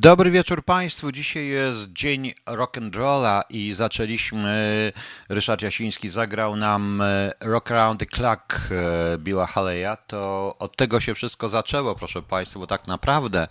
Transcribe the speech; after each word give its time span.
Dobry 0.00 0.30
wieczór 0.30 0.64
Państwu. 0.64 1.12
Dzisiaj 1.12 1.46
jest 1.46 1.92
dzień 1.92 2.32
rock'n'rolla 2.46 3.42
i 3.50 3.74
zaczęliśmy. 3.74 4.92
Ryszard 5.28 5.62
Jasiński 5.62 6.08
zagrał 6.08 6.56
nam 6.56 7.00
e, 7.02 7.32
Rock 7.40 7.70
Around 7.70 8.00
the 8.00 8.06
Clock 8.06 8.58
e, 8.70 9.18
Billa 9.18 9.46
Haleya. 9.46 9.96
To 10.06 10.54
od 10.58 10.76
tego 10.76 11.00
się 11.00 11.14
wszystko 11.14 11.48
zaczęło, 11.48 11.94
proszę 11.94 12.22
Państwa, 12.22 12.60
bo 12.60 12.66
tak 12.66 12.86
naprawdę 12.86 13.48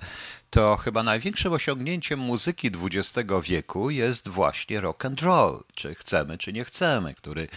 to 0.49 0.77
chyba 0.77 1.03
największym 1.03 1.53
osiągnięciem 1.53 2.19
muzyki 2.19 2.71
XX 2.83 3.29
wieku 3.43 3.89
jest 3.89 4.27
właśnie 4.27 4.81
rock 4.81 5.05
and 5.05 5.21
roll, 5.21 5.63
czy 5.75 5.95
chcemy, 5.95 6.37
czy 6.37 6.53
nie 6.53 6.65
chcemy, 6.65 7.13
który 7.13 7.47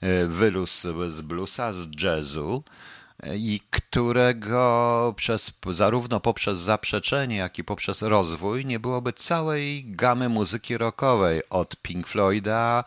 e, 0.00 0.26
wyrósł 0.26 1.08
z 1.08 1.20
bluesa, 1.20 1.72
z 1.72 2.02
jazzu 2.02 2.64
i 3.36 3.60
którego 3.70 5.14
przez, 5.16 5.52
zarówno 5.70 6.20
poprzez 6.20 6.58
zaprzeczenie, 6.58 7.36
jak 7.36 7.58
i 7.58 7.64
poprzez 7.64 8.02
rozwój 8.02 8.64
nie 8.64 8.80
byłoby 8.80 9.12
całej 9.12 9.84
gamy 9.86 10.28
muzyki 10.28 10.78
rockowej 10.78 11.42
od 11.50 11.76
Pink 11.76 12.06
Floyda, 12.06 12.84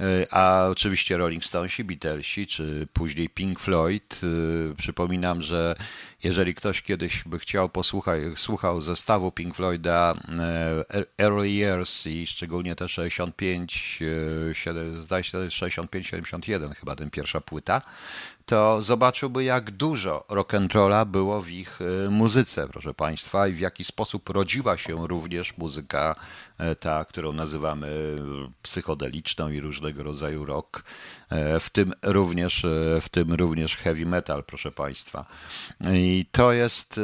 y, 0.00 0.26
a 0.30 0.66
oczywiście 0.70 1.16
Rolling 1.16 1.44
Stonesi, 1.44 1.84
Beatlesi, 1.84 2.46
czy 2.46 2.88
później 2.92 3.28
Pink 3.28 3.60
Floyd. 3.60 4.20
Y, 4.24 4.74
przypominam, 4.76 5.42
że 5.42 5.74
jeżeli 6.22 6.54
ktoś 6.54 6.82
kiedyś 6.82 7.24
by 7.26 7.38
chciał 7.38 7.68
posłuchać, 7.68 8.20
słuchał 8.36 8.80
zestawu 8.80 9.32
Pink 9.32 9.54
Floyda 9.54 10.14
y, 10.94 11.22
Early 11.22 11.48
Years 11.48 12.06
i 12.06 12.26
szczególnie 12.26 12.76
te 12.76 12.88
65, 12.88 14.00
zdaje 14.98 15.24
się 15.24 15.38
65-71 15.38 16.74
chyba 16.74 16.96
ten 16.96 17.10
pierwsza 17.10 17.40
płyta, 17.40 17.82
to 18.46 18.82
zobaczyłby, 18.82 19.44
jak 19.44 19.70
dużo 19.70 20.24
rock'n'rolla 20.28 21.06
było 21.06 21.42
w 21.42 21.50
ich 21.50 21.78
e, 22.06 22.10
muzyce, 22.10 22.68
proszę 22.68 22.94
Państwa, 22.94 23.48
i 23.48 23.52
w 23.52 23.60
jaki 23.60 23.84
sposób 23.84 24.28
rodziła 24.28 24.76
się 24.76 25.06
również 25.06 25.56
muzyka 25.58 26.14
ta, 26.80 27.04
którą 27.04 27.32
nazywamy 27.32 27.86
e, 27.86 28.52
psychodeliczną 28.62 29.48
i 29.48 29.60
różnego 29.60 30.02
rodzaju 30.02 30.44
rock, 30.44 30.84
w 31.60 31.70
tym 31.70 31.92
również, 32.02 32.66
w 33.00 33.08
tym 33.08 33.32
również 33.32 33.76
heavy 33.76 34.06
metal, 34.06 34.44
proszę 34.44 34.72
Państwa. 34.72 35.26
I 35.92 36.26
to 36.32 36.52
jest 36.52 37.00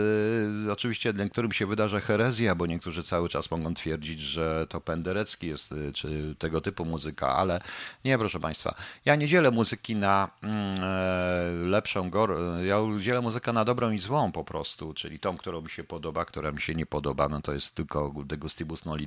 oczywiście 0.72 1.12
niektórym 1.12 1.52
się 1.52 1.66
wydarza 1.66 2.00
herezja, 2.00 2.54
bo 2.54 2.66
niektórzy 2.66 3.02
cały 3.02 3.28
czas 3.28 3.50
mogą 3.50 3.74
twierdzić, 3.74 4.20
że 4.20 4.66
to 4.68 4.80
Penderecki 4.80 5.46
jest, 5.46 5.74
czy 5.94 6.34
tego 6.38 6.60
typu 6.60 6.84
muzyka, 6.84 7.36
ale 7.36 7.60
nie, 8.04 8.18
proszę 8.18 8.40
Państwa. 8.40 8.74
Ja 9.04 9.16
nie 9.16 9.26
dzielę 9.26 9.50
muzyki 9.50 9.96
na 9.96 10.30
mm, 10.42 11.68
lepszą, 11.68 12.10
gor... 12.10 12.36
ja 12.64 12.78
udzielę 12.78 13.20
muzykę 13.20 13.52
na 13.52 13.64
dobrą 13.64 13.90
i 13.90 13.98
złą 13.98 14.32
po 14.32 14.44
prostu, 14.44 14.94
czyli 14.94 15.18
tą, 15.18 15.36
którą 15.36 15.60
mi 15.60 15.70
się 15.70 15.84
podoba, 15.84 16.24
która 16.24 16.52
mi 16.52 16.60
się 16.60 16.74
nie 16.74 16.86
podoba, 16.86 17.28
no 17.28 17.40
to 17.40 17.52
jest 17.52 17.74
tylko 17.74 18.14
de 18.24 18.36
gustibus 18.36 18.84
noli 18.84 19.06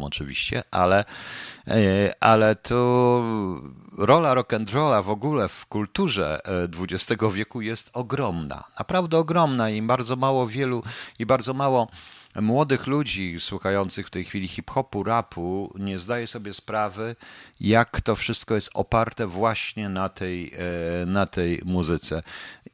oczywiście, 0.00 0.62
ale, 0.70 1.04
e, 1.68 2.10
ale 2.20 2.56
tu 2.56 2.74
rola 3.98 4.34
rock'n'rolla 4.34 5.02
w 5.02 5.10
ogóle 5.10 5.48
w 5.48 5.66
kulturze 5.66 6.40
XX 6.80 7.22
e, 7.22 7.32
wieku 7.32 7.60
jest 7.60 7.90
ogromna, 7.92 8.64
naprawdę 8.78 9.18
ogromna 9.18 9.70
i 9.70 9.82
bardzo 9.82 10.16
mało 10.16 10.46
wielu 10.46 10.82
i 11.18 11.26
bardzo 11.26 11.54
mało 11.54 11.88
młodych 12.40 12.86
ludzi 12.86 13.36
słuchających 13.38 14.06
w 14.06 14.10
tej 14.10 14.24
chwili 14.24 14.48
hip-hopu, 14.48 15.02
rapu 15.02 15.74
nie 15.78 15.98
zdaje 15.98 16.26
sobie 16.26 16.54
sprawy, 16.54 17.16
jak 17.60 18.00
to 18.00 18.16
wszystko 18.16 18.54
jest 18.54 18.70
oparte 18.74 19.26
właśnie 19.26 19.88
na 19.88 20.08
tej, 20.08 20.52
e, 21.02 21.06
na 21.06 21.26
tej 21.26 21.60
muzyce. 21.64 22.22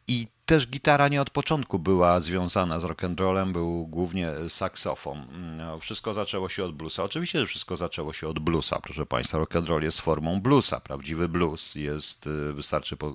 I 0.08 0.26
też 0.46 0.68
gitara 0.68 1.08
nie 1.08 1.22
od 1.22 1.30
początku 1.30 1.78
była 1.78 2.20
związana 2.20 2.80
z 2.80 2.84
rock'n'rollem, 2.84 3.52
był 3.52 3.86
głównie 3.86 4.32
saksofon. 4.48 5.26
No, 5.56 5.78
wszystko 5.78 6.14
zaczęło 6.14 6.48
się 6.48 6.64
od 6.64 6.74
bluesa. 6.76 7.04
Oczywiście, 7.04 7.38
że 7.40 7.46
wszystko 7.46 7.76
zaczęło 7.76 8.12
się 8.12 8.28
od 8.28 8.38
bluesa, 8.38 8.80
proszę 8.80 9.06
Państwa. 9.06 9.38
Rock'n'roll 9.38 9.82
jest 9.82 10.00
formą 10.00 10.40
bluesa. 10.40 10.80
Prawdziwy 10.80 11.28
blues 11.28 11.74
jest, 11.74 12.26
y, 12.26 12.52
wystarczy, 12.52 12.96
po, 12.96 13.08
y, 13.10 13.14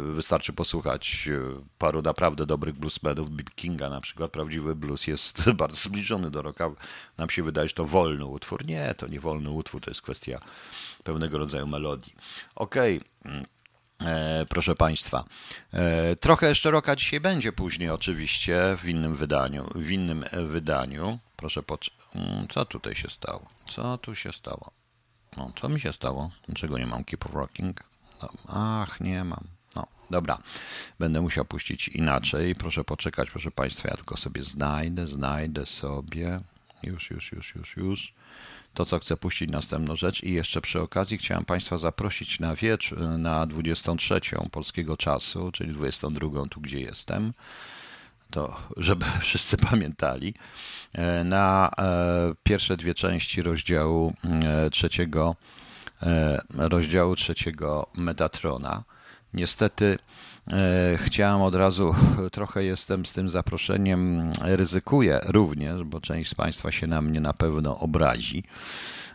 wystarczy 0.00 0.52
posłuchać 0.52 1.28
y, 1.28 1.42
paru 1.78 2.02
naprawdę 2.02 2.46
dobrych 2.46 2.74
bluesmenów, 2.74 3.30
Big 3.30 3.54
Kinga 3.54 3.88
na 3.88 4.00
przykład. 4.00 4.30
Prawdziwy 4.30 4.74
blues 4.74 5.06
jest 5.06 5.50
bardzo 5.52 5.76
zbliżony 5.76 6.30
do 6.30 6.42
rocka. 6.42 6.70
Nam 7.18 7.30
się 7.30 7.42
wydaje, 7.42 7.68
że 7.68 7.74
to 7.74 7.84
wolny 7.84 8.24
utwór. 8.24 8.66
Nie, 8.66 8.94
to 8.94 9.06
nie 9.06 9.20
wolny 9.20 9.50
utwór, 9.50 9.80
to 9.80 9.90
jest 9.90 10.02
kwestia 10.02 10.40
pewnego 11.04 11.38
rodzaju 11.38 11.66
melodii. 11.66 12.14
Okej. 12.54 13.00
Okay. 13.20 13.59
E, 14.00 14.46
proszę 14.48 14.74
Państwa. 14.74 15.24
E, 15.72 16.16
trochę 16.16 16.48
jeszcze 16.48 16.70
roka 16.70 16.96
dzisiaj 16.96 17.20
będzie 17.20 17.52
później, 17.52 17.90
oczywiście, 17.90 18.76
w 18.76 18.88
innym 18.88 19.14
wydaniu. 19.14 19.70
W 19.74 19.90
innym 19.90 20.24
wydaniu. 20.46 21.18
Proszę 21.36 21.62
pocz- 21.62 21.90
mm, 22.14 22.48
Co 22.48 22.64
tutaj 22.64 22.94
się 22.94 23.10
stało? 23.10 23.48
Co 23.68 23.98
tu 23.98 24.14
się 24.14 24.32
stało? 24.32 24.70
No, 25.36 25.52
co 25.60 25.68
mi 25.68 25.80
się 25.80 25.92
stało? 25.92 26.30
Dlaczego 26.46 26.78
nie 26.78 26.86
mam 26.86 27.04
Keep 27.04 27.24
Rocking? 27.24 27.80
No, 28.22 28.28
ach, 28.48 29.00
nie 29.00 29.24
mam. 29.24 29.44
No, 29.76 29.86
dobra. 30.10 30.38
Będę 30.98 31.20
musiał 31.20 31.44
puścić 31.44 31.88
inaczej. 31.88 32.54
Proszę 32.54 32.84
poczekać, 32.84 33.30
proszę 33.30 33.50
Państwa. 33.50 33.88
Ja 33.88 33.96
tylko 33.96 34.16
sobie 34.16 34.42
znajdę, 34.42 35.06
znajdę 35.06 35.66
sobie. 35.66 36.40
Już, 36.82 37.10
już, 37.10 37.32
już, 37.32 37.54
już, 37.54 37.76
już 37.76 38.14
to, 38.74 38.86
co 38.86 38.98
chcę 38.98 39.16
puścić 39.16 39.50
następną 39.50 39.96
rzecz. 39.96 40.22
I 40.22 40.32
jeszcze 40.32 40.60
przy 40.60 40.80
okazji 40.80 41.18
chciałem 41.18 41.44
Państwa 41.44 41.78
zaprosić 41.78 42.40
na 42.40 42.54
wieczór, 42.54 42.98
na 43.00 43.46
23 43.46 44.20
polskiego 44.52 44.96
czasu, 44.96 45.52
czyli 45.52 45.72
22 45.74 46.28
tu, 46.50 46.60
gdzie 46.60 46.80
jestem, 46.80 47.32
to 48.30 48.56
żeby 48.76 49.06
wszyscy 49.20 49.56
pamiętali, 49.56 50.34
e, 50.92 51.24
na 51.24 51.70
e, 51.78 52.34
pierwsze 52.42 52.76
dwie 52.76 52.94
części 52.94 53.42
rozdziału 53.42 54.14
trzeciego, 54.72 55.36
rozdziału 56.56 57.16
trzeciego 57.16 57.86
Metatrona. 57.94 58.84
Niestety 59.34 59.98
chciałem 60.96 61.42
od 61.42 61.54
razu, 61.54 61.94
trochę 62.32 62.64
jestem 62.64 63.06
z 63.06 63.12
tym 63.12 63.28
zaproszeniem, 63.28 64.32
ryzykuję 64.42 65.20
również, 65.26 65.84
bo 65.84 66.00
część 66.00 66.30
z 66.30 66.34
Państwa 66.34 66.70
się 66.70 66.86
na 66.86 67.02
mnie 67.02 67.20
na 67.20 67.32
pewno 67.32 67.78
obrazi, 67.78 68.44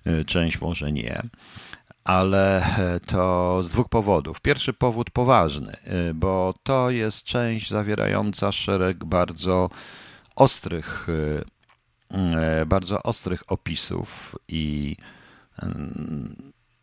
e, 0.05 0.23
część 0.23 0.61
może 0.61 0.91
nie, 0.91 1.23
ale 2.03 2.63
e, 2.77 2.99
to 2.99 3.59
z 3.63 3.69
dwóch 3.69 3.89
powodów. 3.89 4.41
Pierwszy 4.41 4.73
powód 4.73 5.09
poważny, 5.09 5.77
bo 6.15 6.53
to 6.63 6.89
jest 6.89 7.23
część 7.23 7.69
zawierająca 7.69 8.51
szereg 8.51 9.05
bardzo 9.05 9.69
ostrych, 10.35 11.07
bardzo 12.65 13.03
ostrych 13.03 13.43
opisów 13.47 14.35
i 14.47 14.97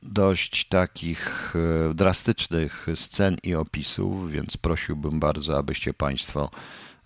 dość 0.03 0.69
takich 0.69 1.55
e, 1.91 1.95
drastycznych 1.95 2.87
scen 2.95 3.37
i 3.43 3.55
opisów, 3.55 4.31
więc 4.31 4.57
prosiłbym 4.57 5.21
bardzo, 5.21 5.59
abyście 5.59 5.95
Państwo 5.95 6.51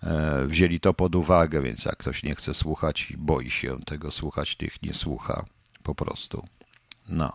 e, 0.03 0.45
wzięli 0.47 0.79
to 0.79 0.93
pod 0.93 1.15
uwagę, 1.15 1.61
więc 1.61 1.85
jak 1.85 1.97
ktoś 1.97 2.23
nie 2.23 2.35
chce 2.35 2.53
słuchać 2.53 3.11
i 3.11 3.17
boi 3.17 3.49
się 3.49 3.79
tego 3.85 4.11
słuchać, 4.11 4.57
niech 4.61 4.81
nie 4.81 4.93
słucha 4.93 5.45
po 5.83 5.95
prostu. 5.95 6.47
No. 7.09 7.33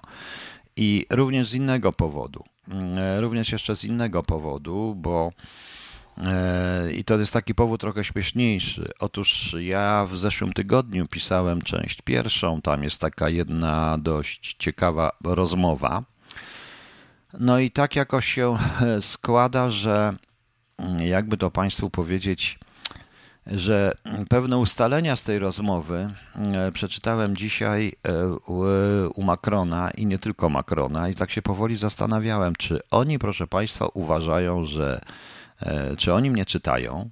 I 0.77 1.07
również 1.11 1.49
z 1.49 1.55
innego 1.55 1.93
powodu, 1.93 2.45
e, 2.97 3.21
również 3.21 3.53
jeszcze 3.53 3.77
z 3.77 3.85
innego 3.85 4.23
powodu, 4.23 4.95
bo 4.97 5.33
I 6.95 7.05
to 7.05 7.19
jest 7.19 7.33
taki 7.33 7.55
powód 7.55 7.81
trochę 7.81 8.05
śmieszniejszy. 8.05 8.93
Otóż 8.99 9.57
ja 9.61 10.07
w 10.11 10.19
zeszłym 10.19 10.53
tygodniu 10.53 11.07
pisałem 11.07 11.63
część 11.63 12.03
pierwszą. 12.03 12.63
Tam 12.63 12.83
jest 12.83 13.01
taka 13.01 13.29
jedna 13.29 13.99
dość 13.99 14.57
ciekawa 14.59 15.13
rozmowa. 15.25 16.03
No 17.41 17.59
i 17.59 17.71
tak 17.71 17.97
jakoś 17.97 18.27
się 18.27 18.57
e, 18.81 19.03
składa, 19.03 19.69
że 19.69 20.15
mm, 20.79 21.03
jakby 21.03 21.37
to 21.37 21.51
Państwu 21.51 21.91
powiedzieć, 21.91 22.59
że 23.47 23.93
pewne 24.29 24.59
ustalenia 24.59 25.17
z 25.17 25.23
tej 25.23 25.39
rozmowy 25.39 26.11
e, 26.37 26.73
przeczytałem 26.73 27.37
dzisiaj 27.37 27.93
u 29.15 29.23
Macrona 29.23 29.91
i 29.91 30.07
nie 30.07 30.19
tylko 30.19 30.49
Macrona, 30.49 31.09
i 31.09 31.15
tak 31.15 31.31
się 31.31 31.43
powoli 31.43 31.77
zastanawiałem, 31.77 32.57
czy 32.57 32.81
oni, 32.91 33.19
proszę 33.19 33.47
Państwa, 33.47 33.87
uważają, 33.95 34.65
że 34.65 35.01
E, 35.01 35.32
czy 35.99 36.15
oni 36.15 36.31
mnie 36.31 36.45
czytają, 36.45 37.11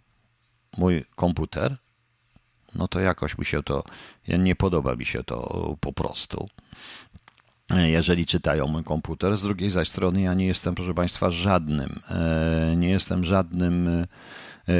mój 0.79 1.05
komputer, 1.15 1.77
no 2.75 2.89
to 2.89 3.01
jakoś 3.01 3.39
mi 3.39 3.45
się 3.45 3.63
to, 3.63 3.85
nie 4.29 4.57
podoba 4.57 4.97
mi 4.97 5.07
się 5.07 5.25
to 5.25 5.77
po 5.81 5.93
prostu. 5.93 6.49
E, 7.71 7.91
jeżeli 7.91 8.27
czytają 8.27 8.67
mój 8.67 8.85
komputer, 8.85 9.37
z 9.37 9.43
drugiej 9.43 9.71
zaś 9.71 9.89
strony 9.89 10.21
ja 10.21 10.35
nie 10.35 10.47
jestem, 10.47 10.75
proszę 10.75 10.95
Państwa, 10.95 11.31
żadnym, 11.31 12.01
e, 12.09 12.77
nie 12.77 12.89
jestem 12.89 13.25
żadnym 13.25 14.07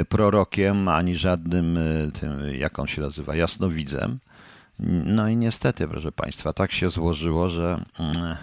prorokiem, 0.09 0.89
ani 0.89 1.17
żadnym, 1.17 1.79
tym, 2.21 2.55
jak 2.55 2.79
on 2.79 2.87
się 2.87 3.03
nazywa, 3.03 3.37
jasnowidzem. 3.37 4.19
No 5.05 5.29
i 5.29 5.37
niestety, 5.37 5.89
proszę 5.89 6.13
Państwa, 6.13 6.53
tak 6.53 6.73
się 6.73 6.91
złożyło, 6.91 7.49
że 7.49 7.85
mm, 7.99 8.37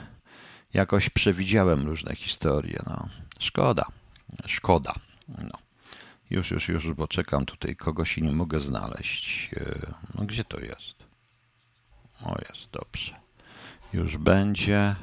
jakoś 0.74 1.10
przewidziałem 1.10 1.88
różne 1.88 2.16
historie. 2.16 2.80
No, 2.86 3.10
szkoda, 3.40 3.86
szkoda. 4.46 4.94
No. 5.28 5.60
Już, 6.30 6.52
już, 6.52 6.70
już, 6.70 6.94
bo 6.94 7.08
czekam 7.08 7.46
tutaj, 7.46 7.76
kogoś 7.76 8.18
i 8.18 8.24
nie 8.24 8.32
mogę 8.32 8.60
znaleźć. 8.60 9.50
E, 9.54 9.94
no 10.16 10.26
gdzie 10.26 10.44
to 10.44 10.60
jest? 10.60 10.96
O, 12.24 12.36
jest, 12.50 12.70
dobrze. 12.72 13.16
Już 13.94 14.18
będzie. 14.18 14.96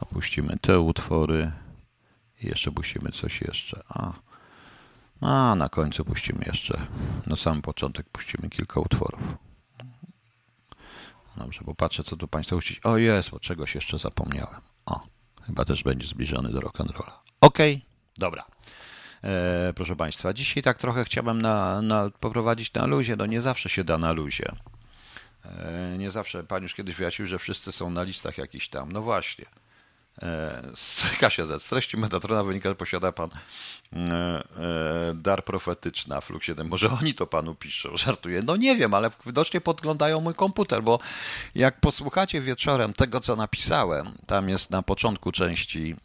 Opuścimy 0.00 0.56
te 0.60 0.80
utwory. 0.80 1.52
I 2.40 2.46
jeszcze 2.46 2.72
puścimy 2.72 3.12
coś 3.12 3.40
jeszcze. 3.40 3.82
A, 3.88 4.12
a 5.20 5.54
na 5.54 5.68
końcu 5.68 6.04
puścimy 6.04 6.44
jeszcze. 6.46 6.86
Na 7.26 7.36
sam 7.36 7.62
początek 7.62 8.08
puścimy 8.08 8.48
kilka 8.48 8.80
utworów. 8.80 9.20
Dobrze, 11.36 11.60
bo 11.64 11.74
patrzę, 11.74 12.04
co 12.04 12.16
tu 12.16 12.28
Państwo 12.28 12.56
puścić. 12.56 12.80
O, 12.84 12.96
jest, 12.96 13.30
bo 13.30 13.40
czegoś 13.40 13.74
jeszcze 13.74 13.98
zapomniałem. 13.98 14.60
O, 14.86 15.00
chyba 15.46 15.64
też 15.64 15.82
będzie 15.82 16.06
zbliżony 16.06 16.52
do 16.52 16.60
rock'n'rolla. 16.60 17.12
Okej, 17.40 17.74
okay, 17.74 17.87
dobra. 18.18 18.44
E, 19.24 19.72
proszę 19.76 19.96
Państwa, 19.96 20.32
dzisiaj 20.32 20.62
tak 20.62 20.78
trochę 20.78 21.04
chciałem 21.04 21.42
na, 21.42 21.82
na, 21.82 22.10
poprowadzić 22.20 22.72
na 22.72 22.86
luzie. 22.86 23.16
No 23.16 23.26
nie 23.26 23.40
zawsze 23.40 23.68
się 23.68 23.84
da 23.84 23.98
na 23.98 24.12
luzie. 24.12 24.52
E, 25.44 25.98
nie 25.98 26.10
zawsze, 26.10 26.44
Pan 26.44 26.62
już 26.62 26.74
kiedyś 26.74 26.96
wyjaśnił, 26.96 27.26
że 27.26 27.38
wszyscy 27.38 27.72
są 27.72 27.90
na 27.90 28.02
listach 28.02 28.38
jakiś 28.38 28.68
tam. 28.68 28.92
No 28.92 29.02
właśnie. 29.02 29.44
E, 30.22 30.62
z 30.74 31.10
KSZ. 31.18 31.62
Z 31.62 31.68
treści 31.68 31.96
Metatrona 31.96 32.44
wynika, 32.44 32.68
że 32.68 32.74
posiada 32.74 33.12
pan 33.12 33.30
e, 33.92 33.96
e, 33.96 35.14
dar 35.14 35.44
profetyczny 35.44 36.14
na 36.14 36.20
Flux 36.20 36.46
7. 36.46 36.68
Może 36.68 36.90
oni 37.00 37.14
to 37.14 37.26
panu 37.26 37.54
piszą, 37.54 37.96
żartuję. 37.96 38.42
No 38.42 38.56
nie 38.56 38.76
wiem, 38.76 38.94
ale 38.94 39.10
widocznie 39.26 39.60
podglądają 39.60 40.20
mój 40.20 40.34
komputer, 40.34 40.82
bo 40.82 40.98
jak 41.54 41.80
posłuchacie 41.80 42.40
wieczorem 42.40 42.92
tego, 42.92 43.20
co 43.20 43.36
napisałem, 43.36 44.12
tam 44.26 44.48
jest 44.48 44.70
na 44.70 44.82
początku 44.82 45.32
części, 45.32 45.96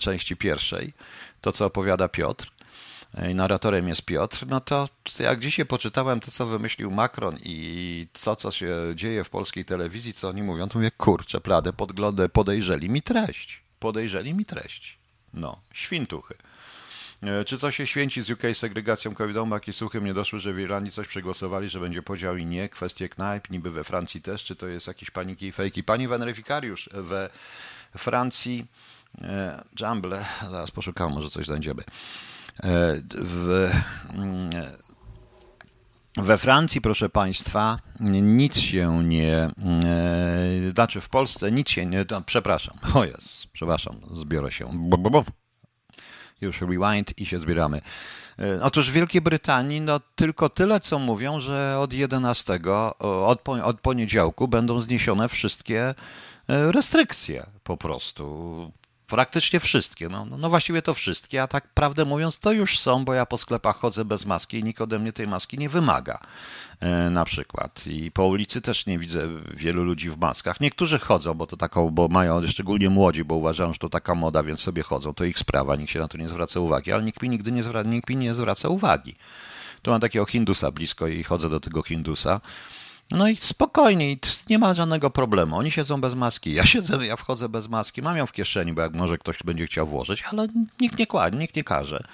części 0.00 0.36
pierwszej, 0.36 0.92
to 1.40 1.52
co 1.52 1.66
opowiada 1.66 2.08
Piotr, 2.08 2.51
i 3.30 3.34
narratorem 3.34 3.88
jest 3.88 4.04
Piotr, 4.04 4.46
no 4.46 4.60
to 4.60 4.88
jak 5.18 5.40
dzisiaj 5.40 5.66
poczytałem 5.66 6.20
to, 6.20 6.30
co 6.30 6.46
wymyślił 6.46 6.90
Macron 6.90 7.36
i 7.44 8.06
to, 8.24 8.36
co 8.36 8.50
się 8.50 8.76
dzieje 8.94 9.24
w 9.24 9.30
polskiej 9.30 9.64
telewizji, 9.64 10.12
co 10.12 10.28
oni 10.28 10.42
mówią, 10.42 10.68
to 10.68 10.78
mówię, 10.78 10.90
kurczę, 10.90 11.40
pladę, 11.40 11.72
podglądę, 11.72 12.28
podejrzeli 12.28 12.90
mi 12.90 13.02
treść. 13.02 13.62
Podejrzeli 13.78 14.34
mi 14.34 14.44
treść. 14.44 14.98
No, 15.34 15.60
świntuchy. 15.72 16.34
E, 17.22 17.44
czy 17.44 17.58
co 17.58 17.70
się 17.70 17.86
święci 17.86 18.22
z 18.22 18.30
UK 18.30 18.42
segregacją 18.52 19.14
covidową, 19.14 19.54
jakie 19.54 19.72
słuchy 19.72 20.00
mnie 20.00 20.14
doszły, 20.14 20.40
że 20.40 20.52
w 20.52 20.58
Irlandii 20.58 20.92
coś 20.92 21.08
przegłosowali, 21.08 21.68
że 21.68 21.80
będzie 21.80 22.02
podział 22.02 22.36
i 22.36 22.46
nie, 22.46 22.68
kwestie 22.68 23.08
knajp, 23.08 23.50
niby 23.50 23.70
we 23.70 23.84
Francji 23.84 24.22
też, 24.22 24.44
czy 24.44 24.56
to 24.56 24.66
jest 24.66 24.86
jakieś 24.86 25.10
paniki 25.10 25.46
i 25.46 25.52
fejki. 25.52 25.84
Pani 25.84 26.08
weneryfikariusz 26.08 26.88
we 26.92 27.30
Francji, 27.96 28.66
e, 29.22 29.64
Jumble, 29.80 30.24
zaraz 30.50 30.70
poszukam, 30.70 31.12
może 31.12 31.30
coś 31.30 31.46
znajdziemy. 31.46 31.84
E, 32.60 33.02
w, 33.14 33.70
mm, 34.14 34.50
we 36.16 36.38
Francji, 36.38 36.80
proszę 36.80 37.08
Państwa, 37.08 37.78
nic 38.00 38.58
się 38.58 39.04
nie. 39.04 39.36
E, 39.36 39.50
znaczy 40.74 41.00
w 41.00 41.08
Polsce 41.08 41.52
nic 41.52 41.70
się 41.70 41.86
nie. 41.86 42.04
No, 42.10 42.22
przepraszam, 42.22 42.78
o 42.94 43.04
jest, 43.04 43.46
przepraszam, 43.52 43.96
zbiorę 44.10 44.52
się. 44.52 44.68
Bo, 44.72 44.98
bo, 44.98 45.10
bo. 45.10 45.24
Już 46.40 46.60
rewind 46.60 47.18
i 47.18 47.26
się 47.26 47.38
zbieramy. 47.38 47.80
E, 48.38 48.62
otóż 48.62 48.90
w 48.90 48.92
Wielkiej 48.92 49.20
Brytanii 49.20 49.80
no, 49.80 50.00
tylko 50.14 50.48
tyle, 50.48 50.80
co 50.80 50.98
mówią, 50.98 51.40
że 51.40 51.78
od 51.78 51.92
11, 51.92 52.58
od, 52.98 53.48
od 53.48 53.80
poniedziałku 53.80 54.48
będą 54.48 54.80
zniesione 54.80 55.28
wszystkie 55.28 55.94
restrykcje 56.48 57.46
po 57.64 57.76
prostu 57.76 58.72
Praktycznie 59.12 59.60
wszystkie. 59.60 60.08
No, 60.08 60.24
no, 60.24 60.38
no, 60.38 60.50
właściwie 60.50 60.82
to 60.82 60.94
wszystkie, 60.94 61.42
a 61.42 61.46
tak 61.46 61.68
prawdę 61.68 62.04
mówiąc, 62.04 62.38
to 62.38 62.52
już 62.52 62.78
są, 62.78 63.04
bo 63.04 63.14
ja 63.14 63.26
po 63.26 63.38
sklepach 63.38 63.76
chodzę 63.76 64.04
bez 64.04 64.26
maski 64.26 64.58
i 64.58 64.64
nikt 64.64 64.80
ode 64.80 64.98
mnie 64.98 65.12
tej 65.12 65.26
maski 65.26 65.58
nie 65.58 65.68
wymaga. 65.68 66.18
E, 66.80 67.10
na 67.10 67.24
przykład. 67.24 67.86
I 67.86 68.10
po 68.10 68.26
ulicy 68.26 68.60
też 68.60 68.86
nie 68.86 68.98
widzę 68.98 69.28
wielu 69.54 69.84
ludzi 69.84 70.10
w 70.10 70.18
maskach. 70.18 70.60
Niektórzy 70.60 70.98
chodzą, 70.98 71.34
bo 71.34 71.46
to 71.46 71.56
taką, 71.56 71.90
bo 71.90 72.08
mają, 72.08 72.46
szczególnie 72.46 72.90
młodzi, 72.90 73.24
bo 73.24 73.34
uważają, 73.34 73.72
że 73.72 73.78
to 73.78 73.88
taka 73.88 74.14
moda, 74.14 74.42
więc 74.42 74.60
sobie 74.60 74.82
chodzą. 74.82 75.14
To 75.14 75.24
ich 75.24 75.38
sprawa, 75.38 75.76
nikt 75.76 75.92
się 75.92 75.98
na 75.98 76.08
to 76.08 76.18
nie 76.18 76.28
zwraca 76.28 76.60
uwagi, 76.60 76.92
ale 76.92 77.02
nikt 77.02 77.22
mi 77.22 77.28
nigdy 77.28 77.52
nie 77.52 77.62
zwraca, 77.62 77.88
nikt 77.88 78.08
mi 78.08 78.16
nie 78.16 78.34
zwraca 78.34 78.68
uwagi. 78.68 79.16
Tu 79.82 79.90
mam 79.90 80.00
takiego 80.00 80.24
Hindusa 80.24 80.70
blisko 80.70 81.06
i 81.06 81.22
chodzę 81.22 81.48
do 81.48 81.60
tego 81.60 81.82
Hindusa. 81.82 82.40
No 83.12 83.28
i 83.28 83.36
spokojnie, 83.36 84.16
nie 84.50 84.58
ma 84.58 84.74
żadnego 84.74 85.10
problemu. 85.10 85.56
Oni 85.56 85.70
siedzą 85.70 86.00
bez 86.00 86.14
maski, 86.14 86.54
ja 86.54 86.66
siedzę, 86.72 87.06
ja 87.06 87.16
wchodzę 87.16 87.48
bez 87.48 87.68
maski, 87.68 88.02
mam 88.02 88.16
ją 88.16 88.26
w 88.26 88.32
kieszeni, 88.32 88.72
bo 88.72 88.82
jak 88.82 88.94
może 88.94 89.18
ktoś 89.18 89.38
będzie 89.44 89.66
chciał 89.66 89.86
włożyć, 89.86 90.24
ale 90.32 90.48
nikt 90.80 90.98
nie 90.98 91.06
kładzie, 91.06 91.38
nikt 91.38 91.56
nie 91.56 91.64
każe. 91.64 92.04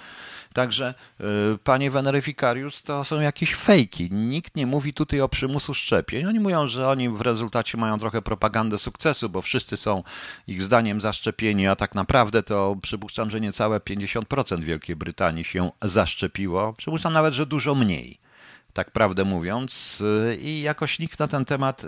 Także, 0.53 0.93
yy, 1.19 1.25
panie 1.63 1.91
weneryfikariusz, 1.91 2.81
to 2.81 3.05
są 3.05 3.21
jakieś 3.21 3.55
fejki. 3.55 4.09
Nikt 4.11 4.55
nie 4.55 4.67
mówi 4.67 4.93
tutaj 4.93 5.21
o 5.21 5.29
przymusu 5.29 5.73
szczepień. 5.73 6.25
Oni 6.25 6.39
mówią, 6.39 6.67
że 6.67 6.89
oni 6.89 7.09
w 7.09 7.21
rezultacie 7.21 7.77
mają 7.77 7.99
trochę 7.99 8.21
propagandę 8.21 8.77
sukcesu, 8.77 9.29
bo 9.29 9.41
wszyscy 9.41 9.77
są 9.77 10.03
ich 10.47 10.63
zdaniem 10.63 11.01
zaszczepieni, 11.01 11.67
a 11.67 11.75
tak 11.75 11.95
naprawdę 11.95 12.43
to 12.43 12.75
przypuszczam, 12.81 13.29
że 13.29 13.41
niecałe 13.41 13.79
50% 13.79 14.63
Wielkiej 14.63 14.95
Brytanii 14.95 15.43
się 15.43 15.71
zaszczepiło. 15.81 16.73
Przypuszczam 16.73 17.13
nawet, 17.13 17.33
że 17.33 17.45
dużo 17.45 17.75
mniej 17.75 18.28
tak 18.73 18.91
prawdę 18.91 19.25
mówiąc, 19.25 20.01
y, 20.01 20.35
i 20.35 20.61
jakoś 20.61 20.99
nikt 20.99 21.19
na 21.19 21.27
ten 21.27 21.45
temat, 21.45 21.83
y, 21.83 21.87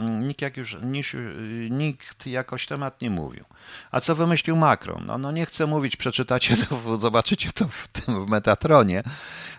nikt, 0.00 0.42
jak 0.42 0.56
już, 0.56 0.76
nikt 1.70 2.26
jakoś 2.26 2.66
temat 2.66 3.02
nie 3.02 3.10
mówił. 3.10 3.44
A 3.90 4.00
co 4.00 4.14
wymyślił 4.14 4.56
Macron? 4.56 5.04
No, 5.06 5.18
no 5.18 5.32
nie 5.32 5.46
chcę 5.46 5.66
mówić, 5.66 5.96
przeczytacie 5.96 6.56
to, 6.56 6.96
zobaczycie 7.06 7.52
to 7.52 7.68
w 7.68 7.88
tym 7.88 8.26
w 8.26 8.28
Metatronie. 8.28 9.02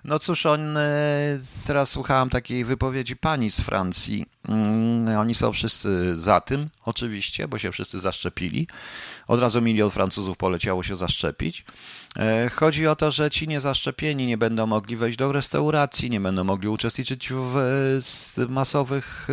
No 0.08 0.20
cóż, 0.20 0.46
on, 0.46 0.78
y, 0.78 1.40
teraz 1.68 1.90
słuchałem 1.90 2.30
takiej 2.30 2.66
wypowiedzi 2.66 3.16
pani 3.16 3.52
z 3.52 3.62
Francji. 3.62 4.26
Mm, 4.50 5.20
oni 5.20 5.36
są 5.36 5.52
wszyscy 5.52 6.16
za 6.16 6.42
tym, 6.42 6.70
oczywiście, 6.84 7.48
bo 7.48 7.58
się 7.58 7.72
wszyscy 7.72 8.00
zaszczepili. 8.00 8.68
Od 9.28 9.40
razu 9.40 9.62
milion 9.62 9.92
Francuzów 9.92 10.38
poleciało 10.38 10.84
się 10.84 10.96
zaszczepić. 10.96 11.66
E, 12.18 12.50
chodzi 12.50 12.88
o 12.88 12.96
to, 12.96 13.12
że 13.12 13.32
ci 13.32 13.48
niezaszczepieni 13.48 14.28
nie 14.28 14.38
będą 14.38 14.68
mogli 14.68 14.96
wejść 14.96 15.18
do 15.18 15.32
restauracji, 15.32 16.10
nie 16.10 16.20
będą 16.20 16.44
mogli 16.44 16.68
uczestniczyć 16.68 17.30
w 17.34 18.46
masowych 18.50 19.28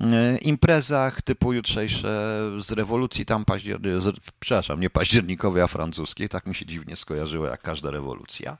e, 0.00 0.38
imprezach 0.38 1.22
typu 1.22 1.52
jutrzejsze 1.52 2.40
z 2.58 2.72
rewolucji 2.72 3.26
tam 3.26 3.44
październik, 3.44 3.92
przepraszam, 4.40 4.80
nie 4.80 4.90
październikowej, 4.90 5.62
a 5.62 5.66
francuskiej, 5.66 6.28
tak 6.28 6.46
mi 6.46 6.54
się 6.54 6.66
dziwnie 6.66 6.96
skojarzyło 6.96 7.46
jak 7.46 7.62
każda 7.62 7.90
rewolucja. 7.90 8.58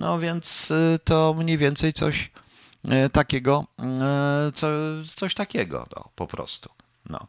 No 0.00 0.18
więc 0.18 0.70
e, 0.70 0.98
to 1.04 1.34
mniej 1.38 1.58
więcej 1.58 1.92
coś 1.92 2.30
takiego, 3.12 3.66
co, 4.54 4.68
coś 5.16 5.34
takiego, 5.34 5.86
no, 5.96 6.08
po 6.16 6.26
prostu. 6.26 6.70
No. 7.10 7.26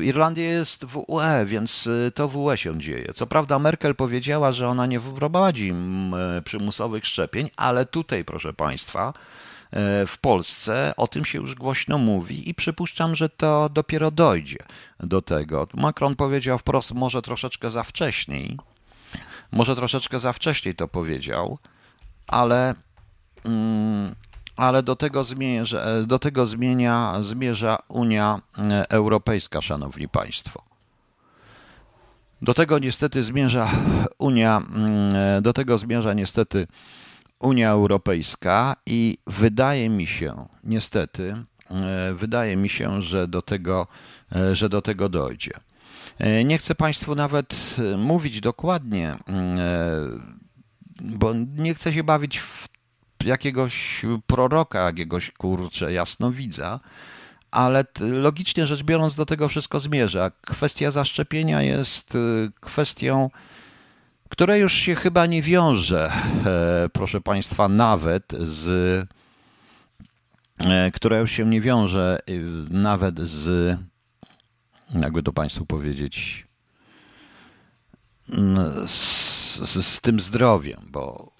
Irlandia 0.00 0.44
jest 0.44 0.84
w 0.84 1.04
UE, 1.08 1.46
więc 1.46 1.88
to 2.14 2.28
w 2.28 2.36
UE 2.36 2.56
się 2.56 2.80
dzieje. 2.80 3.12
Co 3.14 3.26
prawda 3.26 3.58
Merkel 3.58 3.94
powiedziała, 3.94 4.52
że 4.52 4.68
ona 4.68 4.86
nie 4.86 5.00
wprowadzi 5.00 5.72
e, 5.72 6.42
przymusowych 6.42 7.06
szczepień, 7.06 7.50
ale 7.56 7.86
tutaj, 7.86 8.24
proszę 8.24 8.52
Państwa, 8.52 9.12
w 10.06 10.14
Polsce 10.20 10.94
o 10.96 11.06
tym 11.06 11.24
się 11.24 11.38
już 11.38 11.54
głośno 11.54 11.98
mówi 11.98 12.48
i 12.50 12.54
przypuszczam, 12.54 13.16
że 13.16 13.28
to 13.28 13.68
dopiero 13.68 14.10
dojdzie 14.10 14.58
do 15.00 15.22
tego. 15.22 15.66
Macron 15.74 16.16
powiedział 16.16 16.58
wprost, 16.58 16.94
może 16.94 17.22
troszeczkę 17.22 17.70
za 17.70 17.82
wcześniej, 17.82 18.56
może 19.52 19.76
troszeczkę 19.76 20.18
za 20.18 20.32
wcześniej 20.32 20.74
to 20.74 20.88
powiedział, 20.88 21.58
ale 22.28 22.74
mm, 23.44 24.14
ale 24.56 24.82
do 24.82 24.96
tego, 24.96 25.24
zmierza, 25.24 25.84
do 26.06 26.18
tego 26.18 26.46
zmienia, 26.46 27.16
zmierza 27.20 27.78
Unia 27.88 28.40
Europejska, 28.88 29.60
szanowni 29.60 30.08
państwo. 30.08 30.62
Do 32.42 32.54
tego 32.54 32.78
niestety 32.78 33.22
zmierza 33.22 33.68
Unia, 34.18 34.62
do 35.42 35.52
tego 35.52 35.78
zmierza 35.78 36.12
niestety 36.12 36.66
Unia 37.38 37.70
Europejska 37.70 38.76
i 38.86 39.18
wydaje 39.26 39.90
mi 39.90 40.06
się, 40.06 40.46
niestety, 40.64 41.44
wydaje 42.14 42.56
mi 42.56 42.68
się, 42.68 43.02
że 43.02 43.28
do 43.28 43.42
tego, 43.42 43.86
że 44.52 44.68
do 44.68 44.82
tego 44.82 45.08
dojdzie. 45.08 45.52
Nie 46.44 46.58
chcę 46.58 46.74
Państwu 46.74 47.14
nawet 47.14 47.76
mówić 47.98 48.40
dokładnie, 48.40 49.16
bo 51.00 51.32
nie 51.56 51.74
chcę 51.74 51.92
się 51.92 52.04
bawić 52.04 52.40
w 52.40 52.68
jakiegoś 53.24 54.02
proroka, 54.26 54.80
jakiegoś 54.80 55.30
kurcze 55.30 55.92
jasnowidza, 55.92 56.80
ale 57.50 57.84
logicznie 58.00 58.66
rzecz 58.66 58.82
biorąc 58.82 59.16
do 59.16 59.26
tego 59.26 59.48
wszystko 59.48 59.80
zmierza. 59.80 60.30
Kwestia 60.40 60.90
zaszczepienia 60.90 61.62
jest 61.62 62.16
kwestią, 62.60 63.30
która 64.30 64.56
już 64.56 64.72
się 64.72 64.94
chyba 64.94 65.26
nie 65.26 65.42
wiąże, 65.42 66.12
e, 66.46 66.88
proszę 66.92 67.20
Państwa, 67.20 67.68
nawet 67.68 68.32
z 68.32 68.68
e, 70.58 70.90
która 70.90 71.18
już 71.18 71.30
się 71.30 71.46
nie 71.46 71.60
wiąże 71.60 72.18
nawet 72.70 73.18
z, 73.20 73.78
jakby 74.94 75.22
to 75.22 75.32
Państwu 75.32 75.66
powiedzieć, 75.66 76.46
z 78.86 79.30
z, 79.66 79.86
z 79.86 80.00
tym 80.00 80.20
zdrowiem, 80.20 80.80
bo 80.90 81.32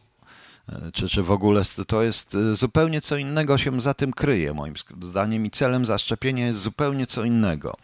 czy, 0.92 1.09
czy 1.09 1.23
w 1.23 1.30
ogóle 1.30 1.62
to 1.87 2.02
jest 2.02 2.37
zupełnie 2.52 3.00
co 3.00 3.16
innego 3.16 3.59
się 3.59 3.80
za 3.80 3.95
tym 3.95 4.12
kryje, 4.12 4.54
moim 4.54 4.75
zdaniem, 5.02 5.47
i 5.47 5.50
celem 5.50 5.87
zaszczepienia 5.87 6.47
jest 6.47 6.61
zupełnie 6.61 7.07
co 7.07 7.25
innego. 7.25 7.76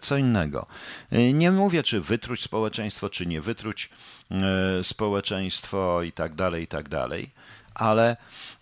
Co 0.00 0.16
innego. 0.16 0.66
Nie 1.34 1.50
mówię, 1.50 1.82
czy 1.82 2.00
wytruć 2.00 2.42
społeczeństwo, 2.42 3.10
czy 3.10 3.26
nie 3.26 3.40
wytruć 3.40 3.90
społeczeństwo 4.82 6.02
i 6.02 6.12
tak 6.12 6.34
dalej, 6.34 6.62
i 6.64 6.66
tak 6.66 6.88
dalej 6.88 7.30
ale 7.74 8.16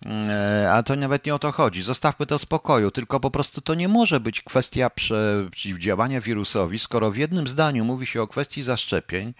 e, 0.05 0.71
a 0.73 0.83
to 0.83 0.95
nawet 0.95 1.25
nie 1.25 1.35
o 1.35 1.39
to 1.39 1.51
chodzi. 1.51 1.83
Zostawmy 1.83 2.25
to 2.25 2.37
w 2.37 2.41
spokoju, 2.41 2.91
tylko 2.91 3.19
po 3.19 3.31
prostu 3.31 3.61
to 3.61 3.73
nie 3.75 3.87
może 3.87 4.19
być 4.19 4.41
kwestia 4.41 4.89
przeciwdziałania 4.89 6.21
wirusowi, 6.21 6.79
skoro 6.79 7.11
w 7.11 7.17
jednym 7.17 7.47
zdaniu 7.47 7.85
mówi 7.85 8.05
się 8.05 8.21
o 8.21 8.27
kwestii 8.27 8.63
zaszczepień 8.63 9.33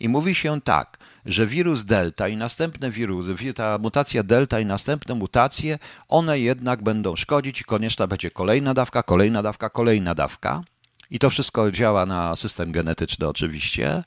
i 0.00 0.08
mówi 0.08 0.34
się 0.34 0.60
tak, 0.60 0.98
że 1.26 1.46
wirus 1.46 1.84
delta 1.84 2.28
i 2.28 2.36
następne 2.36 2.90
wirusy, 2.90 3.54
ta 3.54 3.78
mutacja 3.78 4.22
delta 4.22 4.60
i 4.60 4.66
następne 4.66 5.14
mutacje, 5.14 5.78
one 6.08 6.40
jednak 6.40 6.82
będą 6.82 7.16
szkodzić 7.16 7.60
i 7.60 7.64
konieczna 7.64 8.06
będzie 8.06 8.30
kolejna 8.30 8.74
dawka, 8.74 9.02
kolejna 9.02 9.42
dawka, 9.42 9.70
kolejna 9.70 10.14
dawka. 10.14 10.62
I 11.10 11.18
to 11.18 11.30
wszystko 11.30 11.72
działa 11.72 12.06
na 12.06 12.36
system 12.36 12.72
genetyczny 12.72 13.28
oczywiście. 13.28 14.04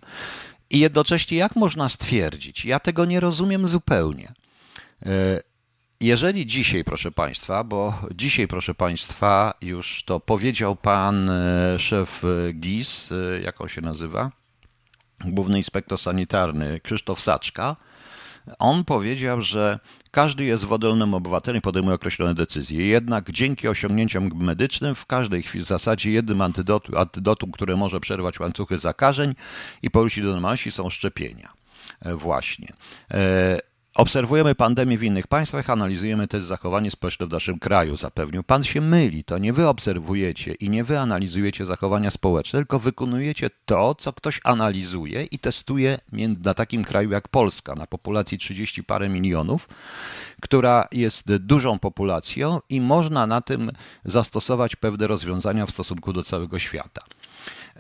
I 0.70 0.80
jednocześnie 0.80 1.38
jak 1.38 1.56
można 1.56 1.90
stwierdzić, 1.90 2.66
ja 2.66 2.80
tego 2.80 3.06
nie 3.06 3.20
rozumiem 3.20 3.68
zupełnie, 3.68 4.34
jeżeli 6.02 6.46
dzisiaj, 6.46 6.84
proszę 6.84 7.12
Państwa, 7.12 7.64
bo 7.64 8.02
dzisiaj, 8.16 8.48
proszę 8.48 8.76
Państwa, 8.76 9.54
już 9.62 10.04
to 10.04 10.20
powiedział 10.20 10.76
pan 10.76 11.30
e, 11.30 11.80
szef 11.80 12.24
GIS, 12.54 13.12
e, 13.12 13.42
jak 13.42 13.62
on 13.62 13.68
się 13.68 13.82
nazywa? 13.82 14.32
Główny 15.26 15.58
inspektor 15.58 15.98
sanitarny 15.98 16.80
Krzysztof 16.80 17.22
Saczka. 17.22 17.76
On 18.60 18.84
powiedział, 18.84 19.42
że 19.42 19.80
każdy 20.12 20.44
jest 20.44 20.64
wodolnym 20.64 21.14
obywatelem 21.14 21.58
i 21.58 21.62
podejmuje 21.62 21.96
określone 21.96 22.36
decyzje. 22.36 22.88
Jednak 22.88 23.32
dzięki 23.32 23.68
osiągnięciom 23.68 24.32
medycznym 24.36 24.96
w 24.96 25.06
każdej 25.06 25.44
chwili 25.44 25.66
w 25.66 25.68
zasadzie 25.68 26.12
jednym 26.12 26.42
antydotum, 26.42 26.98
antydotum 26.98 27.52
które 27.52 27.76
może 27.76 28.00
przerwać 28.00 28.40
łańcuchy 28.40 28.78
zakażeń 28.78 29.36
i 29.82 29.92
powrócić 29.92 30.24
do 30.24 30.30
normalności 30.30 30.72
są 30.72 30.90
szczepienia. 30.90 31.50
Właśnie. 32.02 32.74
Obserwujemy 33.98 34.56
pandemię 34.56 34.98
w 34.98 35.04
innych 35.04 35.28
państwach, 35.28 35.70
analizujemy 35.70 36.28
też 36.28 36.44
zachowanie 36.44 36.92
społeczne 36.92 37.28
w 37.28 37.32
naszym 37.32 37.60
kraju. 37.60 37.96
Zapewnił 37.96 38.44
pan 38.44 38.64
się 38.64 38.82
myli. 38.82 39.24
To 39.24 39.38
nie 39.38 39.54
wy 39.54 39.68
obserwujecie 39.68 40.54
i 40.54 40.70
nie 40.70 40.84
wy 40.84 41.00
analizujecie 41.00 41.66
zachowania 41.66 42.12
społeczne, 42.12 42.60
tylko 42.60 42.80
wykonujecie 42.80 43.50
to, 43.66 43.96
co 43.96 44.14
ktoś 44.14 44.40
analizuje 44.44 45.24
i 45.24 45.40
testuje 45.40 46.00
na 46.44 46.54
takim 46.54 46.84
kraju 46.84 47.12
jak 47.12 47.28
Polska, 47.28 47.76
na 47.76 47.88
populacji 47.88 48.38
30 48.38 48.84
parę 48.84 49.10
milionów, 49.10 49.70
która 50.42 50.88
jest 50.92 51.36
dużą 51.36 51.80
populacją 51.80 52.60
i 52.70 52.82
można 52.82 53.28
na 53.28 53.42
tym 53.42 53.72
zastosować 54.06 54.76
pewne 54.76 55.08
rozwiązania 55.08 55.66
w 55.66 55.72
stosunku 55.72 56.14
do 56.14 56.24
całego 56.24 56.60
świata. 56.60 57.02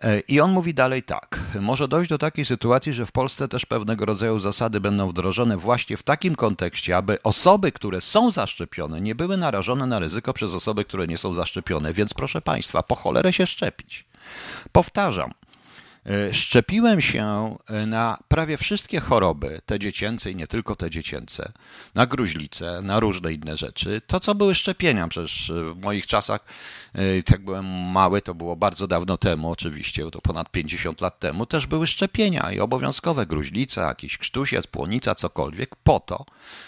E, 0.01 0.19
I 0.19 0.39
on 0.39 0.51
mówi 0.51 0.73
dalej 0.73 1.03
tak. 1.03 1.39
Może 1.59 1.87
dojść 1.87 2.09
do 2.09 2.17
takiej 2.17 2.45
sytuacji, 2.45 2.93
że 2.93 3.05
w 3.05 3.11
Polsce 3.11 3.47
też 3.47 3.65
pewnego 3.65 4.05
rodzaju 4.05 4.39
zasady 4.39 4.79
będą 4.79 5.09
wdrożone 5.09 5.57
właśnie 5.57 5.97
w 5.97 6.03
takim 6.03 6.35
kontekście, 6.35 6.97
aby 6.97 7.23
osoby, 7.23 7.71
które 7.71 8.01
są 8.01 8.31
zaszczepione, 8.31 9.01
nie 9.01 9.15
były 9.15 9.37
narażone 9.37 9.85
na 9.85 9.99
ryzyko 9.99 10.33
przez 10.33 10.53
osoby, 10.53 10.85
które 10.85 11.07
nie 11.07 11.17
są 11.17 11.33
zaszczepione. 11.33 11.93
Więc 11.93 12.13
proszę 12.13 12.41
Państwa, 12.41 12.83
po 12.83 12.95
cholerę 12.95 13.33
się 13.33 13.45
szczepić. 13.45 14.05
Powtarzam, 14.71 15.31
szczepiłem 16.31 17.01
się 17.01 17.55
e, 17.69 17.85
na 17.85 18.19
prawie 18.27 18.57
wszystkie 18.57 18.99
choroby, 18.99 19.61
te 19.65 19.79
dziecięce 19.79 20.31
i 20.31 20.35
nie 20.35 20.47
tylko 20.47 20.75
te 20.75 20.89
dziecięce, 20.89 21.51
na 21.95 22.05
gruźlicę, 22.05 22.81
na 22.81 22.99
różne 22.99 23.33
inne 23.33 23.57
rzeczy. 23.57 24.01
To, 24.07 24.19
co 24.19 24.35
były 24.35 24.55
szczepienia, 24.55 25.07
przecież 25.07 25.49
e, 25.49 25.73
w 25.73 25.81
moich 25.81 26.07
czasach, 26.07 26.45
jak 27.29 27.43
byłem 27.43 27.65
mały, 27.91 28.21
to 28.21 28.33
było 28.33 28.55
bardzo 28.55 28.87
dawno 28.87 29.17
temu, 29.17 29.51
oczywiście, 29.51 30.11
to 30.11 30.21
ponad 30.21 30.51
50 30.51 31.01
lat 31.01 31.19
temu, 31.19 31.45
też 31.45 31.67
były 31.67 31.87
szczepienia 31.87 32.51
i 32.51 32.59
obowiązkowe 32.59 33.25
gruźlica, 33.25 33.87
jakiś 33.87 34.17
krztusiec, 34.17 34.67
płonica, 34.67 35.15
cokolwiek, 35.15 35.75
po 35.75 35.99
to, 35.99 36.25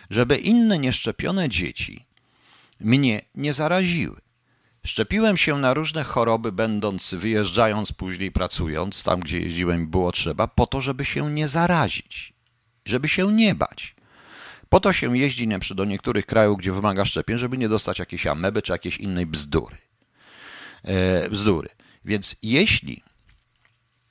żeby 0.09 0.37
inne 0.37 0.79
nieszczepione 0.79 1.49
dzieci 1.49 2.05
mnie 2.79 3.21
nie 3.35 3.53
zaraziły. 3.53 4.28
Szczepiłem 4.85 5.37
się 5.37 5.57
na 5.57 5.73
różne 5.73 6.03
choroby, 6.03 6.51
będąc, 6.51 7.13
wyjeżdżając, 7.13 7.93
później 7.93 8.31
pracując, 8.31 9.03
tam 9.03 9.19
gdzie 9.19 9.39
jeździłem 9.39 9.87
było 9.87 10.11
trzeba, 10.11 10.47
po 10.47 10.67
to, 10.67 10.81
żeby 10.81 11.05
się 11.05 11.31
nie 11.31 11.47
zarazić, 11.47 12.33
żeby 12.85 13.09
się 13.09 13.33
nie 13.33 13.55
bać. 13.55 13.95
Po 14.69 14.79
to 14.79 14.93
się 14.93 15.17
jeździ 15.17 15.47
na 15.47 15.59
do 15.75 15.85
niektórych 15.85 16.25
krajów, 16.25 16.57
gdzie 16.57 16.71
wymaga 16.71 17.05
szczepień, 17.05 17.37
żeby 17.37 17.57
nie 17.57 17.69
dostać 17.69 17.99
jakiejś 17.99 18.27
ameby 18.27 18.61
czy 18.61 18.71
jakiejś 18.71 18.97
innej 18.97 19.25
bzdury. 19.25 19.77
E, 20.83 21.29
bzdury. 21.29 21.69
Więc 22.05 22.35
jeśli 22.43 23.03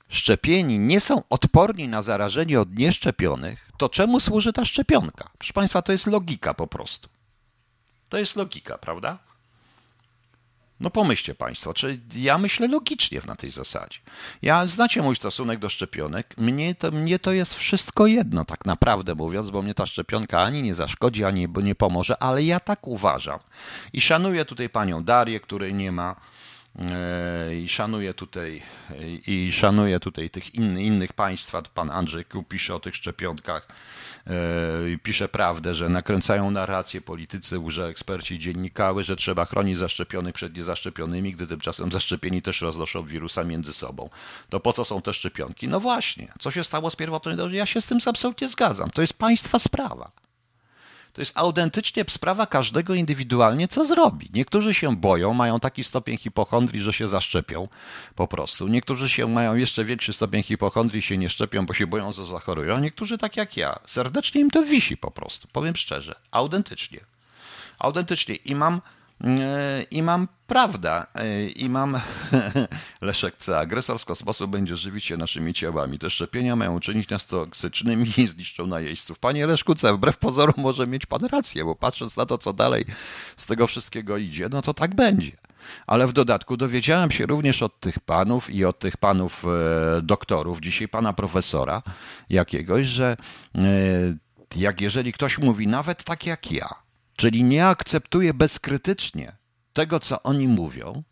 szczepieni 0.09 0.79
nie 0.79 0.99
są 0.99 1.23
odporni 1.29 1.87
na 1.87 2.01
zarażenie 2.01 2.61
od 2.61 2.77
nieszczepionych, 2.77 3.71
to 3.77 3.89
czemu 3.89 4.19
służy 4.19 4.53
ta 4.53 4.65
szczepionka? 4.65 5.29
Proszę 5.37 5.53
Państwa, 5.53 5.81
to 5.81 5.91
jest 5.91 6.07
logika 6.07 6.53
po 6.53 6.67
prostu. 6.67 7.09
To 8.09 8.17
jest 8.17 8.35
logika, 8.35 8.77
prawda? 8.77 9.28
No 10.79 10.89
pomyślcie 10.89 11.35
Państwo, 11.35 11.73
czy 11.73 11.99
ja 12.15 12.37
myślę 12.37 12.67
logicznie 12.67 13.21
na 13.27 13.35
tej 13.35 13.51
zasadzie. 13.51 13.99
Ja 14.41 14.65
znacie 14.65 15.01
mój 15.01 15.15
stosunek 15.15 15.59
do 15.59 15.69
szczepionek. 15.69 16.37
Mnie 16.37 16.75
to, 16.75 16.91
mnie 16.91 17.19
to 17.19 17.31
jest 17.31 17.55
wszystko 17.55 18.07
jedno, 18.07 18.45
tak 18.45 18.65
naprawdę 18.65 19.15
mówiąc, 19.15 19.49
bo 19.49 19.61
mnie 19.61 19.73
ta 19.73 19.85
szczepionka 19.85 20.41
ani 20.41 20.63
nie 20.63 20.75
zaszkodzi, 20.75 21.23
ani 21.23 21.47
nie 21.63 21.75
pomoże, 21.75 22.23
ale 22.23 22.43
ja 22.43 22.59
tak 22.59 22.87
uważam. 22.87 23.39
I 23.93 24.01
szanuję 24.01 24.45
tutaj 24.45 24.69
panią 24.69 25.03
Darię, 25.03 25.39
której 25.39 25.73
nie 25.73 25.91
ma. 25.91 26.15
E, 26.79 27.55
I 27.55 27.69
szanuję 27.69 28.13
tutaj, 28.13 28.61
i 29.27 29.51
szanuję 29.51 29.99
tutaj 29.99 30.29
tych 30.29 30.55
innych, 30.55 30.85
innych 30.85 31.13
państwa. 31.13 31.61
Pan 31.61 31.91
Andrzej 31.91 32.25
pisze 32.49 32.75
o 32.75 32.79
tych 32.79 32.95
szczepionkach 32.95 33.67
E, 34.18 34.18
pisze 35.03 35.29
prawdę, 35.29 35.75
że 35.75 35.89
nakręcają 35.89 36.51
narrację 36.51 37.01
politycy, 37.01 37.59
łże 37.59 37.87
eksperci 37.87 38.35
i 38.35 38.39
dziennikały, 38.39 39.03
że 39.03 39.15
trzeba 39.15 39.45
chronić 39.45 39.77
zaszczepionych 39.77 40.35
przed 40.35 40.55
niezaszczepionymi, 40.55 41.33
gdy 41.33 41.47
tymczasem 41.47 41.91
zaszczepieni 41.91 42.41
też 42.41 42.61
roznoszą 42.61 43.03
wirusa 43.03 43.43
między 43.43 43.73
sobą. 43.73 44.09
To 44.49 44.59
po 44.59 44.73
co 44.73 44.85
są 44.85 45.01
te 45.01 45.13
szczepionki? 45.13 45.67
No 45.67 45.79
właśnie, 45.79 46.27
co 46.39 46.51
się 46.51 46.63
stało 46.63 46.89
z 46.89 46.95
pierwotną 46.95 47.49
Ja 47.49 47.65
się 47.65 47.81
z 47.81 47.85
tym 47.85 47.99
absolutnie 48.05 48.47
zgadzam. 48.47 48.89
To 48.89 49.01
jest 49.01 49.13
państwa 49.13 49.59
sprawa. 49.59 50.11
To 51.13 51.21
jest 51.21 51.37
autentycznie 51.37 52.05
sprawa 52.09 52.45
każdego 52.45 52.93
indywidualnie, 52.93 53.67
co 53.67 53.85
zrobi. 53.85 54.29
Niektórzy 54.33 54.73
się 54.73 54.95
boją, 54.95 55.33
mają 55.33 55.59
taki 55.59 55.83
stopień 55.83 56.17
hipochondrii, 56.17 56.81
że 56.81 56.93
się 56.93 57.07
zaszczepią 57.07 57.67
po 58.15 58.27
prostu. 58.27 58.67
Niektórzy 58.67 59.09
się 59.09 59.27
mają 59.27 59.55
jeszcze 59.55 59.85
większy 59.85 60.13
stopień 60.13 60.43
hipochondrii, 60.43 61.01
się 61.01 61.17
nie 61.17 61.29
szczepią, 61.29 61.65
bo 61.65 61.73
się 61.73 61.87
boją, 61.87 62.11
że 62.11 62.25
zachorują. 62.25 62.79
Niektórzy 62.79 63.17
tak 63.17 63.37
jak 63.37 63.57
ja. 63.57 63.79
Serdecznie 63.85 64.41
im 64.41 64.51
to 64.51 64.63
wisi 64.63 64.97
po 64.97 65.11
prostu. 65.11 65.47
Powiem 65.51 65.75
szczerze. 65.75 66.15
Autentycznie. 66.31 66.99
Autentycznie. 67.79 68.35
I 68.35 68.55
mam 68.55 68.81
I 69.91 70.03
mam 70.03 70.27
prawda, 70.47 71.07
e, 71.15 71.47
i 71.49 71.69
mam 71.69 71.99
Leszek 73.01 73.37
C. 73.37 73.59
Agresor 73.59 73.99
z 73.99 74.05
kosmosu 74.05 74.47
będzie 74.47 74.75
żywić 74.75 75.05
się 75.05 75.17
naszymi 75.17 75.53
ciałami. 75.53 75.99
Te 75.99 76.09
szczepienia 76.09 76.55
mają 76.55 76.75
uczynić 76.75 77.09
nas 77.09 77.25
toksycznymi 77.25 78.05
i 78.17 78.27
zniszczą 78.27 78.67
najeźdźców. 78.67 79.19
Panie 79.19 79.47
Leszku 79.47 79.75
C., 79.75 79.93
wbrew 79.93 80.17
pozorom 80.17 80.53
może 80.57 80.87
mieć 80.87 81.05
pan 81.05 81.25
rację, 81.25 81.65
bo 81.65 81.75
patrząc 81.75 82.17
na 82.17 82.25
to, 82.25 82.37
co 82.37 82.53
dalej 82.53 82.85
z 83.37 83.45
tego 83.45 83.67
wszystkiego 83.67 84.17
idzie, 84.17 84.49
no 84.51 84.61
to 84.61 84.73
tak 84.73 84.95
będzie. 84.95 85.31
Ale 85.87 86.07
w 86.07 86.13
dodatku 86.13 86.57
dowiedziałem 86.57 87.11
się 87.11 87.25
również 87.25 87.63
od 87.63 87.79
tych 87.79 87.99
panów 87.99 88.49
i 88.49 88.65
od 88.65 88.79
tych 88.79 88.97
panów 88.97 89.45
e, 89.45 90.01
doktorów, 90.01 90.59
dzisiaj 90.59 90.87
pana 90.87 91.13
profesora 91.13 91.81
jakiegoś, 92.29 92.85
że 92.85 93.17
jak 94.55 94.81
jeżeli 94.81 95.13
ktoś 95.13 95.37
mówi, 95.37 95.67
nawet 95.67 96.03
tak 96.03 96.25
jak 96.25 96.51
ja, 96.51 96.69
czyli 97.19 97.43
nie 97.43 97.67
akceptuje 97.67 98.33
bezkrytycznie 98.33 99.35
tego, 99.73 99.99
co 99.99 100.23
oni 100.23 100.47
mówią, 100.47 101.03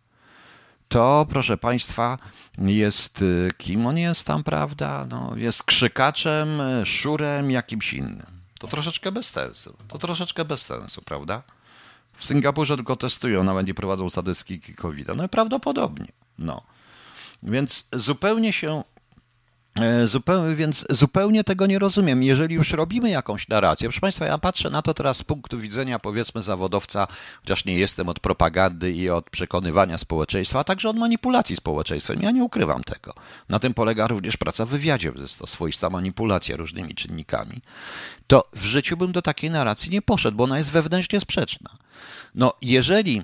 to 0.88 1.26
proszę 1.30 1.58
Państwa, 1.58 2.18
jest 2.58 3.22
y, 3.22 3.50
kim 3.58 3.86
on 3.86 3.98
jest 3.98 4.28
tam, 4.28 4.44
prawda? 4.44 5.06
No, 5.10 5.34
jest 5.36 5.64
krzykaczem, 5.64 6.50
szurem, 6.86 7.52
jakimś 7.52 7.94
innym. 7.94 8.42
To 8.60 8.68
troszeczkę 8.68 9.12
bez 9.12 9.30
sensu. 9.30 9.78
To 9.88 9.98
troszeczkę 9.98 10.46
bez 10.46 10.62
sensu, 10.62 11.02
prawda? 11.02 11.44
W 12.14 12.26
Singapurze 12.26 12.76
tylko 12.76 12.96
testują, 12.96 13.44
nawet 13.44 13.68
nie 13.68 13.74
prowadzą 13.74 14.10
statystyki 14.10 14.76
COVID-a. 14.76 15.16
No 15.16 15.26
i 15.26 15.30
prawdopodobnie. 15.30 16.08
No. 16.40 16.62
Więc 17.44 17.88
zupełnie 17.94 18.54
się 18.54 18.84
E, 19.82 20.56
więc 20.56 20.86
zupełnie 20.90 21.44
tego 21.44 21.68
nie 21.68 21.80
rozumiem. 21.80 22.24
Jeżeli 22.24 22.56
już 22.56 22.72
robimy 22.72 23.10
jakąś 23.10 23.48
narrację, 23.48 23.90
proszę 23.90 24.02
Państwa, 24.02 24.26
ja 24.26 24.38
patrzę 24.38 24.70
na 24.70 24.82
to 24.82 24.94
teraz 24.94 25.18
z 25.18 25.24
punktu 25.24 25.60
widzenia, 25.60 26.00
powiedzmy, 26.00 26.42
zawodowca, 26.42 27.08
chociaż 27.42 27.66
nie 27.66 27.76
jestem 27.76 28.10
od 28.10 28.20
propagandy 28.20 28.92
i 28.92 29.10
od 29.10 29.30
przekonywania 29.30 29.98
społeczeństwa, 29.98 30.60
a 30.60 30.64
także 30.64 30.90
od 30.90 30.98
manipulacji 30.98 31.56
społeczeństwem. 31.56 32.22
Ja 32.22 32.32
nie 32.32 32.44
ukrywam 32.44 32.84
tego. 32.84 33.14
Na 33.50 33.60
tym 33.60 33.74
polega 33.74 34.08
również 34.08 34.38
praca 34.38 34.66
w 34.66 34.70
wywiadzie, 34.70 35.12
jest 35.16 35.40
to 35.40 35.48
swoista 35.48 35.90
manipulacja 35.90 36.58
różnymi 36.58 36.96
czynnikami. 36.96 37.62
To 38.28 38.44
w 38.54 38.66
życiu 38.66 38.98
bym 38.98 39.12
do 39.12 39.22
takiej 39.22 39.52
narracji 39.52 39.92
nie 39.92 40.02
poszedł, 40.02 40.38
bo 40.38 40.44
ona 40.44 40.58
jest 40.58 40.72
wewnętrznie 40.72 41.20
sprzeczna. 41.20 41.70
No, 42.36 42.54
jeżeli 42.62 43.22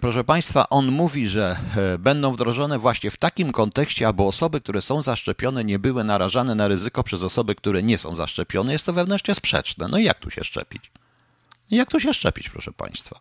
proszę 0.00 0.24
Państwa, 0.24 0.68
on 0.68 0.86
mówi, 0.86 1.28
że 1.28 1.56
e, 1.76 1.98
będą 1.98 2.32
wdrożone 2.32 2.78
właśnie 2.78 3.10
w 3.10 3.16
takim 3.16 3.50
kontekście, 3.50 4.08
aby 4.08 4.22
osoby, 4.22 4.60
które 4.60 4.82
są 4.82 5.02
zaszczepione, 5.02 5.64
nie 5.64 5.78
były 5.78 6.04
narażane 6.04 6.54
na 6.54 6.68
ryzyko 6.68 7.02
przez 7.02 7.22
osoby, 7.22 7.54
które 7.54 7.82
nie 7.82 7.98
są 7.98 8.16
zaszczepione. 8.16 8.72
Jest 8.72 8.86
to 8.86 8.92
wewnętrznie 8.92 9.34
sprzeczne. 9.34 9.88
No 9.88 9.98
i 9.98 10.04
jak 10.04 10.18
tu 10.18 10.30
się 10.30 10.44
szczepić? 10.44 10.90
Jak 11.70 11.90
tu 11.90 12.00
się 12.00 12.14
szczepić, 12.14 12.48
proszę 12.48 12.72
Państwa? 12.72 13.20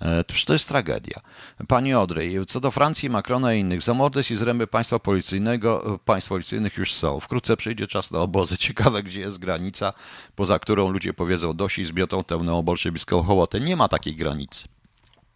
E, 0.00 0.24
to 0.24 0.52
jest 0.52 0.68
tragedia. 0.68 1.20
Panie 1.68 1.98
Odrej, 1.98 2.46
co 2.46 2.60
do 2.60 2.70
Francji, 2.70 3.10
Macrona 3.10 3.54
i 3.54 3.60
innych, 3.60 3.82
zamordyzm 3.82 4.34
i 4.34 4.36
zręby 4.36 4.66
państwa 4.66 4.98
policyjnego, 4.98 6.00
państw 6.04 6.28
policyjnych 6.28 6.76
już 6.76 6.94
są. 6.94 7.20
Wkrótce 7.20 7.56
przyjdzie 7.56 7.86
czas 7.86 8.10
na 8.10 8.18
obozy. 8.18 8.58
Ciekawe, 8.68 9.02
gdzie 9.02 9.20
jest 9.20 9.38
granica, 9.38 9.92
poza 10.36 10.58
którą 10.58 10.90
ludzie 10.90 11.14
powiedzą 11.14 11.56
dość 11.56 11.78
i 11.78 11.84
zmiotą 11.84 12.24
tę 12.24 12.36
neobolszewicką 12.36 13.22
hołotę. 13.22 13.60
Nie 13.60 13.76
ma 13.76 13.88
takiej 13.88 14.16
granicy. 14.16 14.77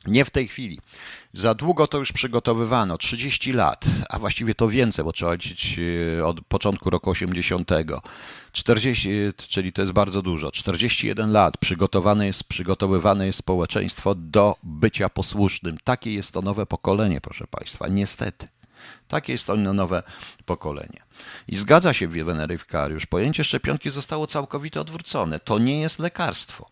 Nie 0.07 0.25
w 0.25 0.31
tej 0.31 0.49
chwili. 0.49 0.79
Za 1.33 1.55
długo 1.55 1.87
to 1.87 1.99
już 1.99 2.13
przygotowywano 2.13 2.99
30 2.99 3.53
lat, 3.53 3.85
a 4.09 4.19
właściwie 4.19 4.55
to 4.55 4.69
więcej, 4.69 5.05
bo 5.05 5.13
trzeba 5.13 5.33
liczyć 5.33 5.79
e, 6.19 6.27
od 6.27 6.41
początku 6.41 6.91
roku 6.91 7.11
80. 7.11 7.71
40, 8.53 9.11
czyli 9.37 9.73
to 9.73 9.83
jest 9.83 9.93
bardzo 9.93 10.23
dużo. 10.23 10.51
41 10.51 11.33
lat 11.33 11.57
przygotowane 11.57 12.27
jest, 12.27 12.45
przygotowywane 12.45 13.27
jest 13.27 13.39
społeczeństwo 13.39 14.15
do 14.15 14.57
bycia 14.63 15.09
posłusznym. 15.09 15.79
Takie 15.85 16.15
jest 16.15 16.33
to 16.33 16.43
nowe 16.43 16.67
pokolenie, 16.67 17.21
proszę 17.21 17.47
Państwa, 17.47 17.89
niestety. 17.89 18.49
Takie 19.09 19.33
jest 19.33 19.47
to 19.47 19.57
nowe 19.57 20.03
pokolenie. 20.47 21.01
I 21.49 21.57
zgadza 21.57 21.93
się 21.93 22.09
Weneryfikariusz, 22.09 23.07
pojęcie 23.07 23.45
szczepionki 23.45 23.91
zostało 23.91 24.27
całkowicie 24.27 24.81
odwrócone. 24.81 25.39
To 25.39 25.59
nie 25.59 25.81
jest 25.81 25.99
lekarstwo. 25.99 26.69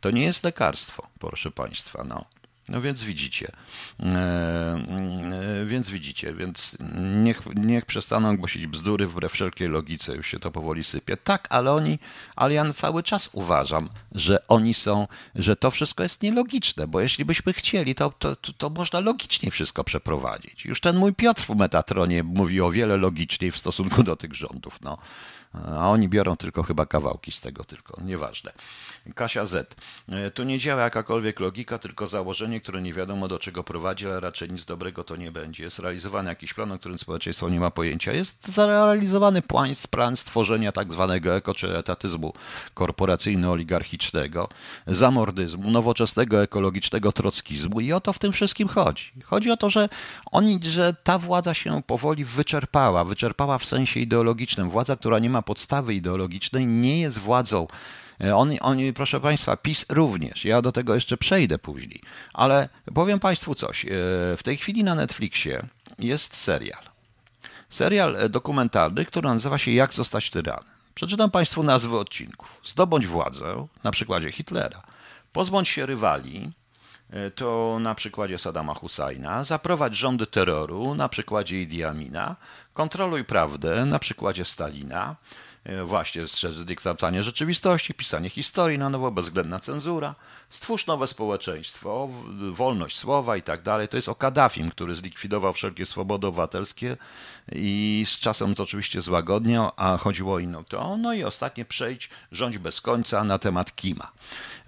To 0.00 0.10
nie 0.10 0.22
jest 0.22 0.44
lekarstwo, 0.44 1.06
proszę 1.18 1.50
Państwa. 1.50 2.04
No. 2.04 2.24
No 2.68 2.80
więc 2.80 3.02
widzicie, 3.02 3.52
e, 4.00 4.04
e, 4.04 5.64
więc 5.66 5.90
widzicie, 5.90 6.34
więc 6.34 6.76
niech, 7.22 7.40
niech 7.54 7.86
przestaną 7.86 8.36
głosić 8.36 8.66
bzdury 8.66 9.06
wbrew 9.06 9.32
wszelkiej 9.32 9.68
logice, 9.68 10.16
już 10.16 10.26
się 10.26 10.38
to 10.38 10.50
powoli 10.50 10.84
sypie. 10.84 11.16
Tak, 11.16 11.48
ale 11.50 11.72
oni, 11.72 11.98
ale 12.36 12.54
ja 12.54 12.72
cały 12.72 13.02
czas 13.02 13.30
uważam, 13.32 13.88
że 14.12 14.48
oni 14.48 14.74
są, 14.74 15.08
że 15.34 15.56
to 15.56 15.70
wszystko 15.70 16.02
jest 16.02 16.22
nielogiczne, 16.22 16.86
bo 16.86 17.00
jeśli 17.00 17.24
byśmy 17.24 17.52
chcieli, 17.52 17.94
to, 17.94 18.10
to, 18.10 18.36
to, 18.36 18.52
to 18.52 18.70
można 18.70 19.00
logicznie 19.00 19.50
wszystko 19.50 19.84
przeprowadzić. 19.84 20.64
Już 20.64 20.80
ten 20.80 20.96
mój 20.96 21.14
Piotr 21.14 21.42
w 21.42 21.56
Metatronie 21.56 22.22
mówi 22.22 22.60
o 22.60 22.70
wiele 22.70 22.96
logiczniej 22.96 23.50
w 23.50 23.58
stosunku 23.58 24.02
do 24.02 24.16
tych 24.16 24.34
rządów. 24.34 24.78
No 24.82 24.98
a 25.54 25.90
oni 25.90 26.08
biorą 26.08 26.36
tylko 26.36 26.62
chyba 26.62 26.86
kawałki 26.86 27.32
z 27.32 27.40
tego 27.40 27.64
tylko, 27.64 28.00
nieważne. 28.02 28.52
Kasia 29.14 29.44
Z. 29.44 29.76
E, 30.08 30.30
tu 30.30 30.44
nie 30.44 30.58
działa 30.58 30.82
jakakolwiek 30.82 31.40
logika, 31.40 31.78
tylko 31.78 32.06
założenie, 32.06 32.60
które 32.60 32.82
nie 32.82 32.92
wiadomo 32.94 33.28
do 33.28 33.38
czego 33.38 33.64
prowadzi, 33.64 34.06
ale 34.06 34.20
raczej 34.20 34.50
nic 34.50 34.64
dobrego 34.64 35.04
to 35.04 35.16
nie 35.16 35.32
będzie. 35.32 35.64
Jest 35.64 35.78
realizowany 35.78 36.30
jakiś 36.30 36.54
plan, 36.54 36.72
o 36.72 36.78
którym 36.78 36.98
społeczeństwo 36.98 37.48
nie 37.48 37.60
ma 37.60 37.70
pojęcia. 37.70 38.12
Jest 38.12 38.52
zrealizowany 38.52 39.42
plan, 39.42 39.70
plan 39.90 40.16
stworzenia 40.16 40.72
tak 40.72 40.92
zwanego 40.92 41.36
eko 41.36 41.54
czy 41.54 41.78
etatyzmu 41.78 42.32
korporacyjno-oligarchicznego, 42.74 44.48
zamordyzmu, 44.86 45.70
nowoczesnego 45.70 46.42
ekologicznego 46.42 47.12
trockizmu 47.12 47.80
i 47.80 47.92
o 47.92 48.00
to 48.00 48.12
w 48.12 48.18
tym 48.18 48.32
wszystkim 48.32 48.68
chodzi. 48.68 49.12
Chodzi 49.24 49.50
o 49.50 49.56
to, 49.56 49.70
że 49.70 49.88
oni, 50.30 50.60
że 50.62 50.94
ta 50.94 51.18
władza 51.18 51.54
się 51.54 51.82
powoli 51.82 52.24
wyczerpała, 52.24 53.04
wyczerpała 53.04 53.58
w 53.58 53.64
sensie 53.64 54.00
ideologicznym. 54.00 54.70
Władza, 54.70 54.96
która 54.96 55.18
nie 55.18 55.30
ma 55.30 55.42
podstawy 55.44 55.94
ideologicznej, 55.94 56.66
nie 56.66 57.00
jest 57.00 57.18
władzą. 57.18 57.66
E, 58.20 58.36
oni, 58.36 58.60
oni, 58.60 58.92
proszę 58.92 59.20
Państwa, 59.20 59.56
PiS 59.56 59.86
również. 59.88 60.44
Ja 60.44 60.62
do 60.62 60.72
tego 60.72 60.94
jeszcze 60.94 61.16
przejdę 61.16 61.58
później. 61.58 62.00
Ale 62.34 62.68
powiem 62.94 63.20
Państwu 63.20 63.54
coś. 63.54 63.84
E, 63.84 63.88
w 64.36 64.40
tej 64.42 64.56
chwili 64.56 64.84
na 64.84 64.94
Netflixie 64.94 65.66
jest 65.98 66.36
serial. 66.36 66.82
Serial 67.70 68.16
e, 68.16 68.28
dokumentalny, 68.28 69.04
który 69.04 69.28
nazywa 69.28 69.58
się 69.58 69.70
Jak 69.70 69.94
zostać 69.94 70.30
tyranem. 70.30 70.64
Przeczytam 70.94 71.30
Państwu 71.30 71.62
nazwy 71.62 71.98
odcinków. 71.98 72.60
Zdobądź 72.64 73.06
władzę, 73.06 73.66
na 73.84 73.90
przykładzie 73.90 74.32
Hitlera. 74.32 74.82
Pozbądź 75.32 75.68
się 75.68 75.86
rywali, 75.86 76.52
to 77.34 77.78
na 77.80 77.94
przykładzie 77.94 78.38
Saddama 78.38 78.74
Husajna. 78.74 79.44
Zaprowadź 79.44 79.94
rządy 79.94 80.26
terroru, 80.26 80.94
na 80.94 81.08
przykładzie 81.08 81.62
Idi 81.62 81.84
Amina. 81.84 82.36
Kontroluj 82.74 83.24
prawdę 83.24 83.86
na 83.86 83.98
przykładzie 83.98 84.44
Stalina. 84.44 85.16
E, 85.64 85.84
właśnie 85.84 86.28
strzec 86.28 86.64
dyktatowanie 86.64 87.22
rzeczywistości, 87.22 87.94
pisanie 87.94 88.30
historii 88.30 88.78
na 88.78 88.90
nowo, 88.90 89.10
bezwzględna 89.10 89.60
cenzura. 89.60 90.14
Stwórz 90.50 90.86
nowe 90.86 91.06
społeczeństwo, 91.06 92.08
wolność 92.52 92.98
słowa 92.98 93.36
i 93.36 93.42
tak 93.42 93.62
dalej. 93.62 93.88
To 93.88 93.96
jest 93.96 94.08
o 94.08 94.14
Kaddafim, 94.14 94.70
który 94.70 94.94
zlikwidował 94.94 95.52
wszelkie 95.52 95.86
swobody 95.86 96.26
obywatelskie 96.26 96.96
i 97.52 98.04
z 98.06 98.18
czasem 98.18 98.54
to 98.54 98.62
oczywiście 98.62 99.02
złagodniał, 99.02 99.70
a 99.76 99.96
chodziło 99.96 100.34
o 100.34 100.38
inną 100.38 100.64
to. 100.64 100.96
No 100.96 101.14
i 101.14 101.24
ostatnie 101.24 101.64
przejdź, 101.64 102.10
rządź 102.32 102.58
bez 102.58 102.80
końca 102.80 103.24
na 103.24 103.38
temat 103.38 103.74
Kima. 103.74 104.12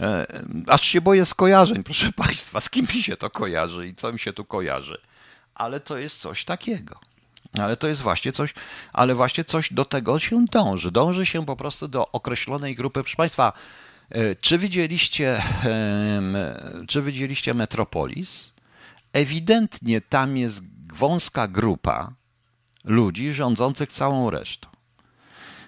E, 0.00 0.26
aż 0.66 0.82
się 0.82 1.00
boję 1.00 1.26
skojarzeń, 1.26 1.84
proszę 1.84 2.12
Państwa, 2.12 2.60
z 2.60 2.70
kim 2.70 2.86
mi 2.94 3.02
się 3.02 3.16
to 3.16 3.30
kojarzy 3.30 3.88
i 3.88 3.94
co 3.94 4.12
mi 4.12 4.18
się 4.18 4.32
tu 4.32 4.44
kojarzy. 4.44 4.98
Ale 5.54 5.80
to 5.80 5.98
jest 5.98 6.20
coś 6.20 6.44
takiego. 6.44 7.00
Ale 7.60 7.76
to 7.76 7.88
jest 7.88 8.02
właśnie 8.02 8.32
coś, 8.32 8.54
ale 8.92 9.14
właśnie 9.14 9.44
coś 9.44 9.72
do 9.72 9.84
tego 9.84 10.18
się 10.18 10.44
dąży. 10.44 10.90
Dąży 10.90 11.26
się 11.26 11.46
po 11.46 11.56
prostu 11.56 11.88
do 11.88 12.08
określonej 12.12 12.74
grupy. 12.74 13.00
Proszę 13.02 13.16
Państwa, 13.16 13.52
e, 14.10 14.34
czy 14.34 14.58
widzieliście, 14.58 15.42
czy 16.88 17.02
widzieliście 17.02 17.54
Metropolis? 17.54 18.52
Ewidentnie 19.12 20.00
tam 20.00 20.36
jest 20.36 20.62
wąska 20.94 21.48
grupa 21.48 22.12
ludzi 22.84 23.32
rządzących 23.32 23.92
całą 23.92 24.30
resztą. 24.30 24.68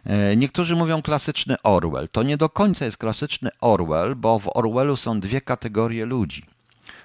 E, 0.04 0.36
niektórzy 0.36 0.76
mówią 0.76 1.02
klasyczny 1.02 1.56
Orwell. 1.62 2.08
To 2.08 2.22
nie 2.22 2.36
do 2.36 2.48
końca 2.48 2.84
jest 2.84 2.96
klasyczny 2.96 3.50
Orwell, 3.60 4.16
bo 4.16 4.38
w 4.38 4.56
Orwellu 4.56 4.96
są 4.96 5.20
dwie 5.20 5.40
kategorie 5.40 6.06
ludzi. 6.06 6.44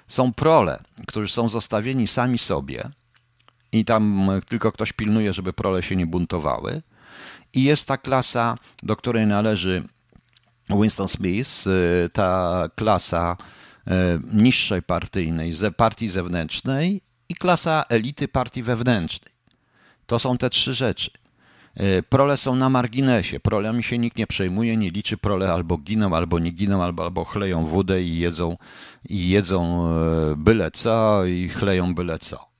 Są 0.08 0.32
prole, 0.32 0.82
którzy 1.06 1.32
są 1.32 1.48
zostawieni 1.48 2.06
sami 2.06 2.38
sobie, 2.38 2.90
i 3.74 3.84
tam 3.84 4.30
tylko 4.48 4.72
ktoś 4.72 4.92
pilnuje, 4.92 5.32
żeby 5.32 5.52
prole 5.52 5.82
się 5.82 5.96
nie 5.96 6.06
buntowały. 6.06 6.82
I 7.52 7.64
jest 7.64 7.88
ta 7.88 7.98
klasa, 7.98 8.58
do 8.82 8.96
której 8.96 9.26
należy 9.26 9.82
Winston 10.70 11.08
Smith, 11.08 11.66
y, 11.66 12.10
ta 12.12 12.68
klasa 12.74 13.36
y, 13.36 13.90
niższej 14.32 14.82
partyjnej, 14.82 15.52
partii 15.76 16.08
zewnętrznej 16.08 17.00
i 17.28 17.34
klasa 17.34 17.84
elity 17.88 18.28
partii 18.28 18.62
wewnętrznej. 18.62 19.34
To 20.06 20.18
są 20.18 20.38
te 20.38 20.50
trzy 20.50 20.74
rzeczy. 20.74 21.10
Y, 21.80 22.02
prole 22.02 22.36
są 22.36 22.54
na 22.54 22.68
marginesie. 22.68 23.40
Prolami 23.40 23.82
się 23.82 23.98
nikt 23.98 24.16
nie 24.18 24.26
przejmuje, 24.26 24.76
nie 24.76 24.90
liczy. 24.90 25.16
Prole 25.16 25.52
albo 25.52 25.78
giną, 25.78 26.16
albo 26.16 26.38
nie 26.38 26.50
giną, 26.50 26.82
albo, 26.82 27.04
albo 27.04 27.24
chleją 27.24 27.66
wódę 27.66 28.02
i 28.02 28.18
jedzą, 28.18 28.56
i 29.08 29.28
jedzą 29.28 29.86
byle 30.36 30.70
co 30.70 31.24
i 31.24 31.48
chleją 31.48 31.94
byle 31.94 32.18
co. 32.18 32.53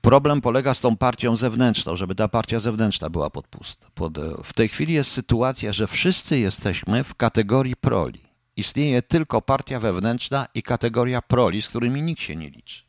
Problem 0.00 0.40
polega 0.40 0.74
z 0.74 0.80
tą 0.80 0.96
partią 0.96 1.36
zewnętrzną, 1.36 1.96
żeby 1.96 2.14
ta 2.14 2.28
partia 2.28 2.60
zewnętrzna 2.60 3.10
była 3.10 3.30
podpusta. 3.30 3.86
Pod, 3.94 4.18
w 4.44 4.52
tej 4.52 4.68
chwili 4.68 4.94
jest 4.94 5.10
sytuacja, 5.10 5.72
że 5.72 5.86
wszyscy 5.86 6.38
jesteśmy 6.38 7.04
w 7.04 7.14
kategorii 7.14 7.76
proli. 7.76 8.20
Istnieje 8.56 9.02
tylko 9.02 9.42
partia 9.42 9.80
wewnętrzna 9.80 10.46
i 10.54 10.62
kategoria 10.62 11.22
proli, 11.22 11.62
z 11.62 11.68
którymi 11.68 12.02
nikt 12.02 12.22
się 12.22 12.36
nie 12.36 12.50
liczy. 12.50 12.82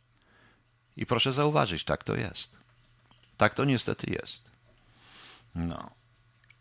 I 0.98 1.06
proszę 1.06 1.34
zauważyć, 1.34 1.84
tak 1.84 2.04
to 2.04 2.16
jest. 2.16 2.52
Tak 3.38 3.54
to 3.54 3.66
niestety 3.66 4.12
jest. 4.12 4.52
No. 5.56 5.90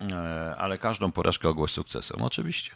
E, 0.00 0.56
ale 0.58 0.78
każdą 0.78 1.12
porażkę 1.12 1.48
ogłoś 1.48 1.72
sukcesem, 1.72 2.22
oczywiście. 2.22 2.70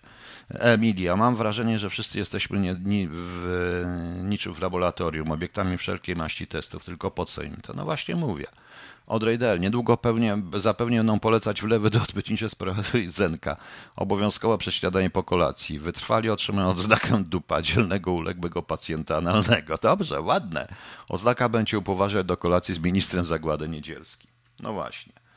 Emilia, 0.49 1.17
mam 1.17 1.37
wrażenie, 1.37 1.79
że 1.79 1.91
wszyscy 1.91 2.19
jesteśmy 2.19 2.59
nie, 2.59 2.77
nie, 2.85 3.09
w, 3.11 3.83
niczym 4.25 4.55
w 4.55 4.61
laboratorium, 4.61 5.31
obiektami 5.31 5.79
wszelkiej 5.79 6.17
maści 6.17 6.47
testów, 6.47 6.85
tylko 6.85 7.11
po 7.11 7.25
co 7.25 7.43
im 7.43 7.57
to? 7.57 7.73
No 7.73 7.85
właśnie 7.85 8.17
mówię. 8.17 8.47
Od 9.07 9.23
Reidel, 9.23 9.61
niedługo 9.61 9.97
pewnie, 9.97 10.39
zapewnie 10.59 10.97
będą 10.97 11.21
polecać 11.21 11.63
wlewy 11.63 11.91
do 11.91 12.03
odbytnicze 12.03 12.49
sprawy 12.49 12.83
Zenka. 13.11 13.57
Obowiązkowe 13.97 14.59
prześladanie 14.59 15.11
po 15.11 15.23
kolacji. 15.23 15.79
Wytrwali 15.79 16.31
otrzymają 16.31 16.69
odznakę 16.69 17.25
dupa 17.25 17.63
dzielnego 17.63 18.13
uległego 18.13 18.63
pacjenta 18.63 19.17
analnego. 19.17 19.79
Dobrze, 19.83 20.21
ładne. 20.21 20.69
Oznaka 21.09 21.49
będzie 21.49 21.79
upoważniać 21.79 22.27
do 22.27 22.37
kolacji 22.37 22.75
z 22.75 22.79
ministrem 22.79 23.25
zagłady 23.25 23.69
niedzielski. 23.69 24.29
No 24.61 24.73
właśnie. 24.73 25.28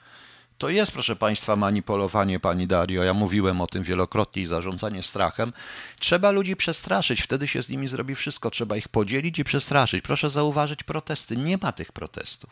To 0.61 0.69
jest, 0.69 0.91
proszę 0.91 1.15
Państwa, 1.15 1.55
manipulowanie, 1.55 2.39
Pani 2.39 2.67
Dario. 2.67 3.03
Ja 3.03 3.13
mówiłem 3.13 3.61
o 3.61 3.67
tym 3.67 3.83
wielokrotnie 3.83 4.41
i 4.41 4.47
zarządzanie 4.47 5.03
strachem. 5.03 5.53
Trzeba 5.99 6.31
ludzi 6.31 6.55
przestraszyć, 6.55 7.21
wtedy 7.21 7.47
się 7.47 7.61
z 7.63 7.69
nimi 7.69 7.87
zrobi 7.87 8.15
wszystko. 8.15 8.51
Trzeba 8.51 8.77
ich 8.77 8.87
podzielić 8.87 9.39
i 9.39 9.43
przestraszyć. 9.43 10.03
Proszę 10.03 10.29
zauważyć 10.29 10.83
protesty. 10.83 11.37
Nie 11.37 11.57
ma 11.61 11.71
tych 11.71 11.91
protestów. 11.91 12.49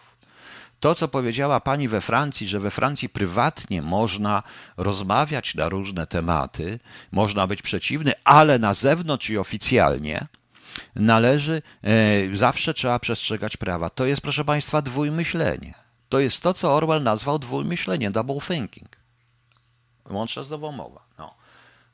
To, 0.80 0.96
co 0.96 1.08
powiedziała 1.08 1.60
Pani 1.60 1.88
we 1.88 2.02
Francji, 2.02 2.48
że 2.48 2.60
we 2.60 2.72
Francji 2.72 3.10
prywatnie 3.10 3.82
można 3.82 4.44
rozmawiać 4.78 5.56
na 5.56 5.70
różne 5.70 6.08
tematy, 6.08 6.80
można 7.12 7.48
być 7.48 7.62
przeciwny, 7.62 8.12
ale 8.24 8.60
na 8.60 8.74
zewnątrz 8.74 9.30
i 9.30 9.38
oficjalnie 9.38 10.28
należy, 10.96 11.62
e, 11.84 12.38
zawsze 12.38 12.74
trzeba 12.74 13.00
przestrzegać 13.00 13.58
prawa. 13.58 13.90
To 13.90 14.06
jest, 14.06 14.22
proszę 14.22 14.46
Państwa, 14.46 14.82
dwójmyślenie. 14.82 15.89
To 16.10 16.20
jest 16.20 16.44
to, 16.44 16.54
co 16.54 16.76
Orwell 16.76 17.04
nazwał 17.04 17.40
dwójmyśleniem, 17.40 18.14
double 18.14 18.40
thinking. 18.48 18.90
Łączna 20.10 20.44
znowu 20.44 20.72
No. 21.18 21.36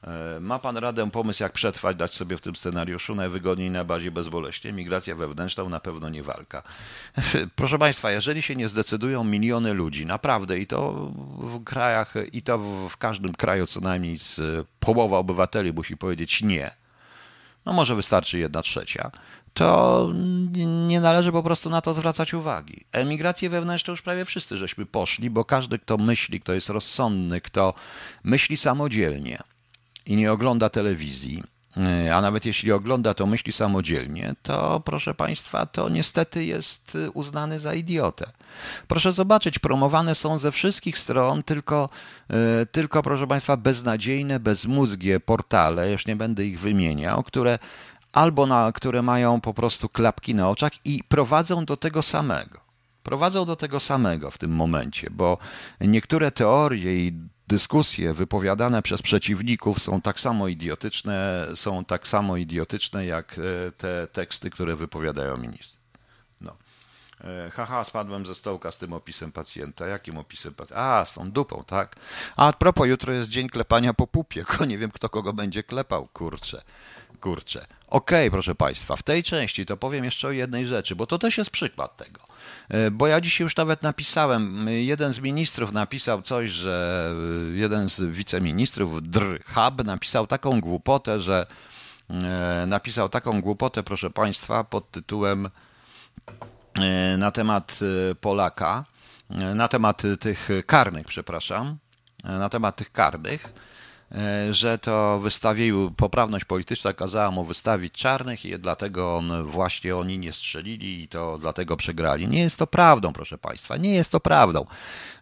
E, 0.03 0.39
ma 0.39 0.59
pan 0.59 0.77
radę, 0.77 1.11
pomysł, 1.11 1.43
jak 1.43 1.51
przetrwać, 1.51 1.97
dać 1.97 2.13
sobie 2.13 2.37
w 2.37 2.41
tym 2.41 2.55
scenariuszu 2.55 3.15
najwygodniej 3.15 3.71
na 3.71 3.83
bazie 3.83 4.11
bezboleśnie? 4.11 4.73
Migracja 4.73 5.15
wewnętrzna 5.15 5.63
na 5.63 5.79
pewno 5.79 6.09
nie 6.09 6.23
walka. 6.23 6.63
Proszę 7.55 7.79
państwa, 7.79 8.11
jeżeli 8.11 8.41
się 8.41 8.55
nie 8.55 8.67
zdecydują 8.67 9.23
miliony 9.23 9.73
ludzi, 9.73 10.05
naprawdę, 10.05 10.59
i 10.59 10.67
to 10.67 11.11
w 11.37 11.63
krajach, 11.63 12.13
i 12.31 12.41
to 12.41 12.57
w 12.89 12.97
każdym 12.97 13.35
kraju 13.35 13.67
co 13.67 13.79
najmniej 13.79 14.17
z 14.17 14.41
połowa 14.79 15.17
obywateli 15.17 15.73
musi 15.73 15.97
powiedzieć 15.97 16.41
nie, 16.41 16.71
no 17.65 17.73
może 17.73 17.95
wystarczy 17.95 18.39
jedna 18.39 18.61
trzecia, 18.61 19.11
to 19.55 20.09
nie 20.87 20.99
należy 20.99 21.31
po 21.31 21.43
prostu 21.43 21.69
na 21.69 21.81
to 21.81 21.93
zwracać 21.93 22.33
uwagi. 22.33 22.85
Emigrację 22.91 23.49
wewnętrzną 23.49 23.91
już 23.91 24.01
prawie 24.01 24.25
wszyscy 24.25 24.57
żeśmy 24.57 24.85
poszli, 24.85 25.29
bo 25.29 25.45
każdy, 25.45 25.79
kto 25.79 25.97
myśli, 25.97 26.39
kto 26.39 26.53
jest 26.53 26.69
rozsądny, 26.69 27.41
kto 27.41 27.73
myśli 28.23 28.57
samodzielnie 28.57 29.39
i 30.05 30.15
nie 30.15 30.31
ogląda 30.31 30.69
telewizji, 30.69 31.43
a 32.13 32.21
nawet 32.21 32.45
jeśli 32.45 32.71
ogląda, 32.71 33.13
to 33.13 33.25
myśli 33.25 33.53
samodzielnie, 33.53 34.35
to 34.43 34.81
proszę 34.85 35.13
Państwa, 35.13 35.65
to 35.65 35.89
niestety 35.89 36.45
jest 36.45 36.97
uznany 37.13 37.59
za 37.59 37.73
idiotę. 37.73 38.31
Proszę 38.87 39.11
zobaczyć, 39.11 39.59
promowane 39.59 40.15
są 40.15 40.39
ze 40.39 40.51
wszystkich 40.51 40.97
stron 40.97 41.43
tylko, 41.43 41.89
e, 42.29 42.65
tylko 42.65 43.03
proszę 43.03 43.27
Państwa, 43.27 43.57
beznadziejne, 43.57 44.39
bezmózgie 44.39 45.19
portale, 45.19 45.91
już 45.91 46.07
nie 46.07 46.15
będę 46.15 46.45
ich 46.45 46.59
wymieniał, 46.59 47.23
które 47.23 47.59
albo 48.15 48.45
na, 48.45 48.71
które 48.71 49.01
mają 49.01 49.41
po 49.41 49.53
prostu 49.53 49.89
klapki 49.89 50.35
na 50.35 50.49
oczach 50.49 50.71
i 50.85 51.03
prowadzą 51.07 51.65
do 51.65 51.77
tego 51.77 52.01
samego. 52.01 52.59
Prowadzą 53.03 53.45
do 53.45 53.55
tego 53.55 53.79
samego 53.79 54.31
w 54.31 54.37
tym 54.37 54.51
momencie, 54.51 55.07
bo 55.11 55.37
niektóre 55.81 56.31
teorie 56.31 57.07
i 57.07 57.13
dyskusje 57.47 58.13
wypowiadane 58.13 58.81
przez 58.81 59.01
przeciwników 59.01 59.79
są 59.79 60.01
tak 60.01 60.19
samo 60.19 60.47
idiotyczne, 60.47 61.47
są 61.55 61.85
tak 61.85 62.07
samo 62.07 62.37
idiotyczne 62.37 63.05
jak 63.05 63.39
e, 63.67 63.71
te 63.71 64.07
teksty, 64.07 64.49
które 64.49 64.75
wypowiadają 64.75 65.37
ministry. 65.37 65.84
E, 67.25 67.51
haha, 67.51 67.83
spadłem 67.83 68.25
ze 68.25 68.35
stołka 68.35 68.71
z 68.71 68.77
tym 68.77 68.93
opisem 68.93 69.31
pacjenta. 69.31 69.87
Jakim 69.87 70.17
opisem 70.17 70.53
pacjenta? 70.53 70.99
A, 70.99 71.05
z 71.05 71.13
tą 71.13 71.31
dupą, 71.31 71.63
tak? 71.67 71.95
A, 72.35 72.53
propos, 72.53 72.87
jutro 72.87 73.13
jest 73.13 73.29
dzień 73.29 73.49
klepania 73.49 73.93
po 73.93 74.07
pupie. 74.07 74.45
Nie 74.67 74.77
wiem, 74.77 74.91
kto 74.91 75.09
kogo 75.09 75.33
będzie 75.33 75.63
klepał, 75.63 76.07
kurczę. 76.07 76.61
Kurczę. 77.21 77.59
Okej, 77.87 78.27
okay, 78.27 78.31
proszę 78.31 78.55
Państwa, 78.55 78.95
w 78.95 79.03
tej 79.03 79.23
części 79.23 79.65
to 79.65 79.77
powiem 79.77 80.05
jeszcze 80.05 80.27
o 80.27 80.31
jednej 80.31 80.65
rzeczy, 80.65 80.95
bo 80.95 81.07
to 81.07 81.17
też 81.17 81.37
jest 81.37 81.49
przykład 81.49 81.97
tego. 81.97 82.21
E, 82.69 82.91
bo 82.91 83.07
ja 83.07 83.21
dzisiaj 83.21 83.45
już 83.45 83.55
nawet 83.55 83.81
napisałem, 83.81 84.69
jeden 84.69 85.13
z 85.13 85.19
ministrów 85.19 85.71
napisał 85.71 86.21
coś, 86.21 86.49
że 86.49 87.11
e, 87.51 87.57
jeden 87.57 87.89
z 87.89 88.01
wiceministrów, 88.01 89.03
Dr 89.03 89.39
Hub, 89.45 89.83
napisał 89.83 90.27
taką 90.27 90.61
głupotę, 90.61 91.19
że 91.19 91.47
napisał 92.67 93.09
taką 93.09 93.41
głupotę, 93.41 93.83
proszę 93.83 94.09
Państwa, 94.09 94.63
pod 94.63 94.91
tytułem 94.91 95.49
na 97.17 97.31
temat 97.31 97.79
Polaka, 98.21 98.85
na 99.55 99.67
temat 99.67 100.03
tych 100.19 100.49
karnych, 100.65 101.07
przepraszam, 101.07 101.77
na 102.23 102.49
temat 102.49 102.75
tych 102.75 102.91
karnych 102.91 103.41
E, 103.45 103.74
że 104.51 104.77
to 104.77 105.19
wystawił, 105.19 105.91
poprawność 105.91 106.45
polityczna 106.45 106.93
kazała 106.93 107.31
mu 107.31 107.43
wystawić 107.43 107.93
czarnych 107.93 108.45
i 108.45 108.59
dlatego 108.59 109.15
on, 109.15 109.43
właśnie 109.43 109.95
oni 109.95 110.17
nie 110.17 110.33
strzelili 110.33 111.03
i 111.03 111.07
to 111.07 111.37
dlatego 111.37 111.77
przegrali. 111.77 112.27
Nie 112.27 112.39
jest 112.39 112.59
to 112.59 112.67
prawdą, 112.67 113.13
proszę 113.13 113.37
Państwa, 113.37 113.77
nie 113.77 113.93
jest 113.93 114.11
to 114.11 114.19
prawdą. 114.19 114.65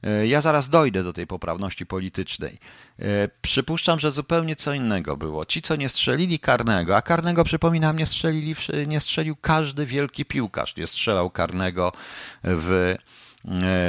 E, 0.03 0.27
ja 0.27 0.41
zaraz 0.41 0.69
dojdę 0.69 1.03
do 1.03 1.13
tej 1.13 1.27
poprawności 1.27 1.86
politycznej. 1.86 2.60
E, 2.99 3.06
przypuszczam, 3.41 3.99
że 3.99 4.12
zupełnie 4.12 4.56
co 4.56 4.73
innego 4.73 5.17
było. 5.17 5.45
Ci, 5.45 5.62
co 5.62 5.75
nie 5.75 5.89
strzelili 5.89 6.39
karnego, 6.39 6.95
a 6.95 7.01
karnego, 7.01 7.43
przypominam, 7.43 7.97
nie, 7.97 8.06
strzelili, 8.06 8.56
nie 8.88 8.99
strzelił 8.99 9.36
każdy 9.36 9.86
wielki 9.86 10.25
piłkarz, 10.25 10.75
nie 10.75 10.88
strzelał 10.88 11.29
karnego 11.29 11.91
w, 12.43 12.95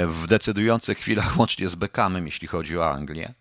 w 0.08 0.26
decydujących 0.26 0.98
chwilach, 0.98 1.38
łącznie 1.38 1.68
z 1.68 1.74
Beckhamem, 1.74 2.26
jeśli 2.26 2.48
chodzi 2.48 2.78
o 2.78 2.90
Anglię 2.90 3.34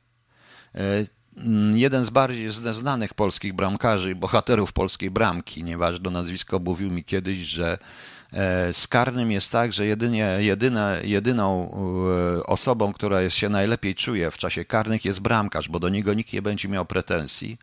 jeden 1.73 2.05
z 2.05 2.09
bardziej 2.09 2.49
znanych 2.49 3.13
polskich 3.13 3.53
bramkarzy 3.53 4.11
i 4.11 4.15
bohaterów 4.15 4.73
polskiej 4.73 5.11
bramki, 5.11 5.63
nieważne 5.63 6.09
nazwisko, 6.09 6.59
mówił 6.59 6.91
mi 6.91 7.03
kiedyś, 7.03 7.37
że 7.37 7.77
e, 8.33 8.73
z 8.73 8.87
karnym 8.87 9.31
jest 9.31 9.51
tak, 9.51 9.73
że 9.73 9.85
jedynie, 9.85 10.37
jedyne, 10.39 10.99
jedyną 11.03 11.71
e, 12.37 12.43
osobą, 12.43 12.93
która 12.93 13.21
jest, 13.21 13.35
się 13.35 13.49
najlepiej 13.49 13.95
czuje 13.95 14.31
w 14.31 14.37
czasie 14.37 14.65
karnych 14.65 15.05
jest 15.05 15.19
bramkarz, 15.19 15.69
bo 15.69 15.79
do 15.79 15.89
niego 15.89 16.13
nikt 16.13 16.33
nie 16.33 16.41
będzie 16.41 16.69
miał 16.69 16.85
pretensji 16.85 17.57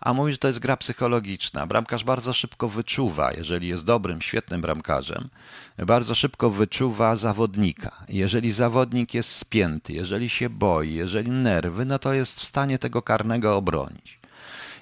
a 0.00 0.14
mówi, 0.14 0.32
że 0.32 0.38
to 0.38 0.48
jest 0.48 0.58
gra 0.58 0.76
psychologiczna. 0.76 1.66
Bramkarz 1.66 2.04
bardzo 2.04 2.32
szybko 2.32 2.68
wyczuwa, 2.68 3.32
jeżeli 3.32 3.68
jest 3.68 3.84
dobrym, 3.84 4.20
świetnym 4.22 4.60
bramkarzem, 4.60 5.28
bardzo 5.86 6.14
szybko 6.14 6.50
wyczuwa 6.50 7.16
zawodnika. 7.16 8.04
Jeżeli 8.08 8.52
zawodnik 8.52 9.14
jest 9.14 9.30
spięty, 9.30 9.92
jeżeli 9.92 10.28
się 10.28 10.50
boi, 10.50 10.94
jeżeli 10.94 11.30
nerwy, 11.30 11.84
no 11.84 11.98
to 11.98 12.12
jest 12.12 12.40
w 12.40 12.44
stanie 12.44 12.78
tego 12.78 13.02
karnego 13.02 13.56
obronić. 13.56 14.17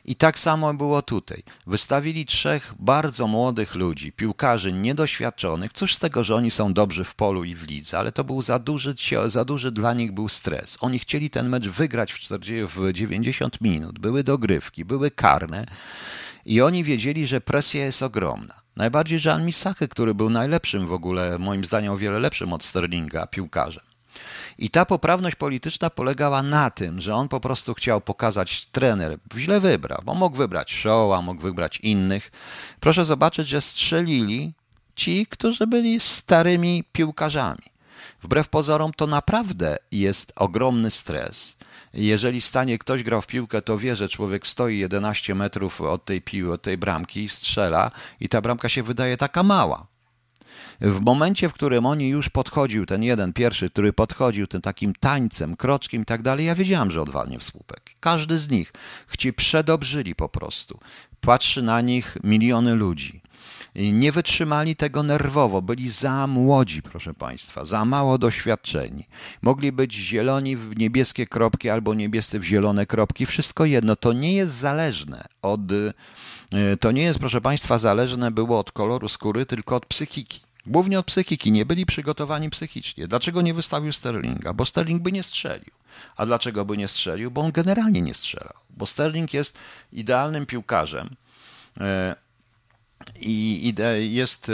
I 0.06 0.16
tak 0.16 0.38
samo 0.38 0.74
było 0.74 1.02
tutaj. 1.02 1.42
Wystawili 1.66 2.26
trzech 2.26 2.74
bardzo 2.78 3.26
młodych 3.26 3.74
ludzi, 3.74 4.12
piłkarzy 4.12 4.72
niedoświadczonych. 4.72 5.72
Cóż 5.72 5.94
z 5.94 5.98
tego, 5.98 6.24
że 6.24 6.34
oni 6.34 6.50
są 6.50 6.72
dobrzy 6.72 7.04
w 7.04 7.14
polu 7.14 7.44
i 7.44 7.54
w 7.54 7.68
lidze, 7.68 7.98
ale 7.98 8.12
to 8.12 8.24
był 8.24 8.42
za 8.42 8.58
duży, 8.58 8.94
za 9.26 9.44
duży 9.44 9.72
dla 9.72 9.92
nich 9.92 10.12
był 10.12 10.28
stres. 10.28 10.78
Oni 10.80 10.98
chcieli 10.98 11.30
ten 11.30 11.48
mecz 11.48 11.68
wygrać 11.68 12.12
w, 12.12 12.18
40, 12.18 12.66
w 12.66 12.92
90 12.92 13.60
minut. 13.60 13.98
Były 13.98 14.24
dogrywki, 14.24 14.84
były 14.84 15.10
karne 15.10 15.66
i 16.44 16.60
oni 16.60 16.84
wiedzieli, 16.84 17.26
że 17.26 17.40
presja 17.40 17.84
jest 17.84 18.02
ogromna. 18.02 18.54
Najbardziej 18.76 19.20
Jean 19.24 19.46
Misachy, 19.46 19.88
który 19.88 20.14
był 20.14 20.30
najlepszym 20.30 20.86
w 20.86 20.92
ogóle, 20.92 21.38
moim 21.38 21.64
zdaniem 21.64 21.92
o 21.92 21.96
wiele 21.96 22.20
lepszym 22.20 22.52
od 22.52 22.64
Sterlinga 22.64 23.26
piłkarzem. 23.26 23.95
I 24.58 24.70
ta 24.70 24.86
poprawność 24.86 25.36
polityczna 25.36 25.90
polegała 25.90 26.42
na 26.42 26.70
tym, 26.70 27.00
że 27.00 27.14
on 27.14 27.28
po 27.28 27.40
prostu 27.40 27.74
chciał 27.74 28.00
pokazać, 28.00 28.66
trener 28.66 29.18
źle 29.36 29.60
wybrał, 29.60 30.02
bo 30.04 30.14
mógł 30.14 30.36
wybrać 30.36 30.72
Showa, 30.72 31.22
mógł 31.22 31.42
wybrać 31.42 31.78
innych. 31.80 32.30
Proszę 32.80 33.04
zobaczyć, 33.04 33.48
że 33.48 33.60
strzelili 33.60 34.52
ci, 34.94 35.26
którzy 35.26 35.66
byli 35.66 36.00
starymi 36.00 36.84
piłkarzami. 36.92 37.62
Wbrew 38.22 38.48
pozorom 38.48 38.92
to 38.92 39.06
naprawdę 39.06 39.76
jest 39.92 40.32
ogromny 40.36 40.90
stres. 40.90 41.56
Jeżeli 41.94 42.40
stanie 42.40 42.78
ktoś 42.78 43.02
grał 43.02 43.22
w 43.22 43.26
piłkę, 43.26 43.62
to 43.62 43.78
wie, 43.78 43.96
że 43.96 44.08
człowiek 44.08 44.46
stoi 44.46 44.78
11 44.78 45.34
metrów 45.34 45.80
od 45.80 46.04
tej 46.04 46.22
piły, 46.22 46.52
od 46.52 46.62
tej 46.62 46.78
bramki, 46.78 47.28
strzela 47.28 47.90
i 48.20 48.28
ta 48.28 48.40
bramka 48.40 48.68
się 48.68 48.82
wydaje 48.82 49.16
taka 49.16 49.42
mała. 49.42 49.86
W 50.80 51.00
momencie, 51.00 51.48
w 51.48 51.52
którym 51.52 51.86
oni 51.86 52.08
już 52.08 52.28
podchodził, 52.28 52.86
ten 52.86 53.02
jeden 53.02 53.32
pierwszy, 53.32 53.70
który 53.70 53.92
podchodził 53.92 54.46
tym 54.46 54.60
takim 54.60 54.92
tańcem, 55.00 55.56
kroczkiem 55.56 56.02
i 56.02 56.04
tak 56.04 56.22
dalej, 56.22 56.46
ja 56.46 56.54
wiedziałem, 56.54 56.90
że 56.90 57.02
odwalnie 57.02 57.38
w 57.38 57.44
słupek. 57.44 57.80
Każdy 58.00 58.38
z 58.38 58.50
nich 58.50 58.72
ci 59.18 59.32
przedobrzyli 59.32 60.14
po 60.14 60.28
prostu. 60.28 60.78
Patrzy 61.20 61.62
na 61.62 61.80
nich 61.80 62.18
miliony 62.24 62.74
ludzi. 62.74 63.20
nie 63.74 64.12
wytrzymali 64.12 64.76
tego 64.76 65.02
nerwowo, 65.02 65.62
byli 65.62 65.90
za 65.90 66.26
młodzi, 66.26 66.82
proszę 66.82 67.14
Państwa, 67.14 67.64
za 67.64 67.84
mało 67.84 68.18
doświadczeni. 68.18 69.08
Mogli 69.42 69.72
być 69.72 69.94
zieloni 69.94 70.56
w 70.56 70.78
niebieskie 70.78 71.26
kropki 71.26 71.70
albo 71.70 71.94
niebiescy 71.94 72.38
w 72.38 72.44
zielone 72.44 72.86
kropki, 72.86 73.26
wszystko 73.26 73.64
jedno. 73.64 73.96
To 73.96 74.12
nie 74.12 74.34
jest 74.34 74.52
zależne 74.52 75.24
od. 75.42 75.60
E, 76.52 76.76
to 76.80 76.92
nie 76.92 77.02
jest, 77.02 77.18
proszę 77.18 77.40
Państwa, 77.40 77.78
zależne 77.78 78.30
było 78.30 78.58
od 78.58 78.72
koloru 78.72 79.08
skóry, 79.08 79.46
tylko 79.46 79.76
od 79.76 79.86
psychiki. 79.86 80.45
Głównie 80.66 80.98
od 80.98 81.06
psychiki. 81.06 81.52
Nie 81.52 81.66
byli 81.66 81.86
przygotowani 81.86 82.50
psychicznie. 82.50 83.08
Dlaczego 83.08 83.42
nie 83.42 83.54
wystawił 83.54 83.92
Sterlinga? 83.92 84.52
Bo 84.52 84.64
Sterling 84.64 85.02
by 85.02 85.12
nie 85.12 85.22
strzelił. 85.22 85.70
A 86.16 86.26
dlaczego 86.26 86.64
by 86.64 86.76
nie 86.76 86.88
strzelił? 86.88 87.30
Bo 87.30 87.40
on 87.40 87.52
generalnie 87.52 88.02
nie 88.02 88.14
strzelał. 88.14 88.54
Bo 88.70 88.86
Sterling 88.86 89.34
jest 89.34 89.58
idealnym 89.92 90.46
piłkarzem 90.46 91.16
e, 91.80 92.16
i 93.20 93.74
jest 94.08 94.48
e, 94.48 94.52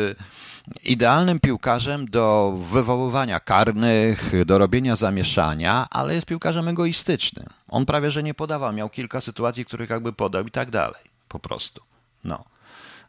idealnym 0.85 1.41
piłkarzem 1.41 2.07
do 2.11 2.57
wywoływania 2.71 3.41
karnych, 3.41 4.45
do 4.47 4.59
robienia 4.59 4.97
zamieszania, 4.97 5.87
ale 5.91 6.15
jest 6.15 6.27
piłkarzem 6.27 6.69
egoistycznym. 6.69 7.47
On 7.69 7.87
prawie 7.87 8.11
że 8.11 8.23
nie 8.23 8.35
podawał, 8.35 8.73
miał 8.73 8.91
kilka 8.91 9.21
sytuacji, 9.21 9.65
których 9.65 9.91
jakby 9.91 10.13
podał 10.13 10.47
i 10.47 10.51
tak 10.51 10.71
dalej. 10.71 11.03
Po 11.29 11.39
prostu. 11.39 11.83
No. 12.25 12.45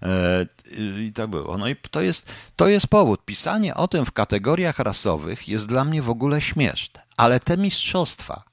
E, 0.01 0.45
I 0.99 1.11
tak 1.15 1.29
było. 1.29 1.57
No 1.57 1.67
i 1.67 1.75
to 1.75 2.01
jest, 2.01 2.31
to 2.55 2.67
jest 2.67 2.87
powód. 2.87 3.25
Pisanie 3.25 3.75
o 3.75 3.87
tym 3.87 4.05
w 4.05 4.11
kategoriach 4.11 4.79
rasowych 4.79 5.47
jest 5.47 5.67
dla 5.67 5.85
mnie 5.85 6.01
w 6.01 6.09
ogóle 6.09 6.41
śmieszne. 6.41 7.01
Ale 7.17 7.39
te 7.39 7.57
mistrzostwa, 7.57 8.43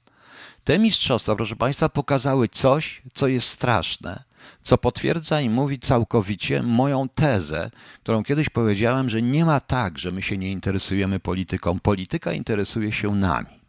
te 0.63 0.79
mistrzostwa, 0.79 1.35
proszę 1.35 1.55
Państwa, 1.55 1.89
pokazały 1.89 2.47
coś, 2.47 3.01
co 3.13 3.27
jest 3.27 3.47
straszne, 3.47 4.23
co 4.61 4.77
potwierdza 4.77 5.41
i 5.41 5.49
mówi 5.49 5.79
całkowicie 5.79 6.63
moją 6.63 7.09
tezę, 7.09 7.71
którą 8.03 8.23
kiedyś 8.23 8.49
powiedziałem, 8.49 9.09
że 9.09 9.21
nie 9.21 9.45
ma 9.45 9.59
tak, 9.59 9.99
że 9.99 10.11
my 10.11 10.21
się 10.21 10.37
nie 10.37 10.51
interesujemy 10.51 11.19
polityką. 11.19 11.79
Polityka 11.79 12.33
interesuje 12.33 12.91
się 12.91 13.15
nami. 13.15 13.61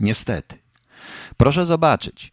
Niestety. 0.00 0.58
Proszę 1.36 1.66
zobaczyć. 1.66 2.32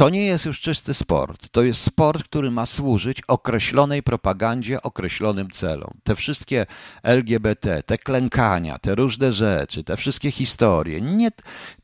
To 0.00 0.08
nie 0.08 0.24
jest 0.24 0.46
już 0.46 0.60
czysty 0.60 0.94
sport. 0.94 1.48
To 1.48 1.62
jest 1.62 1.80
sport, 1.82 2.24
który 2.24 2.50
ma 2.50 2.66
służyć 2.66 3.22
określonej 3.28 4.02
propagandzie, 4.02 4.82
określonym 4.82 5.50
celom. 5.50 5.90
Te 6.04 6.16
wszystkie 6.16 6.66
LGBT, 7.02 7.82
te 7.82 7.98
klękania, 7.98 8.78
te 8.78 8.94
różne 8.94 9.32
rzeczy, 9.32 9.84
te 9.84 9.96
wszystkie 9.96 10.30
historie, 10.30 11.00
nie, 11.00 11.28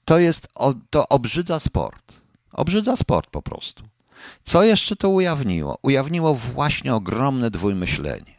to 0.05 0.19
jest, 0.19 0.49
to 0.91 1.09
obrzydza 1.09 1.61
sport. 1.61 2.13
Obrzydza 2.53 2.97
sport 2.97 3.31
po 3.31 3.43
prostu. 3.43 3.85
Co 4.43 4.63
jeszcze 4.63 4.97
to 4.97 5.09
ujawniło? 5.09 5.79
Ujawniło 5.83 6.35
właśnie 6.35 6.95
ogromne 6.95 7.51
dwójmyślenie. 7.51 8.37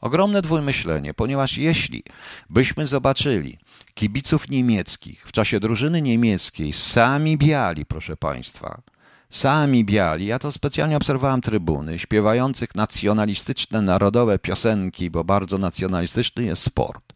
Ogromne 0.00 0.42
dwójmyślenie, 0.42 1.14
ponieważ 1.14 1.58
jeśli 1.58 2.02
byśmy 2.50 2.86
zobaczyli 2.86 3.58
kibiców 3.94 4.48
niemieckich 4.48 5.26
w 5.26 5.32
czasie 5.32 5.60
drużyny 5.60 6.02
niemieckiej, 6.02 6.72
sami 6.72 7.38
biali, 7.38 7.86
proszę 7.86 8.16
Państwa, 8.16 8.82
Sami 9.30 9.84
biali, 9.84 10.26
ja 10.26 10.38
to 10.38 10.52
specjalnie 10.52 10.96
obserwowałem 10.96 11.40
trybuny, 11.40 11.98
śpiewających 11.98 12.74
nacjonalistyczne, 12.74 13.82
narodowe 13.82 14.38
piosenki, 14.38 15.10
bo 15.10 15.24
bardzo 15.24 15.58
nacjonalistyczny 15.58 16.44
jest 16.44 16.62
sport. 16.62 17.12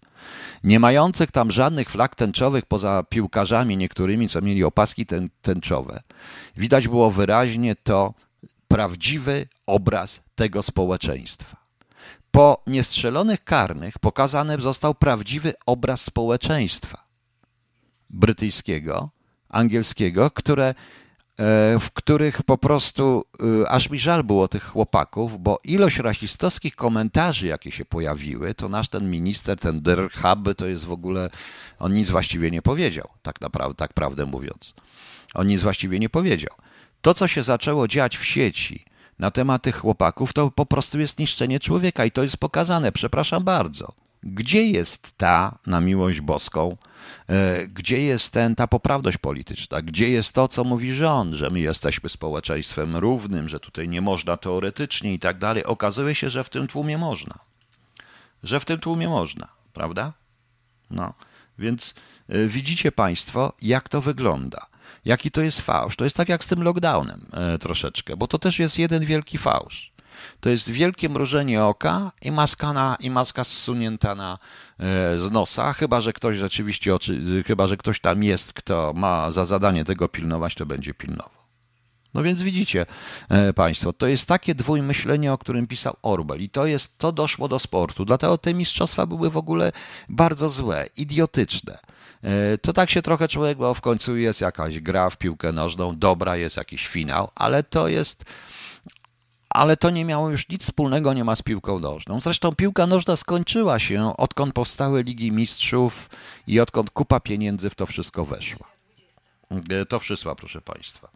Nie 0.64 0.80
mających 0.80 1.30
tam 1.30 1.50
żadnych 1.50 1.90
flag 1.90 2.14
tęczowych 2.14 2.66
poza 2.66 3.04
piłkarzami 3.08 3.76
niektórymi, 3.76 4.28
co 4.28 4.40
mieli 4.42 4.64
opaski 4.64 5.06
tęczowe. 5.42 6.00
Widać 6.56 6.88
było 6.88 7.10
wyraźnie 7.10 7.76
to 7.76 8.14
prawdziwy 8.68 9.46
obraz 9.66 10.22
tego 10.34 10.62
społeczeństwa. 10.62 11.56
Po 12.30 12.62
niestrzelonych 12.66 13.44
karnych 13.44 13.98
pokazany 13.98 14.60
został 14.60 14.94
prawdziwy 14.94 15.52
obraz 15.66 16.00
społeczeństwa 16.00 17.04
brytyjskiego, 18.10 19.10
angielskiego, 19.48 20.30
które 20.30 20.74
w 21.80 21.90
których 21.94 22.42
po 22.42 22.58
prostu 22.58 23.24
e, 23.62 23.70
aż 23.70 23.90
mi 23.90 23.98
żal 23.98 24.24
było 24.24 24.48
tych 24.48 24.64
chłopaków, 24.64 25.42
bo 25.42 25.60
ilość 25.64 25.98
rasistowskich 25.98 26.76
komentarzy, 26.76 27.46
jakie 27.46 27.70
się 27.70 27.84
pojawiły, 27.84 28.54
to 28.54 28.68
nasz 28.68 28.88
ten 28.88 29.10
minister, 29.10 29.58
ten 29.58 29.82
Derhab, 29.82 30.38
to 30.56 30.66
jest 30.66 30.84
w 30.84 30.92
ogóle, 30.92 31.30
on 31.78 31.92
nic 31.92 32.10
właściwie 32.10 32.50
nie 32.50 32.62
powiedział, 32.62 33.08
tak 33.22 33.40
naprawdę, 33.40 33.74
tak 33.74 33.92
prawdę 33.92 34.26
mówiąc. 34.26 34.74
On 35.34 35.46
nic 35.46 35.62
właściwie 35.62 35.98
nie 35.98 36.08
powiedział. 36.08 36.54
To, 37.02 37.14
co 37.14 37.26
się 37.26 37.42
zaczęło 37.42 37.88
dziać 37.88 38.18
w 38.18 38.24
sieci 38.24 38.84
na 39.18 39.30
temat 39.30 39.62
tych 39.62 39.76
chłopaków, 39.76 40.32
to 40.32 40.50
po 40.50 40.66
prostu 40.66 41.00
jest 41.00 41.18
niszczenie 41.18 41.60
człowieka 41.60 42.04
i 42.04 42.10
to 42.10 42.22
jest 42.22 42.36
pokazane, 42.36 42.92
przepraszam 42.92 43.44
bardzo. 43.44 43.92
Gdzie 44.22 44.66
jest 44.66 45.12
ta, 45.16 45.58
na 45.66 45.80
miłość 45.80 46.20
boską, 46.20 46.76
e, 46.76 46.89
gdzie 47.68 48.02
jest 48.02 48.32
ten, 48.32 48.54
ta 48.54 48.66
poprawność 48.66 49.18
polityczna? 49.18 49.82
Gdzie 49.82 50.08
jest 50.08 50.34
to, 50.34 50.48
co 50.48 50.64
mówi 50.64 50.92
rząd, 50.92 51.34
że 51.34 51.50
my 51.50 51.60
jesteśmy 51.60 52.08
społeczeństwem 52.08 52.96
równym, 52.96 53.48
że 53.48 53.60
tutaj 53.60 53.88
nie 53.88 54.00
można 54.00 54.36
teoretycznie 54.36 55.14
i 55.14 55.18
tak 55.18 55.38
dalej? 55.38 55.64
Okazuje 55.64 56.14
się, 56.14 56.30
że 56.30 56.44
w 56.44 56.50
tym 56.50 56.66
tłumie 56.66 56.98
można. 56.98 57.38
Że 58.42 58.60
w 58.60 58.64
tym 58.64 58.80
tłumie 58.80 59.08
można, 59.08 59.48
prawda? 59.72 60.12
No, 60.90 61.14
więc 61.58 61.94
e, 62.28 62.46
widzicie 62.46 62.92
Państwo, 62.92 63.52
jak 63.62 63.88
to 63.88 64.00
wygląda. 64.00 64.66
Jaki 65.04 65.30
to 65.30 65.40
jest 65.40 65.60
fałsz. 65.60 65.96
To 65.96 66.04
jest 66.04 66.16
tak 66.16 66.28
jak 66.28 66.44
z 66.44 66.46
tym 66.46 66.62
lockdownem 66.62 67.26
e, 67.32 67.58
troszeczkę, 67.58 68.16
bo 68.16 68.26
to 68.26 68.38
też 68.38 68.58
jest 68.58 68.78
jeden 68.78 69.04
wielki 69.04 69.38
fałsz. 69.38 69.92
To 70.40 70.50
jest 70.50 70.70
wielkie 70.70 71.08
mrużenie 71.08 71.64
oka 71.64 72.12
i 72.22 72.30
maska, 72.30 72.72
na, 72.72 72.96
i 73.00 73.10
maska 73.10 73.44
zsunięta 73.44 74.14
na, 74.14 74.38
e, 74.78 75.18
z 75.18 75.30
nosa, 75.30 75.72
chyba 75.72 76.00
że 76.00 76.12
ktoś 76.12 76.36
rzeczywiście, 76.36 76.94
oczy, 76.94 77.42
chyba 77.46 77.66
że 77.66 77.76
ktoś 77.76 78.00
tam 78.00 78.22
jest, 78.22 78.52
kto 78.52 78.92
ma 78.96 79.32
za 79.32 79.44
zadanie 79.44 79.84
tego 79.84 80.08
pilnować, 80.08 80.54
to 80.54 80.66
będzie 80.66 80.94
pilnował. 80.94 81.40
No 82.14 82.22
więc 82.22 82.42
widzicie 82.42 82.86
e, 83.28 83.52
Państwo, 83.52 83.92
to 83.92 84.06
jest 84.06 84.26
takie 84.26 84.54
dwójmyślenie, 84.54 85.32
o 85.32 85.38
którym 85.38 85.66
pisał 85.66 85.96
Orwell 86.02 86.40
i 86.40 86.50
to 86.50 86.66
jest, 86.66 86.98
to 86.98 87.12
doszło 87.12 87.48
do 87.48 87.58
sportu. 87.58 88.04
Dlatego 88.04 88.38
te 88.38 88.54
mistrzostwa 88.54 89.06
były 89.06 89.30
w 89.30 89.36
ogóle 89.36 89.72
bardzo 90.08 90.48
złe, 90.48 90.86
idiotyczne. 90.96 91.78
E, 92.22 92.58
to 92.58 92.72
tak 92.72 92.90
się 92.90 93.02
trochę 93.02 93.28
człowiek, 93.28 93.58
bo 93.58 93.74
w 93.74 93.80
końcu 93.80 94.16
jest 94.16 94.40
jakaś 94.40 94.80
gra 94.80 95.10
w 95.10 95.16
piłkę 95.16 95.52
nożną, 95.52 95.98
dobra, 95.98 96.36
jest 96.36 96.56
jakiś 96.56 96.86
finał, 96.86 97.30
ale 97.34 97.62
to 97.62 97.88
jest 97.88 98.24
ale 99.54 99.76
to 99.76 99.90
nie 99.90 100.04
miało 100.04 100.30
już 100.30 100.48
nic 100.48 100.62
wspólnego 100.62 101.14
nie 101.14 101.24
ma 101.24 101.36
z 101.36 101.42
piłką 101.42 101.78
nożną. 101.78 102.20
Zresztą 102.20 102.54
piłka 102.54 102.86
nożna 102.86 103.16
skończyła 103.16 103.78
się, 103.78 104.16
odkąd 104.16 104.54
powstały 104.54 105.02
Ligi 105.02 105.32
Mistrzów 105.32 106.10
i 106.46 106.60
odkąd 106.60 106.90
kupa 106.90 107.20
pieniędzy 107.20 107.70
w 107.70 107.74
to 107.74 107.86
wszystko 107.86 108.24
weszła. 108.24 108.66
E, 109.70 109.86
to 109.86 109.98
wszystko, 109.98 110.36
proszę 110.36 110.60
Państwa. 110.60 111.10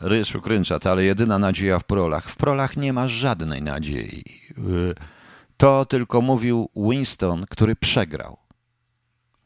Ryż 0.00 0.34
ukręczat, 0.34 0.86
ale 0.86 1.04
jedyna 1.04 1.38
nadzieja 1.38 1.78
w 1.78 1.84
prolach. 1.84 2.28
W 2.28 2.36
prolach 2.36 2.76
nie 2.76 2.92
ma 2.92 3.08
żadnej 3.08 3.62
nadziei. 3.62 4.24
E, 4.50 4.62
to 5.56 5.86
tylko 5.86 6.20
mówił 6.20 6.68
Winston, 6.76 7.46
który 7.50 7.76
przegrał. 7.76 8.36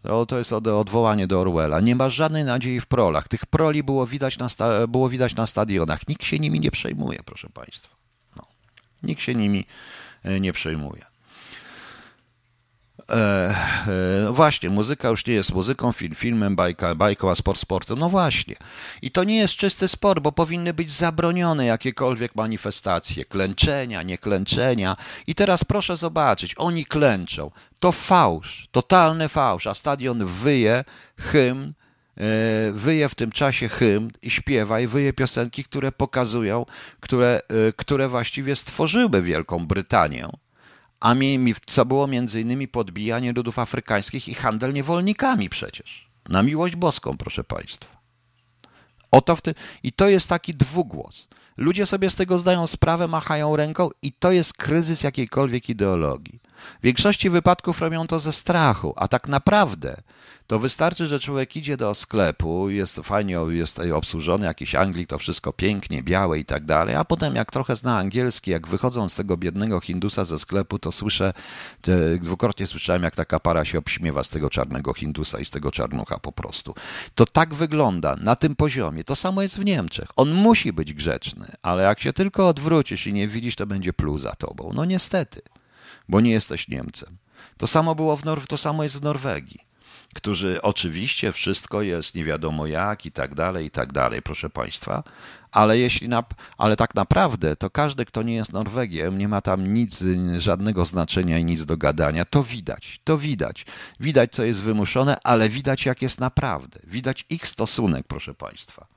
To, 0.03 0.27
to 0.27 0.39
jest 0.39 0.53
odwołanie 0.53 1.27
do 1.27 1.41
Orwella. 1.41 1.81
Nie 1.81 1.97
ma 1.97 2.11
żadnej 2.11 2.45
nadziei 2.45 2.81
w 2.81 2.87
prolach. 2.87 3.29
Tych 3.29 3.47
proli 3.47 3.83
było 3.83 4.07
widać 4.07 4.39
na, 4.39 4.49
było 4.89 5.09
widać 5.09 5.35
na 5.35 5.47
stadionach. 5.47 6.09
Nikt 6.09 6.25
się 6.25 6.39
nimi 6.39 6.61
nie 6.61 6.71
przejmuje, 6.71 7.19
proszę 7.25 7.49
Państwa. 7.55 7.97
Nikt 9.07 9.23
się 9.23 9.35
nimi 9.35 9.66
e, 10.25 10.40
nie 10.40 10.53
przejmuje. 10.53 11.07
E, 13.11 13.55
e, 14.27 14.33
właśnie, 14.33 14.71
muzyka 14.71 15.09
już 15.09 15.27
nie 15.27 15.35
jest 15.35 15.55
muzyką, 15.55 15.92
film, 15.92 16.14
filmem, 16.14 16.57
bajka, 16.57 16.95
bajką, 16.95 17.31
a 17.31 17.35
sport 17.35 17.61
sportem. 17.61 17.99
No 17.99 18.09
właśnie. 18.09 18.57
I 19.03 19.11
to 19.11 19.25
nie 19.25 19.37
jest 19.37 19.57
czysty 19.57 19.88
sport, 19.88 20.21
bo 20.21 20.33
powinny 20.33 20.75
być 20.75 20.90
zabronione 20.90 21.66
jakiekolwiek 21.66 22.35
manifestacje, 22.35 23.25
klęczenia, 23.25 24.03
nieklęczenia. 24.03 24.97
I 25.27 25.35
teraz 25.35 25.64
proszę 25.64 25.97
zobaczyć, 25.97 26.55
oni 26.59 26.85
klęczą. 26.85 27.51
To 27.81 27.92
fałsz, 27.92 28.69
totalny 28.73 29.29
fałsz, 29.29 29.66
a 29.66 29.75
stadion 29.75 30.27
wyje 30.27 30.85
hymn 31.19 31.73
wyje 32.72 33.09
w 33.09 33.14
tym 33.14 33.33
czasie 33.33 33.68
hymn 33.68 34.11
i 34.22 34.31
śpiewa 34.31 34.81
i 34.81 34.87
wyje 34.87 35.12
piosenki, 35.12 35.64
które 35.64 35.92
pokazują, 35.92 36.66
które, 37.00 37.40
e, 37.48 37.72
które 37.72 38.09
właściwie 38.09 38.57
stworzyły 38.57 39.22
Wielką 39.22 39.66
Brytanię, 39.66 40.29
a 41.00 41.14
co 41.66 41.85
było 41.85 42.07
między 42.07 42.40
innymi 42.40 42.68
podbijanie 42.68 43.33
ludów 43.33 43.59
afrykańskich 43.59 44.29
i 44.29 44.35
handel 44.35 44.72
niewolnikami 44.72 45.48
przecież. 45.48 46.11
Na 46.29 46.42
miłość 46.42 46.76
boską, 46.76 47.16
proszę 47.16 47.44
Państwa. 47.44 47.96
Oto 49.11 49.37
w 49.37 49.40
I 49.83 49.92
to 49.92 50.09
jest 50.09 50.29
taki 50.29 50.55
dwugłos. 50.55 51.29
Ludzie 51.57 51.87
sobie 51.87 52.11
z 52.11 52.14
tego 52.14 52.38
zdają 52.38 52.66
sprawę, 52.66 53.09
machają 53.09 53.57
ręką 53.57 53.90
i 54.02 54.12
to 54.12 54.33
jest 54.33 54.52
kryzys 54.52 55.02
jakiejkolwiek 55.02 55.68
ideologii. 55.68 56.40
W 56.81 56.85
większości 56.85 57.31
wypadków 57.31 57.81
robią 57.81 58.07
to 58.07 58.21
ze 58.21 58.33
strachu, 58.33 58.95
a 58.97 59.09
tak 59.09 59.29
naprawdę 59.29 60.03
to 60.47 60.59
wystarczy, 60.59 61.07
że 61.07 61.21
człowiek 61.21 61.57
idzie 61.57 61.77
do 61.77 61.95
sklepu, 61.95 62.71
jest 62.71 62.97
fajnie 62.97 63.37
jest 63.49 63.81
obsłużony, 63.95 64.47
jakiś 64.47 64.75
Anglik, 64.75 65.09
to 65.09 65.19
wszystko 65.19 65.53
pięknie, 65.53 66.03
białe 66.03 66.38
i 66.38 66.45
tak 66.45 66.64
dalej, 66.64 66.95
a 66.95 67.05
potem 67.05 67.35
jak 67.35 67.53
trochę 67.53 67.77
zna 67.77 67.99
angielski, 67.99 68.51
jak 68.51 68.69
wychodzą 68.69 69.09
z 69.09 69.14
tego 69.14 69.37
biednego 69.37 69.81
Hindusa 69.81 70.25
ze 70.25 70.38
sklepu, 70.38 70.79
to 70.79 70.92
słyszę, 70.92 71.33
dwukrotnie 72.21 72.66
słyszałem, 72.66 73.03
jak 73.03 73.16
taka 73.16 73.40
para 73.40 73.64
się 73.64 73.79
obśmiewa 73.79 74.25
z 74.25 74.31
tego 74.31 74.51
czarnego 74.51 74.95
Hindusa 74.95 75.38
i 75.38 75.45
z 75.45 75.51
tego 75.51 75.73
czarnucha 75.73 76.19
po 76.19 76.33
prostu. 76.33 76.75
To 77.14 77.25
tak 77.25 77.55
wygląda 77.55 78.16
na 78.16 78.37
tym 78.37 78.57
poziomie. 78.57 79.05
To 79.05 79.16
samo 79.16 79.42
jest 79.42 79.59
w 79.59 79.64
Niemczech. 79.64 80.09
On 80.16 80.31
musi 80.31 80.73
być 80.73 80.95
grzeczny, 80.95 81.53
ale 81.62 81.83
jak 81.83 82.01
się 82.01 82.12
tylko 82.12 82.49
odwrócisz 82.49 83.07
i 83.07 83.12
nie 83.12 83.29
widzisz, 83.29 83.57
to 83.57 83.66
będzie 83.66 83.92
pluł 83.92 84.19
za 84.19 84.33
tobą. 84.33 84.71
No 84.75 84.85
niestety, 84.85 85.40
bo 86.09 86.21
nie 86.21 86.31
jesteś 86.31 86.69
Niemcem. 86.69 87.16
To 87.57 87.66
samo 87.66 87.95
było 87.95 88.16
w 88.16 88.25
Nor- 88.25 88.47
to 88.47 88.57
samo 88.57 88.83
jest 88.83 88.99
w 88.99 89.03
Norwegii 89.03 89.66
którzy 90.16 90.62
oczywiście 90.62 91.33
wszystko 91.33 91.83
jest 91.83 92.14
nie 92.14 92.25
wiadomo 92.25 92.66
jak 92.66 93.07
i 93.07 93.12
tak 93.12 93.35
dalej, 93.35 93.66
i 93.66 93.71
tak 93.71 93.92
dalej, 93.92 94.23
proszę 94.23 94.51
Państwa, 94.51 95.03
ale 95.51 95.79
jeśli 95.79 96.09
na, 96.09 96.25
ale 96.59 96.77
tak 96.77 96.95
naprawdę 96.95 97.57
to 97.57 97.71
każdy, 97.71 98.05
kto 98.05 98.23
nie 98.23 98.35
jest 98.35 98.53
Norwegiem, 98.53 99.19
nie 99.19 99.29
ma 99.29 99.40
tam 99.40 99.75
nic, 99.75 100.05
żadnego 100.38 100.85
znaczenia 100.85 101.38
i 101.38 101.45
nic 101.45 101.64
do 101.64 101.77
gadania, 101.77 102.25
to 102.25 102.42
widać, 102.42 103.01
to 103.05 103.19
widać. 103.19 103.66
Widać, 104.01 104.33
co 104.33 104.45
jest 104.45 104.61
wymuszone, 104.61 105.16
ale 105.25 105.49
widać, 105.49 105.87
jak 105.87 106.03
jest 106.03 106.21
naprawdę. 106.21 106.81
Widać 106.85 107.25
ich 107.31 107.47
stosunek, 107.47 108.07
proszę 108.09 108.35
Państwa. 108.35 108.95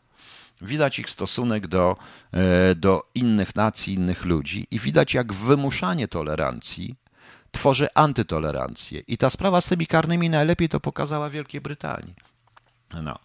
Widać 0.61 0.99
ich 0.99 1.09
stosunek 1.09 1.67
do, 1.67 1.97
e, 2.31 2.75
do 2.75 3.09
innych 3.15 3.55
nacji, 3.55 3.93
innych 3.93 4.25
ludzi 4.25 4.67
i 4.71 4.79
widać, 4.79 5.13
jak 5.13 5.33
wymuszanie 5.33 6.07
tolerancji 6.07 6.95
tworzy 7.51 7.87
antytolerancję. 7.95 8.99
I 8.99 9.17
ta 9.17 9.29
sprawa 9.29 9.61
z 9.61 9.69
tymi 9.69 9.87
karnymi 9.87 10.29
najlepiej 10.29 10.69
to 10.69 10.79
pokazała 10.79 11.29
Wielkiej 11.29 11.61
Brytanii. 11.61 12.13
No, 13.03 13.19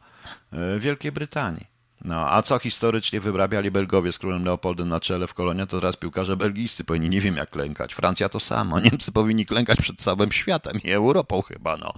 e, 0.53 0.79
Wielkiej 0.79 1.13
Brytanii. 1.13 1.74
No, 2.05 2.31
a 2.31 2.43
co 2.43 2.59
historycznie 2.59 3.21
wyrabiali 3.21 3.71
Belgowie 3.71 4.13
z 4.13 4.19
królem 4.19 4.45
Leopoldem 4.45 4.89
na 4.89 5.01
czele 5.01 5.27
w 5.27 5.35
kolonie, 5.35 5.67
to 5.67 5.81
teraz 5.81 5.97
piłkarze 5.97 6.37
belgijscy 6.37 6.85
powinni 6.85 7.09
nie 7.09 7.21
wiem 7.21 7.37
jak 7.37 7.51
klękać. 7.51 7.95
Francja 7.95 8.29
to 8.29 8.41
samo. 8.41 8.81
Niemcy 8.91 9.13
powinni 9.13 9.47
klękać 9.47 9.79
przed 9.79 9.97
całym 9.97 10.33
światem 10.33 10.81
i 10.85 10.91
Europą 10.91 11.43
chyba, 11.43 11.77
no. 11.77 11.95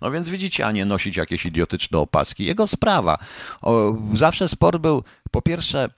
No 0.00 0.10
więc 0.10 0.28
widzicie, 0.28 0.66
a 0.66 0.72
nie 0.72 0.84
nosić 0.84 1.16
jakieś 1.16 1.46
idiotyczne 1.46 1.98
opaski. 1.98 2.44
Jego 2.44 2.66
sprawa. 2.66 3.18
O, 3.62 3.96
zawsze 4.14 4.48
sport 4.48 4.78
był, 4.78 5.04
po 5.30 5.42
pierwsze, 5.42 5.90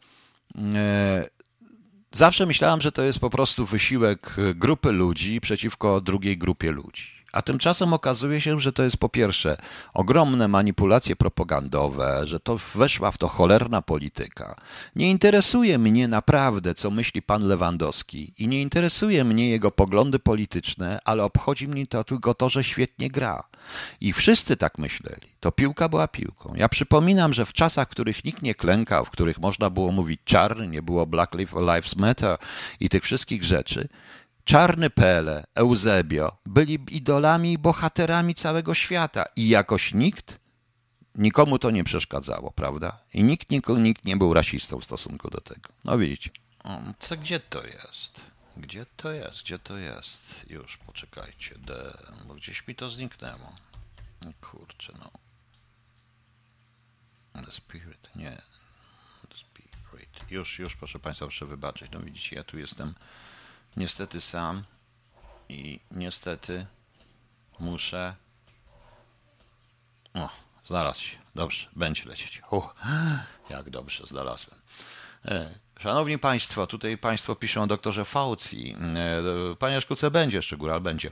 e, 0.75 1.25
Zawsze 2.13 2.47
myślałem, 2.47 2.81
że 2.81 2.93
to 2.93 3.03
jest 3.03 3.19
po 3.19 3.31
prostu 3.31 3.67
wysiłek 3.67 4.37
grupy 4.55 4.93
ludzi 4.93 5.41
przeciwko 5.41 6.01
drugiej 6.01 6.39
grupie 6.39 6.71
ludzi. 6.71 7.20
A 7.33 7.43
tymczasem 7.43 7.93
okazuje 7.93 8.41
się, 8.41 8.61
że 8.61 8.73
to 8.73 8.83
jest 8.83 8.97
po 8.97 9.09
pierwsze 9.09 9.57
ogromne 9.95 10.49
manipulacje 10.49 11.17
propagandowe, 11.17 12.21
że 12.25 12.41
to 12.41 12.59
weszła 12.75 13.11
w 13.11 13.19
to 13.19 13.29
cholerna 13.29 13.83
polityka. 13.83 14.57
Nie 14.97 15.11
interesuje 15.11 15.79
mnie 15.79 16.09
naprawdę, 16.09 16.75
co 16.75 16.91
myśli 16.91 17.23
pan 17.23 17.49
Lewandowski 17.49 18.35
i 18.39 18.49
nie 18.49 18.63
interesuje 18.63 19.25
mnie 19.25 19.51
jego 19.51 19.71
poglądy 19.71 20.19
polityczne, 20.19 20.99
ale 21.05 21.25
obchodzi 21.25 21.69
mnie 21.69 21.87
to 21.87 22.05
tylko 22.05 22.35
to, 22.35 22.49
że 22.49 22.65
świetnie 22.65 23.11
gra. 23.11 23.43
I 24.01 24.13
wszyscy 24.13 24.57
tak 24.57 24.79
myśleli. 24.79 25.29
To 25.41 25.53
piłka 25.53 25.89
była 25.89 26.09
piłką. 26.09 26.55
Ja 26.57 26.69
przypominam, 26.69 27.35
że 27.35 27.45
w 27.45 27.53
czasach, 27.53 27.89
w 27.89 27.91
których 27.91 28.25
nikt 28.25 28.43
nie 28.43 28.55
klękał, 28.55 29.05
w 29.05 29.11
których 29.11 29.39
można 29.39 29.71
było 29.71 29.93
mówić 29.93 30.21
czarny, 30.25 30.69
nie 30.69 30.83
było 30.83 31.07
Black 31.07 31.35
Lives 31.35 31.97
Matter 31.97 32.39
i 32.81 32.89
tych 32.89 33.05
wszystkich 33.05 33.45
rzeczy, 33.45 33.89
Czarny 34.51 34.91
Pele, 34.91 35.45
Eusebio 35.55 36.39
byli 36.47 36.79
idolami 36.91 37.53
i 37.53 37.59
bohaterami 37.59 38.35
całego 38.35 38.75
świata 38.75 39.25
i 39.37 39.49
jakoś 39.49 39.95
nikt, 39.95 40.41
nikomu 41.15 41.59
to 41.59 41.71
nie 41.71 41.85
przeszkadzało, 41.85 42.51
prawda? 42.51 42.99
I 43.15 43.23
nikt, 43.23 43.51
nikt, 43.51 43.69
nikt 43.69 44.05
nie 44.05 44.17
był 44.17 44.35
rasistą 44.35 44.81
w 44.81 44.85
stosunku 44.85 45.31
do 45.31 45.41
tego. 45.41 45.71
No 45.85 45.99
widzicie. 45.99 46.31
Co, 46.99 47.17
gdzie 47.17 47.41
to 47.41 47.67
jest? 47.67 48.21
Gdzie 48.57 48.87
to 48.97 49.13
jest? 49.13 49.43
Gdzie 49.43 49.59
to 49.59 49.77
jest? 49.77 50.51
Już, 50.51 50.77
poczekajcie, 50.77 51.59
de, 51.59 51.99
bo 52.27 52.35
gdzieś 52.35 52.69
mi 52.69 52.75
to 52.75 52.91
zniknęło. 52.91 53.53
Kurczę, 54.41 54.93
no. 54.99 55.11
The 57.45 57.53
Spirit, 57.53 58.09
nie. 58.17 58.43
The 59.29 59.37
Spirit. 59.37 60.31
Już, 60.31 60.59
już, 60.59 60.77
proszę 60.77 60.99
Państwa, 60.99 61.27
proszę 61.27 61.47
wybaczyć. 61.47 61.91
No 61.93 62.01
widzicie, 62.01 62.37
ja 62.37 62.45
tu 62.45 62.59
jestem 62.59 62.95
niestety 63.77 64.21
sam 64.21 64.63
i 65.49 65.81
niestety 65.91 66.67
muszę. 67.61 68.15
O, 70.15 70.29
znalazł 70.65 71.01
się. 71.01 71.19
Dobrze, 71.35 71.69
będzie 71.77 72.05
lecieć. 72.05 72.43
Uh, 72.51 72.75
jak 73.51 73.71
dobrze 73.71 74.07
znalazłem. 74.07 74.61
E, 75.25 75.55
szanowni 75.79 76.19
Państwo, 76.19 76.67
tutaj 76.67 76.99
Państwo 76.99 77.37
piszą 77.37 77.63
o 77.63 77.67
doktorze 77.67 78.05
Fauci. 78.05 78.77
E, 79.53 79.57
panie 79.57 79.81
Szkuce, 79.81 80.11
będzie 80.11 80.39
jeszcze 80.39 80.57
góra, 80.57 80.81
będzie. 80.81 81.11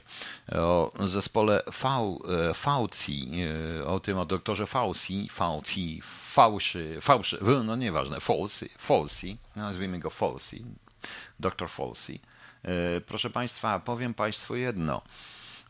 O 0.51 0.91
zespole 1.05 1.63
Fauci, 2.53 3.31
e, 3.79 3.85
o 3.85 3.99
tym 3.99 4.17
o 4.17 4.25
doktorze 4.25 4.65
Fauci, 4.65 5.27
Fauci, 5.31 6.01
fałszy, 6.03 6.97
fałszy, 7.01 7.39
no 7.63 7.75
nieważne, 7.75 8.19
Fauci, 8.19 8.69
Fauci, 8.77 9.37
nazwijmy 9.55 9.99
go 9.99 10.09
Fauci, 10.09 10.65
doktor 11.39 11.69
Fauci. 11.69 12.19
E, 12.63 13.01
proszę 13.01 13.29
Państwa, 13.29 13.79
powiem 13.79 14.13
Państwu 14.13 14.55
jedno, 14.55 15.01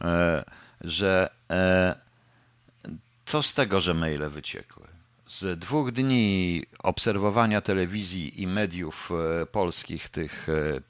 e, 0.02 0.44
że 0.82 1.30
e, 1.52 1.96
co 3.26 3.44
z 3.44 3.54
tego, 3.54 3.82
że 3.82 3.94
maile 3.94 4.30
wyciekły? 4.30 4.88
Z 5.28 5.60
dwóch 5.60 5.92
dni 5.92 6.64
obserwowania 6.84 7.62
telewizji 7.62 8.42
i 8.42 8.48
mediów 8.48 9.10
polskich, 9.52 10.10
tych 10.10 10.48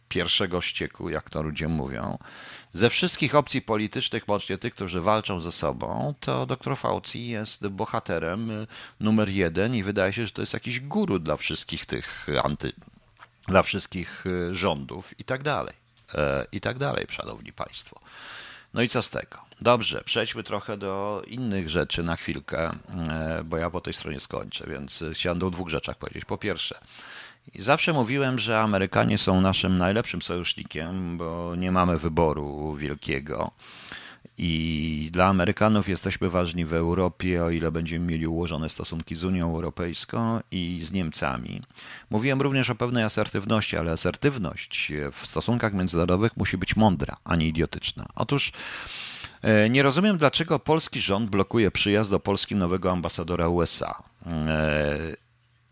pierwszego 0.10 0.62
ścieku, 0.62 1.10
jak 1.10 1.30
to 1.30 1.42
ludzie 1.42 1.68
mówią, 1.68 2.18
ze 2.74 2.90
wszystkich 2.90 3.36
opcji 3.36 3.62
politycznych, 3.62 4.30
łącznie 4.30 4.58
tych, 4.58 4.76
którzy 4.76 5.02
walczą 5.02 5.40
ze 5.40 5.52
sobą, 5.52 6.14
to 6.20 6.46
dr 6.46 6.78
Fauci 6.78 7.28
jest 7.28 7.68
bohaterem 7.68 8.68
numer 9.00 9.30
jeden 9.30 9.76
i 9.76 9.84
wydaje 9.84 10.14
się, 10.14 10.26
że 10.26 10.32
to 10.32 10.42
jest 10.42 10.54
jakiś 10.54 10.80
guru 10.80 11.20
dla 11.20 11.38
wszystkich 11.38 11.86
tych 11.86 12.28
anty, 12.44 12.74
dla 13.48 13.64
wszystkich 13.64 14.24
rządów 14.52 15.20
i 15.20 15.24
tak 15.24 15.44
dalej. 15.44 15.79
E, 16.14 16.46
i 16.52 16.62
tak 16.62 16.78
dalej, 16.78 17.06
szanowni 17.10 17.54
państwo. 17.54 18.00
No 18.74 18.82
i 18.82 18.90
co 18.90 19.02
z 19.02 19.10
tego? 19.10 19.38
Dobrze, 19.62 20.02
przejdźmy 20.06 20.44
trochę 20.44 20.78
do 20.78 21.24
innych 21.28 21.70
rzeczy 21.70 22.04
na 22.04 22.16
chwilkę, 22.16 22.72
e, 23.10 23.44
bo 23.44 23.58
ja 23.58 23.70
po 23.70 23.82
tej 23.82 23.94
stronie 23.94 24.20
skończę, 24.20 24.68
więc 24.68 25.04
chciałem 25.14 25.44
o 25.44 25.50
dwóch 25.50 25.70
rzeczach 25.70 25.98
powiedzieć. 25.98 26.26
Po 26.26 26.38
pierwsze, 26.38 26.80
zawsze 27.60 27.94
mówiłem, 27.94 28.40
że 28.40 28.60
Amerykanie 28.60 29.18
są 29.18 29.42
naszym 29.42 29.78
najlepszym 29.78 30.22
sojusznikiem, 30.22 31.18
bo 31.18 31.56
nie 31.56 31.72
mamy 31.72 32.00
wyboru 32.00 32.76
wielkiego. 32.76 33.52
I 34.42 35.10
dla 35.12 35.26
Amerykanów 35.26 35.90
jesteśmy 35.90 36.30
ważni 36.30 36.66
w 36.66 36.74
Europie, 36.74 37.44
o 37.44 37.50
ile 37.50 37.72
będziemy 37.72 38.06
mieli 38.06 38.28
ułożone 38.28 38.70
stosunki 38.70 39.16
z 39.16 39.24
Unią 39.24 39.56
Europejską 39.56 40.40
i 40.52 40.80
z 40.84 40.92
Niemcami. 40.92 41.62
Mówiłem 42.10 42.42
również 42.42 42.70
o 42.70 42.76
pewnej 42.76 43.04
asertywności, 43.04 43.78
ale 43.78 43.92
asertywność 43.92 44.92
w 45.12 45.26
stosunkach 45.26 45.74
międzynarodowych 45.74 46.38
musi 46.38 46.58
być 46.58 46.76
mądra, 46.76 47.18
a 47.24 47.36
nie 47.36 47.48
idiotyczna. 47.48 48.06
Otóż 48.16 48.52
e, 49.42 49.70
nie 49.70 49.84
rozumiem, 49.84 50.18
dlaczego 50.18 50.60
polski 50.60 51.02
rząd 51.02 51.30
blokuje 51.30 51.72
przyjazd 51.72 52.12
do 52.12 52.20
Polski 52.20 52.56
nowego 52.56 52.92
ambasadora 52.92 53.48
USA. 53.48 54.04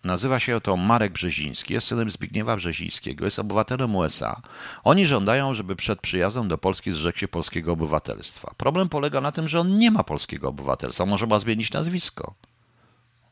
Nazywa 0.08 0.39
się 0.39 0.62
to 0.62 0.78
Marek 0.78 1.12
Brzeziński, 1.12 1.74
jest 1.74 1.88
synem 1.88 2.10
Zbigniewa 2.10 2.56
Brzezińskiego, 2.56 3.26
jest 3.26 3.39
obywatelem 3.39 3.96
USA. 3.96 4.41
Oni 4.84 5.06
żądają, 5.06 5.54
żeby 5.54 5.76
przed 5.76 6.02
przyjazdem 6.02 6.48
do 6.48 6.58
Polski 6.58 6.91
zrzekł 6.91 7.17
się 7.20 7.28
polskiego 7.28 7.72
obywatelstwa. 7.72 8.54
Problem 8.58 8.89
polega 8.89 9.22
na 9.22 9.32
tym, 9.32 9.48
że 9.48 9.60
on 9.60 9.78
nie 9.78 9.91
ma 9.91 10.04
polskiego 10.04 10.50
obywatelstwa, 10.50 11.06
może 11.06 11.28
ma 11.28 11.39
zmienić 11.39 11.72
nazwisko. 11.72 12.34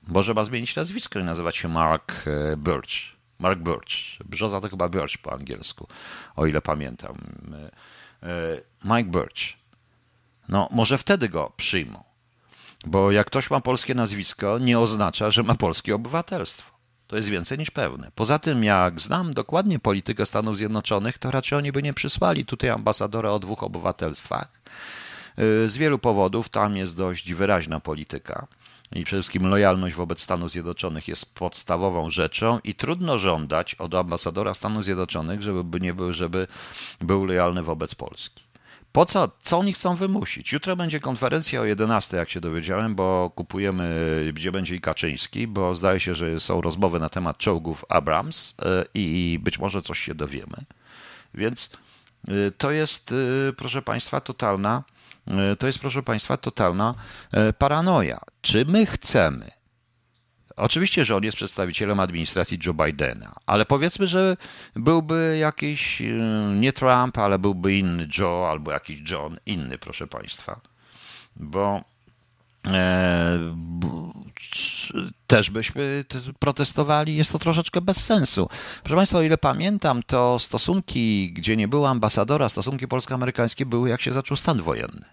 Może 0.07 0.33
ma 0.33 0.45
zmienić 0.45 0.75
nazwisko 0.75 1.19
i 1.19 1.23
nazywać 1.23 1.57
się 1.57 1.67
Mark 1.67 2.13
e, 2.27 2.57
Birch. 2.57 3.15
Mark 3.39 3.59
Birch. 3.59 4.23
Brzoza 4.25 4.61
to 4.61 4.69
chyba 4.69 4.89
Birch 4.89 5.17
po 5.17 5.33
angielsku, 5.33 5.87
o 6.35 6.45
ile 6.45 6.61
pamiętam. 6.61 7.17
E, 7.53 8.27
e, 8.27 8.61
Mike 8.83 9.19
Birch. 9.19 9.57
No, 10.49 10.67
może 10.71 10.97
wtedy 10.97 11.29
go 11.29 11.53
przyjmą. 11.57 12.03
Bo 12.85 13.11
jak 13.11 13.27
ktoś 13.27 13.49
ma 13.51 13.61
polskie 13.61 13.95
nazwisko, 13.95 14.59
nie 14.59 14.79
oznacza, 14.79 15.31
że 15.31 15.43
ma 15.43 15.55
polskie 15.55 15.95
obywatelstwo. 15.95 16.71
To 17.07 17.15
jest 17.15 17.27
więcej 17.27 17.57
niż 17.57 17.71
pewne. 17.71 18.11
Poza 18.15 18.39
tym, 18.39 18.63
jak 18.63 19.01
znam 19.01 19.33
dokładnie 19.33 19.79
politykę 19.79 20.25
Stanów 20.25 20.57
Zjednoczonych, 20.57 21.17
to 21.17 21.31
raczej 21.31 21.57
oni 21.57 21.71
by 21.71 21.83
nie 21.83 21.93
przysłali 21.93 22.45
tutaj 22.45 22.69
ambasadora 22.69 23.31
o 23.31 23.39
dwóch 23.39 23.63
obywatelstwach. 23.63 24.61
Y, 25.39 25.69
z 25.69 25.77
wielu 25.77 25.99
powodów 25.99 26.49
tam 26.49 26.77
jest 26.77 26.97
dość 26.97 27.33
wyraźna 27.33 27.79
polityka. 27.79 28.47
I 28.91 29.03
przede 29.03 29.21
wszystkim 29.21 29.47
lojalność 29.47 29.95
wobec 29.95 30.21
Stanów 30.21 30.51
Zjednoczonych 30.51 31.07
jest 31.07 31.35
podstawową 31.35 32.09
rzeczą 32.09 32.59
i 32.63 32.75
trudno 32.75 33.19
żądać 33.19 33.75
od 33.75 33.93
ambasadora 33.93 34.53
Stanów 34.53 34.83
Zjednoczonych, 34.83 35.41
żeby, 35.41 35.79
nie 35.79 35.93
był, 35.93 36.13
żeby 36.13 36.47
był 37.01 37.25
lojalny 37.25 37.63
wobec 37.63 37.95
Polski. 37.95 38.44
Po 38.95 39.05
co? 39.05 39.29
Co 39.41 39.59
oni 39.59 39.73
chcą 39.73 39.95
wymusić? 39.95 40.51
Jutro 40.51 40.75
będzie 40.75 40.99
konferencja 40.99 41.61
o 41.61 41.65
11, 41.65 42.17
jak 42.17 42.29
się 42.29 42.41
dowiedziałem, 42.41 42.95
bo 42.95 43.31
kupujemy, 43.35 43.95
gdzie 44.33 44.51
będzie 44.51 44.75
i 44.75 44.81
Kaczyński, 44.81 45.47
bo 45.47 45.75
zdaje 45.75 45.99
się, 45.99 46.15
że 46.15 46.39
są 46.39 46.61
rozmowy 46.61 46.99
na 46.99 47.09
temat 47.09 47.37
czołgów 47.37 47.85
Abrams 47.89 48.55
e, 48.61 48.85
i 48.93 49.39
być 49.43 49.59
może 49.59 49.81
coś 49.81 49.99
się 49.99 50.15
dowiemy. 50.15 50.65
Więc 51.33 51.69
e, 52.27 52.31
to 52.57 52.71
jest, 52.71 53.11
e, 53.11 53.53
proszę 53.53 53.81
Państwa, 53.81 54.21
totalna, 54.21 54.83
to 55.59 55.67
jest, 55.67 55.79
proszę 55.79 56.03
Państwa, 56.03 56.37
totalna 56.37 56.93
paranoja. 57.57 58.21
Czy 58.41 58.65
my 58.65 58.85
chcemy 58.85 59.51
Oczywiście, 60.55 61.05
że 61.05 61.15
on 61.15 61.23
jest 61.23 61.37
przedstawicielem 61.37 61.99
administracji 61.99 62.59
Joe 62.65 62.73
Bidena, 62.73 63.35
ale 63.45 63.65
powiedzmy, 63.65 64.07
że 64.07 64.37
byłby 64.75 65.37
jakiś 65.39 66.01
e, 66.01 66.05
nie 66.55 66.73
Trump, 66.73 67.17
ale 67.17 67.39
byłby 67.39 67.77
inny 67.77 68.07
Joe 68.17 68.47
albo 68.49 68.71
jakiś 68.71 69.11
John, 69.11 69.37
inny, 69.45 69.77
proszę 69.77 70.07
Państwa. 70.07 70.61
Bo 71.35 71.83
e, 72.67 73.39
też 75.27 75.51
byśmy 75.51 76.05
protestowali, 76.39 77.15
jest 77.15 77.31
to 77.31 77.39
troszeczkę 77.39 77.81
bez 77.81 78.05
sensu. 78.05 78.49
Proszę 78.83 78.95
Państwa, 78.95 79.17
o 79.17 79.21
ile 79.21 79.37
pamiętam, 79.37 80.03
to 80.03 80.39
stosunki, 80.39 81.33
gdzie 81.33 81.57
nie 81.57 81.67
było 81.67 81.89
ambasadora, 81.89 82.49
stosunki 82.49 82.87
polsko-amerykańskie 82.87 83.65
były, 83.65 83.89
jak 83.89 84.01
się 84.01 84.13
zaczął 84.13 84.37
stan 84.37 84.61
wojenny. 84.61 85.05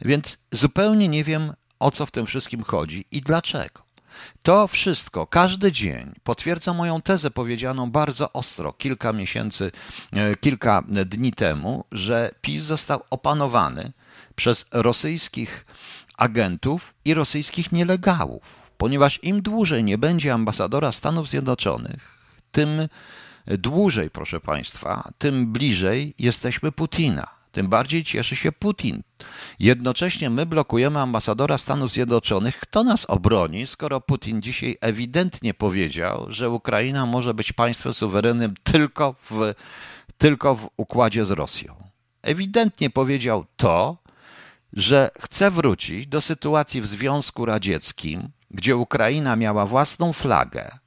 Więc 0.00 0.38
zupełnie 0.50 1.08
nie 1.08 1.24
wiem, 1.24 1.52
o 1.78 1.90
co 1.90 2.06
w 2.06 2.10
tym 2.10 2.26
wszystkim 2.26 2.62
chodzi 2.62 3.04
i 3.10 3.20
dlaczego. 3.20 3.87
To 4.42 4.68
wszystko, 4.68 5.26
każdy 5.26 5.72
dzień 5.72 6.12
potwierdza 6.24 6.72
moją 6.72 7.02
tezę 7.02 7.30
powiedzianą 7.30 7.90
bardzo 7.90 8.32
ostro 8.32 8.72
kilka 8.72 9.12
miesięcy, 9.12 9.70
e, 10.12 10.36
kilka 10.36 10.82
dni 11.06 11.32
temu, 11.32 11.84
że 11.92 12.30
PiS 12.40 12.64
został 12.64 13.02
opanowany 13.10 13.92
przez 14.36 14.66
rosyjskich 14.72 15.66
agentów 16.16 16.94
i 17.04 17.14
rosyjskich 17.14 17.72
nielegałów. 17.72 18.42
Ponieważ 18.76 19.24
im 19.24 19.42
dłużej 19.42 19.84
nie 19.84 19.98
będzie 19.98 20.34
ambasadora 20.34 20.92
Stanów 20.92 21.28
Zjednoczonych, 21.28 22.18
tym 22.52 22.88
dłużej, 23.46 24.10
proszę 24.10 24.40
Państwa, 24.40 25.10
tym 25.18 25.52
bliżej 25.52 26.14
jesteśmy 26.18 26.72
Putina 26.72 27.37
tym 27.58 27.68
bardziej 27.68 28.04
cieszy 28.04 28.36
się 28.36 28.52
Putin. 28.52 29.02
Jednocześnie 29.58 30.30
my 30.30 30.46
blokujemy 30.46 31.00
ambasadora 31.00 31.58
Stanów 31.58 31.92
Zjednoczonych. 31.92 32.58
Kto 32.58 32.84
nas 32.84 33.04
obroni, 33.04 33.66
skoro 33.66 34.00
Putin 34.00 34.42
dzisiaj 34.42 34.76
ewidentnie 34.80 35.54
powiedział, 35.54 36.26
że 36.28 36.50
Ukraina 36.50 37.06
może 37.06 37.34
być 37.34 37.52
państwem 37.52 37.94
suwerennym 37.94 38.54
tylko 38.62 39.14
w, 39.30 39.54
tylko 40.18 40.54
w 40.54 40.68
układzie 40.76 41.24
z 41.24 41.30
Rosją? 41.30 41.74
Ewidentnie 42.22 42.90
powiedział 42.90 43.44
to, 43.56 43.96
że 44.72 45.10
chce 45.20 45.50
wrócić 45.50 46.06
do 46.06 46.20
sytuacji 46.20 46.80
w 46.80 46.86
Związku 46.86 47.44
Radzieckim, 47.44 48.28
gdzie 48.50 48.76
Ukraina 48.76 49.36
miała 49.36 49.66
własną 49.66 50.12
flagę, 50.12 50.78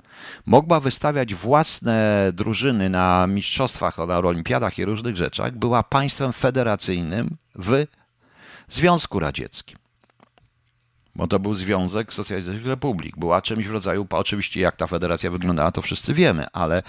mogła 0.45 0.80
wystawiać 0.80 1.36
własne 1.36 2.30
drużyny 2.34 2.89
na 2.89 3.28
mistrzostwach, 3.28 3.97
na 3.97 4.17
olimpiadach 4.17 4.80
i 4.80 4.86
różnych 4.86 5.17
rzeczach, 5.17 5.57
była 5.57 5.84
państwem 5.84 6.34
federacyjnym 6.34 7.38
w 7.55 7.86
Związku 8.69 9.19
Radzieckim. 9.19 9.78
Bo 11.15 11.28
to 11.28 11.39
był 11.39 11.53
Związek 11.53 12.13
Socjalistycznych 12.13 12.65
Republik. 12.65 13.17
Była 13.17 13.41
czymś 13.41 13.67
w 13.67 13.72
rodzaju, 13.72 14.07
oczywiście 14.09 14.61
jak 14.61 14.76
ta 14.76 14.88
federacja 14.88 15.32
wyglądała, 15.32 15.72
to 15.72 15.82
wszyscy 15.82 16.13
wiemy, 16.13 16.47
ale 16.53 16.84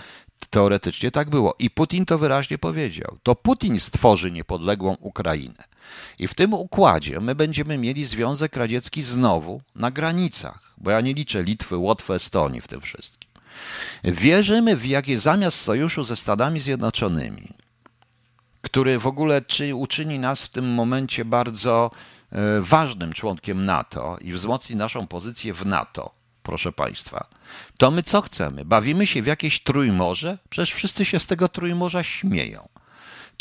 teoretycznie 0.51 1.11
tak 1.11 1.30
było. 1.30 1.55
I 1.59 1.70
Putin 1.70 2.07
to 2.07 2.18
wyraźnie 2.18 2.59
powiedział. 2.59 3.18
To 3.22 3.35
Putin 3.35 3.80
stworzy 3.80 4.30
niepodległą 4.30 4.97
Ukrainę. 5.01 5.64
I 6.18 6.28
w 6.28 6.35
tym 6.35 6.55
układzie 6.55 7.20
my 7.20 7.35
będziemy 7.35 7.78
mieli 7.78 8.05
Związek 8.05 8.57
Radziecki 8.57 9.03
znowu 9.03 9.61
na 9.74 9.91
granicach, 9.91 10.72
bo 10.83 10.91
ja 10.91 11.01
nie 11.01 11.14
liczę 11.14 11.43
Litwy, 11.43 11.76
Łotwy, 11.76 12.14
Estonii 12.14 12.61
w 12.61 12.68
tym 12.68 12.80
wszystkim. 12.80 13.30
Wierzymy 14.05 14.76
w 14.76 14.87
jakie 14.87 15.18
zamiast 15.18 15.61
sojuszu 15.61 16.05
ze 16.05 16.16
Stanami 16.16 16.61
Zjednoczonymi, 16.61 17.49
który 18.62 18.99
w 18.99 19.07
ogóle 19.07 19.43
czy 19.43 19.74
uczyni 19.74 20.18
nas 20.18 20.47
w 20.47 20.51
tym 20.51 20.74
momencie 20.74 21.24
bardzo 21.24 21.91
e, 22.33 22.61
ważnym 22.61 23.12
członkiem 23.12 23.64
NATO 23.64 24.18
i 24.20 24.33
wzmocni 24.33 24.76
naszą 24.76 25.07
pozycję 25.07 25.53
w 25.55 25.66
NATO, 25.66 26.14
proszę 26.43 26.72
Państwa, 26.72 27.26
to 27.78 27.91
my 27.91 28.03
co 28.03 28.22
chcemy? 28.22 28.64
Bawimy 28.64 29.07
się 29.07 29.22
w 29.22 29.26
jakieś 29.26 29.62
trójmorze? 29.62 30.39
Przecież 30.51 30.74
wszyscy 30.74 31.05
się 31.05 31.20
z 31.20 31.26
tego 31.26 31.49
trójmorza 31.49 32.03
śmieją 32.03 32.68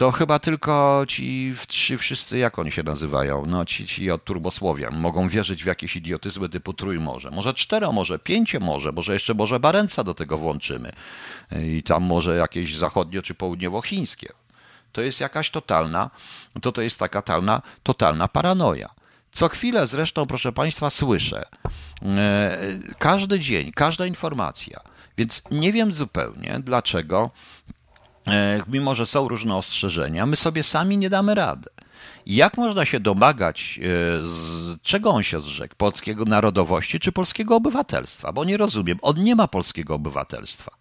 to 0.02 0.12
chyba 0.12 0.39
tylko 0.39 1.04
ci 1.08 1.56
trzy 1.68 1.97
wszyscy, 1.97 2.38
jak 2.38 2.60
oni 2.60 2.72
się 2.72 2.84
nazywają, 2.84 3.45
no 3.45 3.66
ci, 3.66 3.88
ci 3.88 4.12
od 4.12 4.24
turbosłowian, 4.24 4.99
mogą 4.99 5.30
wierzyć 5.30 5.64
w 5.64 5.68
jakieś 5.68 5.95
idiotyzmy 5.95 6.49
typu 6.49 6.74
trójmorze. 6.74 7.32
Może 7.32 7.54
cztero, 7.54 7.91
może 7.91 8.20
pięcie 8.20 8.60
może, 8.60 8.91
może 8.91 9.14
jeszcze 9.14 9.34
może 9.34 9.60
Barenca 9.60 10.04
do 10.04 10.14
tego 10.14 10.38
włączymy 10.38 10.91
i 11.52 11.84
tam 11.84 12.04
może 12.04 12.38
jakieś 12.38 12.76
zachodnio 12.76 13.22
czy 13.22 13.34
południowochińskie. 13.34 14.34
To 14.91 15.02
jest 15.02 15.22
jakaś 15.22 15.49
totalna, 15.49 16.10
to 16.62 16.72
to 16.72 16.82
jest 16.82 16.99
taka 16.99 17.22
totalna, 17.22 17.62
totalna 17.84 18.28
paranoja. 18.28 18.89
Co 19.32 19.49
chwilę 19.49 19.88
zresztą, 19.88 20.26
proszę 20.26 20.52
Państwa, 20.52 20.89
słyszę, 20.89 21.45
e, 22.02 22.58
każdy 22.99 23.39
dzień, 23.39 23.72
każda 23.72 24.06
informacja, 24.06 24.80
więc 25.18 25.43
nie 25.52 25.74
wiem 25.74 25.93
zupełnie, 25.93 26.60
dlaczego 26.64 27.32
mimo 28.67 28.95
że 28.95 29.05
są 29.05 29.28
różne 29.28 29.55
ostrzeżenia, 29.55 30.26
my 30.26 30.36
sobie 30.36 30.63
sami 30.63 30.97
nie 30.97 31.09
damy 31.09 31.36
rady. 31.36 31.69
Jak 32.26 32.57
można 32.57 32.86
się 32.86 32.99
domagać, 32.99 33.80
e, 33.80 33.88
z 34.28 34.82
czego 34.82 35.11
on 35.11 35.24
się 35.24 35.41
zrzekł? 35.41 35.76
Polskiego 35.76 36.26
narodowości 36.26 36.99
czy 36.99 37.11
polskiego 37.11 37.55
obywatelstwa? 37.55 38.32
Bo 38.32 38.43
nie 38.43 38.57
rozumiem, 38.57 38.99
on 39.01 39.24
nie 39.24 39.36
ma 39.36 39.47
polskiego 39.47 39.95
obywatelstwa. 39.95 40.72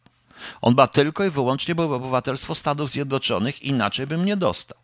On 0.62 0.74
ma 0.74 0.86
tylko 0.86 1.24
i 1.24 1.30
wyłącznie 1.30 1.76
obywatelstwo 1.76 2.54
Stanów 2.54 2.90
Zjednoczonych, 2.90 3.62
inaczej 3.62 4.06
bym 4.06 4.24
nie 4.24 4.36
dostał. 4.36 4.78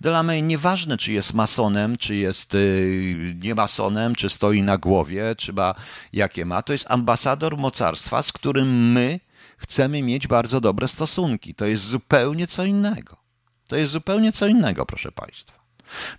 Delamy 0.00 0.42
nieważne, 0.42 0.98
czy 0.98 1.12
jest 1.12 1.34
masonem, 1.34 1.96
czy 1.96 2.16
jest 2.16 2.54
yy, 2.54 3.34
nie 3.42 3.54
masonem, 3.54 4.14
czy 4.14 4.28
stoi 4.28 4.62
na 4.62 4.78
głowie, 4.78 5.34
czy 5.38 5.52
ma 5.52 5.74
jakie 6.12 6.44
ma, 6.44 6.62
to 6.62 6.72
jest 6.72 6.90
ambasador 6.90 7.56
mocarstwa, 7.56 8.22
z 8.22 8.32
którym 8.32 8.92
my 8.92 9.20
chcemy 9.60 10.02
mieć 10.02 10.26
bardzo 10.26 10.60
dobre 10.60 10.88
stosunki. 10.88 11.54
To 11.54 11.66
jest 11.66 11.84
zupełnie 11.84 12.46
co 12.46 12.64
innego. 12.64 13.16
To 13.68 13.76
jest 13.76 13.92
zupełnie 13.92 14.32
co 14.32 14.46
innego, 14.46 14.86
proszę 14.86 15.12
Państwa. 15.12 15.60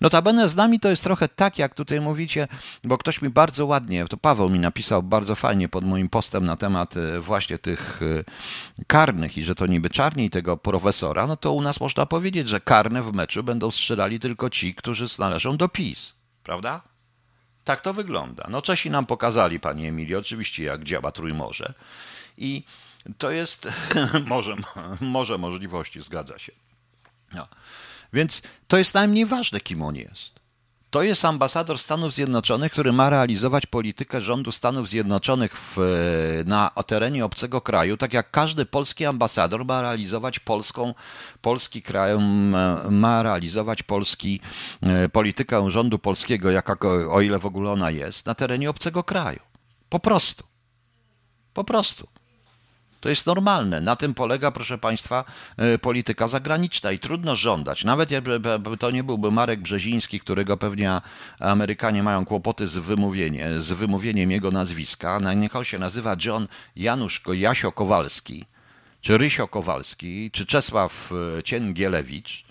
Notabene 0.02 0.50
z 0.50 0.56
nami 0.56 0.80
to 0.80 0.90
jest 0.90 1.04
trochę 1.04 1.28
tak, 1.28 1.58
jak 1.58 1.76
tutaj 1.76 2.02
mówicie, 2.02 2.48
bo 2.84 2.98
ktoś 2.98 3.22
mi 3.22 3.30
bardzo 3.30 3.66
ładnie, 3.66 4.06
to 4.06 4.18
Paweł 4.18 4.50
mi 4.50 4.60
napisał 4.60 5.04
bardzo 5.04 5.36
fajnie 5.36 5.70
pod 5.70 5.84
moim 5.84 6.10
postem 6.10 6.46
na 6.46 6.56
temat 6.56 6.98
e, 6.98 7.20
właśnie 7.20 7.60
tych 7.60 8.00
e, 8.02 8.86
karnych 8.88 9.38
i 9.38 9.44
że 9.44 9.56
to 9.56 9.66
niby 9.66 9.90
czarni 9.90 10.30
tego 10.30 10.58
profesora, 10.58 11.28
no 11.28 11.38
to 11.38 11.54
u 11.54 11.62
nas 11.62 11.80
można 11.80 12.06
powiedzieć, 12.06 12.48
że 12.48 12.60
karne 12.60 13.04
w 13.04 13.14
meczu 13.14 13.44
będą 13.44 13.72
strzelali 13.72 14.20
tylko 14.20 14.50
ci, 14.50 14.76
którzy 14.76 15.06
należą 15.20 15.58
do 15.58 15.70
PiS, 15.70 16.14
prawda? 16.44 16.82
Tak 17.64 17.82
to 17.82 17.94
wygląda. 17.94 18.48
No 18.50 18.62
Czesi 18.62 18.90
nam 18.90 19.06
pokazali, 19.06 19.60
panie 19.60 19.90
Emilio, 19.90 20.20
oczywiście 20.20 20.64
jak 20.64 20.84
działa 20.84 21.12
Trójmorze 21.12 21.74
i 22.38 22.64
to 23.18 23.32
jest 23.32 23.68
może, 24.28 24.56
może 25.02 25.38
możliwości, 25.38 26.02
zgadza 26.02 26.40
się. 26.40 26.52
No. 27.34 27.48
Więc 28.14 28.42
to 28.68 28.78
jest 28.78 28.94
najmniej 28.94 29.26
ważne, 29.26 29.60
kim 29.60 29.82
on 29.82 29.96
jest. 29.96 30.42
To 30.92 31.04
jest 31.04 31.26
ambasador 31.26 31.80
Stanów 31.80 32.14
Zjednoczonych, 32.14 32.72
który 32.72 32.94
ma 32.94 33.10
realizować 33.10 33.66
politykę 33.66 34.22
rządu 34.22 34.52
Stanów 34.52 34.90
Zjednoczonych 34.90 35.58
w, 35.58 35.78
na 36.46 36.70
terenie 36.88 37.26
obcego 37.26 37.62
kraju, 37.62 37.98
tak 37.98 38.14
jak 38.14 38.32
każdy 38.32 38.66
polski 38.66 39.06
ambasador 39.06 39.66
ma 39.66 39.82
realizować 39.82 40.40
polską, 40.40 40.94
polski 41.42 41.82
kraj, 41.82 42.12
ma 42.90 43.24
realizować 43.24 43.84
polski, 43.84 44.42
e, 44.82 45.10
politykę 45.10 45.72
rządu 45.72 46.00
polskiego, 46.00 46.52
jaka, 46.52 46.78
o 47.12 47.22
ile 47.22 47.40
w 47.40 47.46
ogóle 47.46 47.72
ona 47.72 47.92
jest, 47.92 48.26
na 48.26 48.36
terenie 48.36 48.70
obcego 48.70 49.04
kraju. 49.04 49.40
Po 49.90 50.00
prostu. 50.00 50.44
Po 51.54 51.64
prostu. 51.64 52.08
To 53.02 53.10
jest 53.10 53.26
normalne. 53.26 53.82
Na 53.82 53.96
tym 53.96 54.14
polega, 54.14 54.52
proszę 54.52 54.78
Państwa, 54.78 55.24
e, 55.58 55.78
polityka 55.78 56.28
zagraniczna 56.28 56.92
i 56.92 57.00
trudno 57.00 57.36
żądać. 57.36 57.84
Nawet 57.84 58.12
jakby 58.12 58.50
to 58.80 58.92
nie 58.92 59.04
byłby 59.04 59.32
Marek 59.32 59.62
Brzeziński, 59.62 60.20
którego 60.20 60.58
pewnie 60.58 61.02
Amerykanie 61.40 62.04
mają 62.04 62.26
kłopoty 62.26 62.68
z, 62.68 62.78
wymówienie, 62.78 63.62
z 63.62 63.72
wymówieniem 63.72 64.32
jego 64.32 64.52
nazwiska. 64.52 65.20
Niech 65.36 65.56
on 65.56 65.64
się 65.64 65.80
nazywa 65.80 66.16
John 66.26 66.48
Janusz 66.76 67.22
Jasio 67.34 67.72
Kowalski, 67.72 68.46
czy 69.02 69.18
Rysio 69.18 69.48
Kowalski, 69.48 70.32
czy 70.32 70.46
Czesław 70.46 71.12
e, 71.38 71.44
Ciengielewicz. 71.44 72.46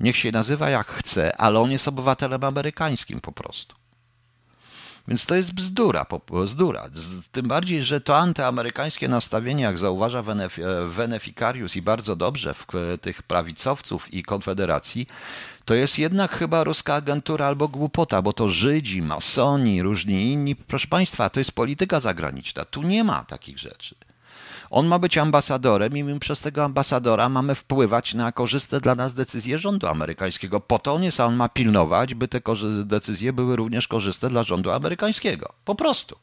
Niech 0.00 0.16
się 0.16 0.32
nazywa 0.32 0.70
jak 0.70 0.86
chce, 0.86 1.36
ale 1.36 1.60
on 1.60 1.70
jest 1.70 1.88
obywatelem 1.88 2.44
amerykańskim 2.44 3.20
po 3.20 3.32
prostu. 3.32 3.85
Więc 5.08 5.26
to 5.26 5.34
jest 5.34 5.52
bzdura, 5.52 6.06
bzdura. 6.44 6.84
Tym 7.32 7.48
bardziej, 7.48 7.82
że 7.84 8.00
to 8.00 8.18
antyamerykańskie 8.18 9.08
nastawienie, 9.08 9.62
jak 9.62 9.78
zauważa 9.78 10.22
Veneficarius 10.86 11.76
i 11.76 11.82
bardzo 11.82 12.16
dobrze 12.16 12.54
w 12.54 12.66
tych 13.00 13.22
prawicowców 13.22 14.14
i 14.14 14.22
konfederacji, 14.22 15.06
to 15.64 15.74
jest 15.74 15.98
jednak 15.98 16.30
chyba 16.30 16.64
ruska 16.64 16.94
agentura 16.94 17.46
albo 17.46 17.68
głupota, 17.68 18.22
bo 18.22 18.32
to 18.32 18.48
Żydzi, 18.48 19.02
masoni, 19.02 19.82
różni 19.82 20.32
inni. 20.32 20.56
Proszę 20.56 20.86
Państwa, 20.88 21.30
to 21.30 21.40
jest 21.40 21.52
polityka 21.52 22.00
zagraniczna. 22.00 22.64
Tu 22.64 22.82
nie 22.82 23.04
ma 23.04 23.24
takich 23.24 23.58
rzeczy. 23.58 23.94
On 24.76 24.86
ma 24.86 24.98
być 24.98 25.18
ambasadorem 25.18 25.96
i 25.96 26.04
my 26.04 26.18
przez 26.18 26.40
tego 26.40 26.64
ambasadora 26.64 27.28
mamy 27.28 27.54
wpływać 27.54 28.14
na 28.14 28.32
korzystne 28.32 28.80
dla 28.80 28.94
nas 28.94 29.14
decyzje 29.14 29.58
rządu 29.58 29.86
amerykańskiego. 29.86 30.60
Po 30.60 30.78
to 30.78 30.94
on 30.94 31.02
jest, 31.02 31.20
a 31.20 31.24
on 31.24 31.36
ma 31.36 31.48
pilnować, 31.48 32.14
by 32.14 32.28
te 32.28 32.40
decyzje 32.84 33.32
były 33.32 33.56
również 33.56 33.88
korzystne 33.88 34.30
dla 34.30 34.42
rządu 34.42 34.70
amerykańskiego. 34.70 35.52
Po 35.64 35.74
prostu. 35.74 36.16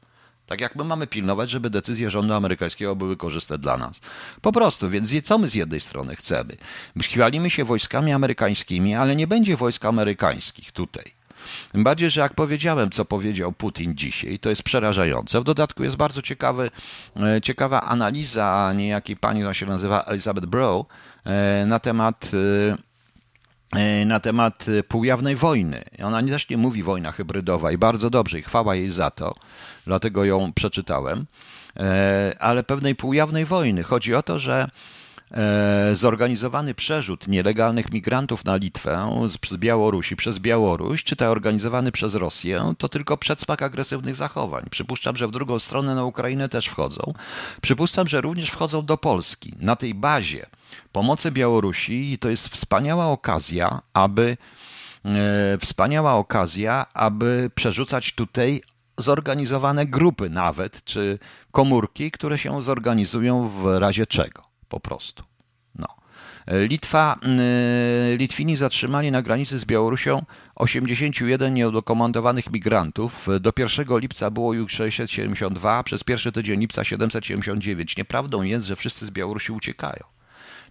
Tak 0.46 0.62
jak 0.62 0.76
my 0.76 0.84
mamy 0.84 1.08
pilnować, 1.08 1.50
żeby 1.50 1.70
decyzje 1.70 2.10
rządu 2.10 2.34
amerykańskiego 2.34 2.96
były 2.96 3.18
korzystne 3.18 3.58
dla 3.58 3.78
nas. 3.78 4.02
Po 4.42 4.52
prostu, 4.52 4.90
więc 4.90 5.24
co 5.24 5.38
my 5.38 5.48
z 5.48 5.54
jednej 5.54 5.82
strony 5.82 6.16
chcemy? 6.16 6.58
Chwalimy 7.02 7.50
się 7.50 7.66
wojskami 7.66 8.12
amerykańskimi, 8.12 8.96
ale 8.96 9.16
nie 9.16 9.28
będzie 9.28 9.58
wojsk 9.58 9.86
amerykańskich 9.86 10.72
tutaj. 10.72 11.23
Tym 11.72 11.84
bardziej, 11.84 12.10
że 12.10 12.22
jak 12.22 12.34
powiedziałem, 12.34 12.90
co 12.90 13.06
powiedział 13.06 13.52
Putin 13.52 13.96
dzisiaj, 13.96 14.40
to 14.40 14.50
jest 14.50 14.64
przerażające. 14.64 15.42
W 15.42 15.44
dodatku 15.44 15.84
jest 15.84 15.96
bardzo 15.96 16.22
ciekawy, 16.22 16.70
e, 17.16 17.42
ciekawa 17.42 17.82
analiza 17.82 18.74
niejakiej 18.76 19.18
pani, 19.18 19.40
która 19.40 19.54
się 19.54 19.66
nazywa 19.66 20.04
Elizabeth 20.04 20.48
Brow, 20.48 20.86
e, 21.26 21.66
na 21.66 21.80
temat 21.80 22.32
e, 22.34 22.78
na 24.06 24.20
temat 24.20 24.66
półjawnej 24.88 25.36
wojny. 25.36 25.84
Ona 26.04 26.24
też 26.24 26.50
nie 26.50 26.58
mówi 26.58 26.84
wojna 26.84 27.12
hybrydowa 27.12 27.72
i 27.72 27.78
bardzo 27.78 28.10
dobrze, 28.10 28.40
i 28.40 28.42
chwała 28.42 28.76
jej 28.76 28.90
za 28.90 29.12
to, 29.12 29.36
dlatego 29.86 30.26
ją 30.26 30.54
przeczytałem, 30.54 31.26
ale 32.40 32.64
pewnej 32.64 32.96
półjawnej 32.96 33.46
wojny. 33.46 33.84
Chodzi 33.84 34.16
o 34.16 34.24
to, 34.24 34.40
że 34.40 34.68
zorganizowany 35.94 36.74
przerzut 36.74 37.28
nielegalnych 37.28 37.92
migrantów 37.92 38.46
na 38.46 38.56
Litwę 38.56 39.28
z 39.28 39.58
Białorusi 39.58 40.16
przez 40.16 40.40
Białoruś, 40.40 41.04
czy 41.04 41.16
to 41.16 41.26
organizowany 41.26 41.92
przez 41.92 42.16
Rosję, 42.16 42.74
to 42.78 42.90
tylko 42.90 43.18
przedsmak 43.18 43.62
agresywnych 43.62 44.16
zachowań. 44.16 44.66
Przypuszczam, 44.70 45.18
że 45.18 45.28
w 45.28 45.32
drugą 45.32 45.60
stronę 45.60 45.96
na 45.96 46.04
Ukrainę 46.04 46.50
też 46.50 46.66
wchodzą. 46.66 47.14
Przypuszczam, 47.62 48.08
że 48.08 48.22
również 48.22 48.50
wchodzą 48.50 48.86
do 48.86 48.98
Polski. 48.98 49.54
Na 49.60 49.76
tej 49.76 49.94
bazie 49.94 50.46
pomocy 50.92 51.32
Białorusi 51.32 52.18
to 52.20 52.30
jest 52.30 52.48
wspaniała 52.48 53.06
okazja, 53.06 53.82
aby 53.94 54.38
e, 55.06 55.58
wspaniała 55.58 56.14
okazja, 56.14 56.86
aby 56.94 57.52
przerzucać 57.56 58.14
tutaj 58.14 58.62
zorganizowane 58.98 59.86
grupy 59.86 60.30
nawet, 60.30 60.84
czy 60.84 61.20
komórki, 61.52 62.12
które 62.12 62.38
się 62.38 62.64
zorganizują 62.64 63.48
w 63.48 63.78
razie 63.80 64.08
czego 64.08 64.53
po 64.74 64.80
prostu. 64.80 65.24
No. 65.76 65.88
Litwa, 66.48 67.16
y, 68.14 68.18
Litwini 68.18 68.58
zatrzymali 68.58 69.12
na 69.12 69.22
granicy 69.22 69.60
z 69.60 69.66
Białorusią 69.66 70.26
81 70.56 71.54
nieudokumentowanych 71.54 72.52
migrantów. 72.52 73.28
Do 73.40 73.52
1 73.58 74.00
lipca 74.00 74.32
było 74.32 74.54
już 74.54 74.72
672, 74.72 75.78
a 75.78 75.84
przez 75.84 76.04
pierwszy 76.04 76.32
tydzień 76.32 76.60
lipca 76.60 76.84
779. 76.84 77.98
Nieprawdą 77.98 78.42
jest, 78.42 78.66
że 78.66 78.76
wszyscy 78.76 79.06
z 79.06 79.12
Białorusi 79.12 79.52
uciekają. 79.52 80.04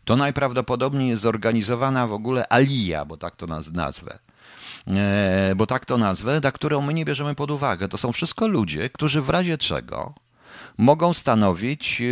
To 0.04 0.16
najprawdopodobniej 0.16 1.08
jest 1.08 1.22
zorganizowana 1.22 2.06
w 2.06 2.12
ogóle 2.12 2.48
alija, 2.48 3.04
bo 3.04 3.16
tak 3.16 3.36
to 3.36 3.46
nazwę. 3.72 4.18
E, 4.90 5.52
bo 5.56 5.66
tak 5.66 5.86
to 5.86 5.98
nazwę, 5.98 6.40
na 6.42 6.52
którą 6.52 6.80
my 6.82 6.94
nie 6.94 7.04
bierzemy 7.04 7.34
pod 7.34 7.50
uwagę. 7.50 7.88
To 7.88 7.98
są 7.98 8.12
wszystko 8.12 8.48
ludzie, 8.48 8.90
którzy 8.90 9.22
w 9.22 9.28
razie 9.28 9.58
czego 9.58 10.14
mogą 10.78 11.12
stanowić 11.12 12.02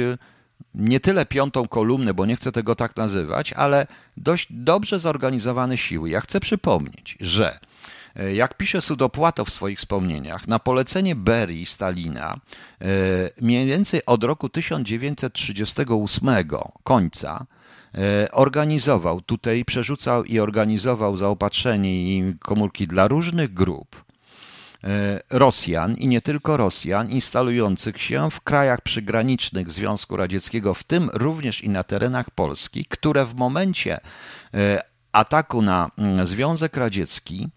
nie 0.74 1.00
tyle 1.00 1.26
piątą 1.26 1.68
kolumnę, 1.68 2.14
bo 2.14 2.26
nie 2.26 2.36
chcę 2.36 2.52
tego 2.52 2.74
tak 2.74 2.96
nazywać, 2.96 3.52
ale 3.52 3.86
dość 4.16 4.46
dobrze 4.50 5.00
zorganizowane 5.00 5.76
siły. 5.76 6.10
Ja 6.10 6.20
chcę 6.20 6.40
przypomnieć, 6.40 7.16
że 7.20 7.58
e, 8.16 8.34
jak 8.34 8.56
pisze 8.56 8.80
Sudopłato 8.80 9.44
w 9.44 9.50
swoich 9.50 9.78
wspomnieniach, 9.78 10.48
na 10.48 10.58
polecenie 10.58 11.14
Berii 11.14 11.66
Stalina 11.66 12.34
e, 12.34 12.86
mniej 13.40 13.66
więcej 13.66 14.00
od 14.06 14.24
roku 14.24 14.48
1938 14.48 16.28
końca 16.84 17.46
e, 17.94 18.30
organizował 18.32 19.20
tutaj, 19.20 19.64
przerzucał 19.64 20.24
i 20.24 20.40
organizował 20.40 21.16
zaopatrzenie 21.16 22.18
i 22.18 22.34
komórki 22.38 22.86
dla 22.86 23.08
różnych 23.08 23.54
grup 23.54 24.09
Rosjan 25.30 25.94
i 25.94 26.06
nie 26.06 26.20
tylko 26.20 26.56
Rosjan 26.56 27.10
instalujących 27.10 28.02
się 28.02 28.30
w 28.30 28.40
krajach 28.40 28.80
przygranicznych 28.80 29.70
Związku 29.70 30.16
Radzieckiego, 30.16 30.74
w 30.74 30.84
tym 30.84 31.10
również 31.12 31.64
i 31.64 31.68
na 31.68 31.84
terenach 31.84 32.30
Polski, 32.30 32.84
które 32.84 33.26
w 33.26 33.34
momencie 33.34 34.00
e, 34.54 34.82
ataku 35.12 35.62
na 35.62 35.90
mm, 35.98 36.26
Związek 36.26 36.76
Radziecki 36.76 37.48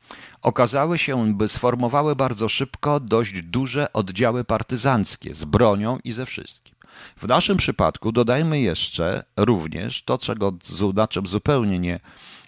okazały 0.42 0.98
się, 0.98 1.34
by 1.34 1.48
sformowały 1.48 2.16
bardzo 2.16 2.50
szybko 2.50 3.00
dość 3.00 3.42
duże 3.42 3.94
oddziały 3.94 4.44
partyzanckie 4.44 5.36
z 5.36 5.46
bronią 5.46 5.98
i 6.04 6.12
ze 6.12 6.26
wszystkim. 6.26 6.76
W 7.18 7.28
naszym 7.28 7.58
przypadku 7.58 8.12
dodajmy 8.12 8.62
jeszcze 8.62 9.24
również 9.38 10.04
to, 10.04 10.18
czego, 10.18 10.54
na 10.94 11.08
czym 11.08 11.28
zupełnie 11.28 11.80
nie, 11.80 12.00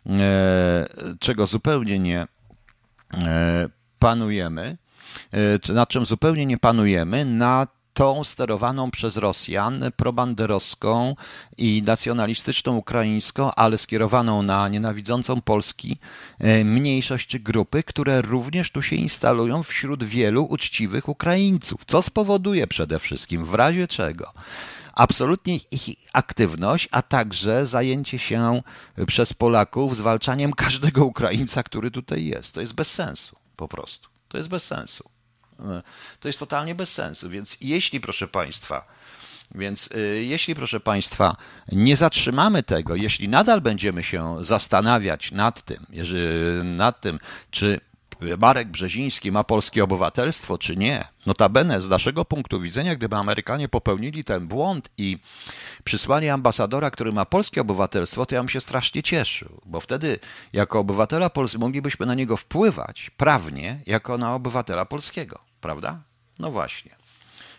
e, 0.09 0.87
czego 1.19 1.45
zupełnie 1.45 1.99
nie 1.99 2.27
panujemy, 4.05 4.77
e, 5.69 5.73
nad 5.73 5.89
czym 5.89 6.05
zupełnie 6.05 6.45
nie 6.45 6.57
panujemy, 6.57 7.25
na 7.25 7.67
tą 7.93 8.23
sterowaną 8.23 8.91
przez 8.91 9.17
Rosjan 9.17 9.83
probanderowską 9.95 11.15
i 11.57 11.83
nacjonalistyczną 11.85 12.75
ukraińską, 12.77 13.51
ale 13.51 13.77
skierowaną 13.77 14.43
na 14.43 14.69
nienawidzącą 14.69 15.41
Polski 15.41 15.97
e, 16.39 16.65
mniejszość 16.65 17.37
grupy, 17.37 17.83
które 17.83 18.21
również 18.21 18.71
tu 18.71 18.81
się 18.81 18.95
instalują 18.95 19.63
wśród 19.63 20.03
wielu 20.03 20.43
uczciwych 20.43 21.09
Ukraińców. 21.09 21.81
Co 21.85 22.01
spowoduje 22.01 22.67
przede 22.67 22.99
wszystkim, 22.99 23.45
w 23.45 23.53
razie 23.53 23.87
czego 23.87 24.33
absolutnie 24.93 25.55
ich 25.55 25.89
aktywność, 26.13 26.87
a 26.91 27.01
także 27.01 27.65
zajęcie 27.65 28.19
się 28.19 28.61
przez 29.07 29.33
Polaków 29.33 29.97
zwalczaniem 29.97 30.53
każdego 30.53 31.05
Ukraińca, 31.05 31.63
który 31.63 31.91
tutaj 31.91 32.25
jest. 32.25 32.53
To 32.53 32.61
jest 32.61 32.73
bez 32.73 32.91
sensu 32.91 33.44
po 33.55 33.67
prostu. 33.67 34.09
To 34.27 34.37
jest 34.37 34.49
bez 34.49 34.63
sensu. 34.63 35.09
To 36.19 36.27
jest 36.27 36.39
totalnie 36.39 36.75
bez 36.75 36.89
sensu. 36.89 37.29
Więc 37.29 37.57
jeśli, 37.61 37.99
proszę 38.01 38.27
Państwa, 38.27 38.87
więc 39.55 39.89
e, 39.91 39.99
jeśli, 39.99 40.55
proszę 40.55 40.79
Państwa, 40.79 41.35
nie 41.71 41.97
zatrzymamy 41.97 42.63
tego, 42.63 42.95
jeśli 42.95 43.29
nadal 43.29 43.61
będziemy 43.61 44.03
się 44.03 44.45
zastanawiać 44.45 45.31
nad 45.31 45.61
tym, 45.61 45.85
nad 46.63 47.01
tym, 47.01 47.19
czy 47.51 47.79
Marek 48.37 48.67
Brzeziński 48.67 49.31
ma 49.31 49.43
polskie 49.43 49.83
obywatelstwo, 49.83 50.57
czy 50.57 50.77
nie. 50.77 51.07
Notabene, 51.25 51.81
z 51.81 51.89
naszego 51.89 52.25
punktu 52.25 52.61
widzenia, 52.61 52.95
gdyby 52.95 53.15
Amerykanie 53.15 53.69
popełnili 53.69 54.23
ten 54.23 54.47
błąd 54.47 54.89
i 54.97 55.17
przysłali 55.83 56.29
ambasadora, 56.29 56.91
który 56.91 57.11
ma 57.11 57.25
polskie 57.25 57.61
obywatelstwo, 57.61 58.25
to 58.25 58.35
ja 58.35 58.41
bym 58.41 58.49
się 58.49 58.61
strasznie 58.61 59.03
cieszył, 59.03 59.61
bo 59.65 59.79
wtedy 59.79 60.19
jako 60.53 60.79
obywatela 60.79 61.29
polskiego 61.29 61.65
moglibyśmy 61.65 62.05
na 62.05 62.15
niego 62.15 62.37
wpływać 62.37 63.09
prawnie 63.09 63.79
jako 63.85 64.17
na 64.17 64.35
obywatela 64.35 64.85
polskiego, 64.85 65.39
prawda? 65.61 65.99
No 66.39 66.51
właśnie. 66.51 66.95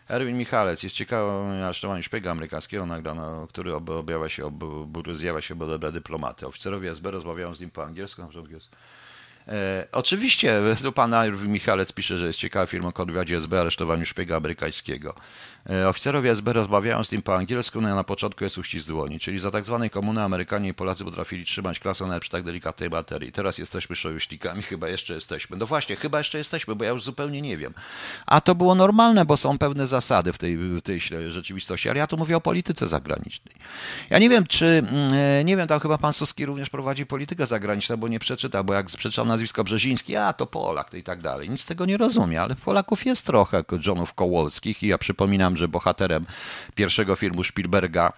Erwin 0.08 0.38
Michalec 0.38 0.82
jest 0.82 0.96
ciekawy 0.96 1.64
aresztowanie 1.64 2.02
szpiega 2.02 2.30
amerykańskiego, 2.30 2.86
nagrano, 2.86 3.46
który 3.46 3.74
objawia 3.74 4.28
się, 4.28 4.46
ob, 4.46 4.54
zjawia 5.14 5.40
się 5.40 5.54
obok 5.54 5.92
dyplomaty. 5.92 6.46
Oficerowie 6.46 6.90
SB 6.90 7.10
rozmawiają 7.10 7.54
z 7.54 7.60
nim 7.60 7.70
po 7.70 7.84
angielsku, 7.84 8.22
na 8.22 8.28
przykład 8.28 8.50
jest 8.50 8.70
E, 9.48 9.86
oczywiście, 9.92 10.60
tu 10.82 10.92
pan 10.92 11.14
Michalec 11.48 11.92
pisze, 11.92 12.18
że 12.18 12.26
jest 12.26 12.38
ciekawa 12.38 12.66
firma 12.66 12.88
o 12.88 12.92
konwiadzie 12.92 13.36
SB 13.36 13.60
aresztowaniu 13.60 14.06
szpiega 14.06 14.36
amerykańskiego. 14.36 15.14
E, 15.70 15.88
oficerowie 15.88 16.30
SB 16.30 16.52
rozmawiają 16.52 17.04
z 17.04 17.12
nim 17.12 17.22
po 17.22 17.36
angielsku, 17.36 17.80
no 17.80 17.94
na 17.94 18.04
początku 18.04 18.44
jest 18.44 18.58
uścisk 18.58 18.88
dłoni, 18.88 19.20
czyli 19.20 19.38
za 19.38 19.50
tak 19.50 19.64
zwanej 19.64 19.90
komuny 19.90 20.22
Amerykanie 20.22 20.68
i 20.68 20.74
Polacy 20.74 21.04
potrafili 21.04 21.44
trzymać 21.44 21.78
klasę 21.78 22.06
nawet 22.06 22.20
przy 22.20 22.30
tak 22.30 22.42
delikatnej 22.42 22.90
materii. 22.90 23.32
Teraz 23.32 23.58
jesteśmy 23.58 23.96
sojusznikami, 23.96 24.62
chyba 24.72 24.88
jeszcze 24.88 25.14
jesteśmy. 25.14 25.56
No 25.56 25.66
właśnie, 25.66 25.96
chyba 25.96 26.18
jeszcze 26.18 26.38
jesteśmy, 26.38 26.74
bo 26.74 26.84
ja 26.84 26.90
już 26.90 27.02
zupełnie 27.02 27.42
nie 27.42 27.56
wiem. 27.56 27.74
A 28.26 28.40
to 28.40 28.54
było 28.54 28.74
normalne, 28.74 29.24
bo 29.24 29.36
są 29.36 29.58
pewne 29.58 29.86
zasady 29.86 30.32
w 30.32 30.38
tej, 30.38 30.56
w 30.56 30.82
tej 30.82 31.00
rzeczywistości, 31.28 31.90
ale 31.90 31.98
ja 31.98 32.06
tu 32.06 32.16
mówię 32.16 32.36
o 32.36 32.40
polityce 32.40 32.88
zagranicznej. 32.88 33.54
Ja 34.10 34.18
nie 34.18 34.28
wiem, 34.28 34.46
czy, 34.46 34.66
mm, 34.66 35.12
e, 35.12 35.44
nie 35.44 35.56
wiem, 35.56 35.68
tam 35.68 35.80
chyba 35.80 35.98
pan 35.98 36.12
Suski 36.12 36.46
również 36.46 36.70
prowadzi 36.70 37.06
politykę 37.06 37.46
zagraniczną, 37.46 37.96
bo 37.96 38.08
nie 38.08 38.18
przeczyta, 38.18 38.62
bo 38.62 38.74
jak 38.74 38.86
przeczytał 38.86 39.26
nazwisko 39.26 39.64
Brzeziński, 39.64 40.16
a 40.16 40.32
to 40.32 40.46
Polak 40.46 40.94
i 40.94 41.02
tak 41.02 41.22
dalej. 41.22 41.50
Nic 41.50 41.60
z 41.60 41.66
tego 41.66 41.86
nie 41.86 41.96
rozumie, 41.96 42.42
ale 42.42 42.54
Polaków 42.54 43.06
jest 43.06 43.26
trochę, 43.26 43.64
Johnów 43.86 44.14
Kołolskich 44.14 44.82
i 44.82 44.86
ja 44.86 44.98
przypominam, 44.98 45.55
że 45.56 45.68
bohaterem 45.68 46.26
pierwszego 46.74 47.16
filmu 47.16 47.44
Spielberga 47.44 48.12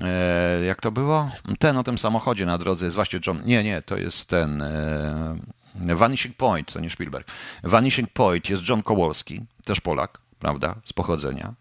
e, 0.00 0.64
jak 0.64 0.80
to 0.80 0.92
było? 0.92 1.30
Ten 1.58 1.76
o 1.76 1.82
tym 1.82 1.98
samochodzie 1.98 2.46
na 2.46 2.58
drodze 2.58 2.86
jest 2.86 2.96
właśnie 2.96 3.20
John. 3.26 3.42
Nie, 3.44 3.64
nie, 3.64 3.82
to 3.82 3.96
jest 3.96 4.28
ten. 4.28 4.62
E, 4.62 5.36
Vanishing 5.74 6.36
Point, 6.36 6.72
to 6.72 6.80
nie 6.80 6.90
Spielberg. 6.90 7.28
Vanishing 7.62 8.10
Point 8.10 8.50
jest 8.50 8.68
John 8.68 8.82
Kowalski, 8.82 9.40
też 9.64 9.80
Polak, 9.80 10.18
prawda, 10.38 10.74
z 10.84 10.92
pochodzenia 10.92 11.54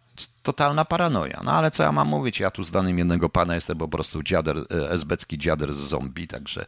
totalna 0.44 0.86
paranoja. 0.86 1.42
No 1.44 1.52
ale 1.52 1.72
co 1.72 1.84
ja 1.84 1.92
mam 1.92 2.08
mówić? 2.08 2.40
Ja 2.40 2.52
tu 2.52 2.64
z 2.64 2.72
jednego 2.98 3.30
pana 3.30 3.56
jestem 3.56 3.78
po 3.78 3.88
prostu 3.88 4.24
dziader, 4.24 4.58
e, 4.58 4.90
esbecki 4.90 5.38
dziader 5.38 5.74
z 5.74 5.78
zombie, 5.78 6.28
także 6.28 6.66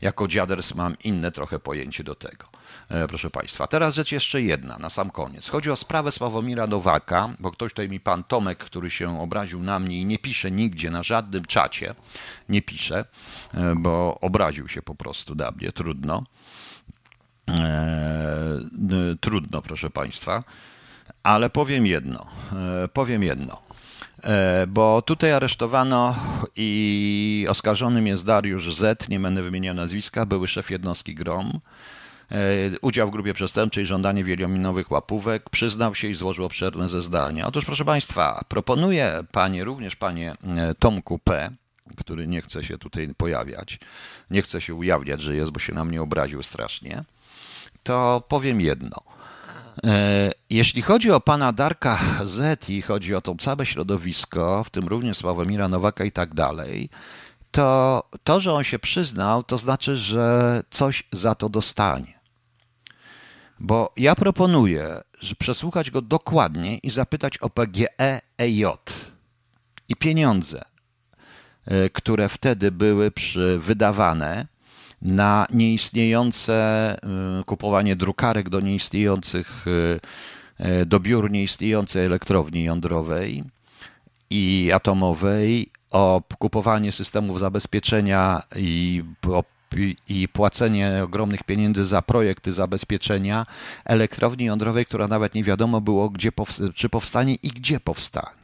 jako 0.00 0.28
dziaders 0.28 0.74
mam 0.74 0.96
inne 1.04 1.32
trochę 1.32 1.58
pojęcie 1.58 2.04
do 2.04 2.14
tego. 2.14 2.46
E, 2.88 3.08
proszę 3.08 3.30
Państwa. 3.30 3.66
Teraz 3.66 3.94
rzecz 3.94 4.12
jeszcze 4.12 4.42
jedna, 4.42 4.78
na 4.78 4.90
sam 4.90 5.10
koniec. 5.10 5.48
Chodzi 5.48 5.70
o 5.70 5.76
sprawę 5.76 6.12
Sławomira 6.12 6.66
Nowaka, 6.66 7.34
bo 7.40 7.50
ktoś 7.50 7.72
tutaj 7.72 7.88
mi, 7.88 8.00
pan 8.00 8.24
Tomek, 8.24 8.58
który 8.58 8.90
się 8.90 9.20
obraził 9.20 9.62
na 9.62 9.78
mnie 9.78 10.00
i 10.00 10.06
nie 10.06 10.18
pisze 10.18 10.50
nigdzie, 10.50 10.90
na 10.90 11.02
żadnym 11.02 11.44
czacie, 11.44 11.94
nie 12.48 12.62
pisze, 12.62 13.04
e, 13.54 13.74
bo 13.76 14.18
obraził 14.20 14.68
się 14.68 14.82
po 14.82 14.94
prostu 14.94 15.34
na 15.34 15.50
mnie, 15.50 15.72
trudno. 15.72 16.24
Eee, 17.48 19.18
trudno, 19.20 19.62
proszę 19.62 19.90
Państwa. 19.90 20.42
Ale 21.22 21.50
powiem 21.50 21.86
jedno, 21.86 22.26
e, 22.84 22.88
powiem 22.88 23.22
jedno. 23.22 23.62
E, 24.22 24.66
bo 24.66 25.02
tutaj 25.02 25.32
aresztowano 25.32 26.16
i 26.56 27.46
oskarżonym 27.48 28.06
jest 28.06 28.24
Dariusz 28.24 28.74
Z, 28.74 29.08
nie 29.08 29.20
będę 29.20 29.42
wymieniał 29.42 29.74
nazwiska, 29.74 30.26
były 30.26 30.48
szef 30.48 30.70
jednostki 30.70 31.14
GROM. 31.14 31.60
E, 32.30 32.36
udział 32.80 33.08
w 33.08 33.10
grupie 33.10 33.34
przestępczej, 33.34 33.86
żądanie 33.86 34.24
wielominowych 34.24 34.90
łapówek, 34.90 35.50
przyznał 35.50 35.94
się 35.94 36.08
i 36.08 36.14
złożył 36.14 36.44
obszerne 36.44 36.88
zeznania. 36.88 37.46
Otóż, 37.46 37.64
proszę 37.64 37.84
Państwa, 37.84 38.44
proponuję 38.48 39.24
Panie, 39.32 39.64
również 39.64 39.96
Panie 39.96 40.34
Tomku 40.78 41.18
P., 41.18 41.50
który 41.96 42.26
nie 42.26 42.40
chce 42.40 42.64
się 42.64 42.78
tutaj 42.78 43.14
pojawiać, 43.16 43.78
nie 44.30 44.42
chce 44.42 44.60
się 44.60 44.74
ujawniać, 44.74 45.20
że 45.20 45.36
jest, 45.36 45.50
bo 45.50 45.60
się 45.60 45.74
na 45.74 45.84
mnie 45.84 46.02
obraził 46.02 46.42
strasznie, 46.42 47.04
to 47.82 48.22
powiem 48.28 48.60
jedno– 48.60 49.02
jeśli 50.50 50.82
chodzi 50.82 51.10
o 51.10 51.20
pana 51.20 51.52
Darka 51.52 51.98
Z 52.24 52.68
i 52.68 52.82
chodzi 52.82 53.14
o 53.14 53.20
to 53.20 53.34
całe 53.34 53.66
środowisko, 53.66 54.64
w 54.64 54.70
tym 54.70 54.88
również 54.88 55.16
Sławomira 55.16 55.68
Nowaka 55.68 56.04
i 56.04 56.12
tak 56.12 56.34
dalej, 56.34 56.88
to 57.50 58.02
to, 58.24 58.40
że 58.40 58.52
on 58.52 58.64
się 58.64 58.78
przyznał, 58.78 59.42
to 59.42 59.58
znaczy, 59.58 59.96
że 59.96 60.62
coś 60.70 61.02
za 61.12 61.34
to 61.34 61.48
dostanie. 61.48 62.20
Bo 63.60 63.92
ja 63.96 64.14
proponuję, 64.14 65.00
że 65.20 65.34
przesłuchać 65.34 65.90
go 65.90 66.02
dokładnie 66.02 66.78
i 66.78 66.90
zapytać 66.90 67.38
o 67.38 67.50
PGE 67.50 68.20
EJ 68.38 68.64
i 69.88 69.96
pieniądze, 69.96 70.64
e, 71.66 71.90
które 71.90 72.28
wtedy 72.28 72.70
były 72.70 73.10
przy 73.10 73.58
wydawane 73.58 74.46
na 75.02 75.46
nieistniejące 75.52 76.96
y, 77.40 77.44
kupowanie 77.44 77.96
drukarek 77.96 78.48
do 78.48 78.60
nieistniejących, 78.60 79.66
y, 79.66 80.00
y, 80.60 80.86
do 80.86 81.00
biur 81.00 81.30
nieistniejącej 81.30 82.06
elektrowni 82.06 82.64
jądrowej 82.64 83.44
i 84.30 84.72
atomowej, 84.74 85.68
o 85.90 86.22
kupowanie 86.38 86.92
systemów 86.92 87.40
zabezpieczenia 87.40 88.42
i 88.56 89.02
i 90.08 90.28
płacenie 90.28 91.00
ogromnych 91.04 91.44
pieniędzy 91.44 91.86
za 91.86 92.02
projekty 92.02 92.52
zabezpieczenia 92.52 93.46
elektrowni 93.84 94.44
jądrowej, 94.44 94.86
która 94.86 95.08
nawet 95.08 95.34
nie 95.34 95.44
wiadomo 95.44 95.80
było, 95.80 96.10
gdzie 96.10 96.30
czy 96.74 96.88
powstanie 96.88 97.34
i 97.34 97.48
gdzie 97.48 97.80
powstanie. 97.80 98.39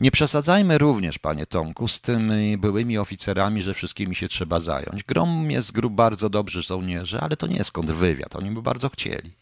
Nie 0.00 0.10
przesadzajmy 0.10 0.78
również, 0.78 1.18
panie 1.18 1.46
Tomku, 1.46 1.88
z 1.88 2.00
tymi 2.00 2.58
byłymi 2.58 2.98
oficerami, 2.98 3.62
że 3.62 3.74
wszystkimi 3.74 4.14
się 4.14 4.28
trzeba 4.28 4.60
zająć. 4.60 5.04
Grom 5.04 5.50
jest 5.50 5.72
grup 5.72 5.92
bardzo 5.92 6.30
dobrzy 6.30 6.62
żołnierze, 6.62 7.20
ale 7.20 7.36
to 7.36 7.46
nie 7.46 7.56
jest 7.56 7.72
kontrwywiad. 7.72 8.36
Oni 8.36 8.50
by 8.50 8.62
bardzo 8.62 8.88
chcieli. 8.88 9.32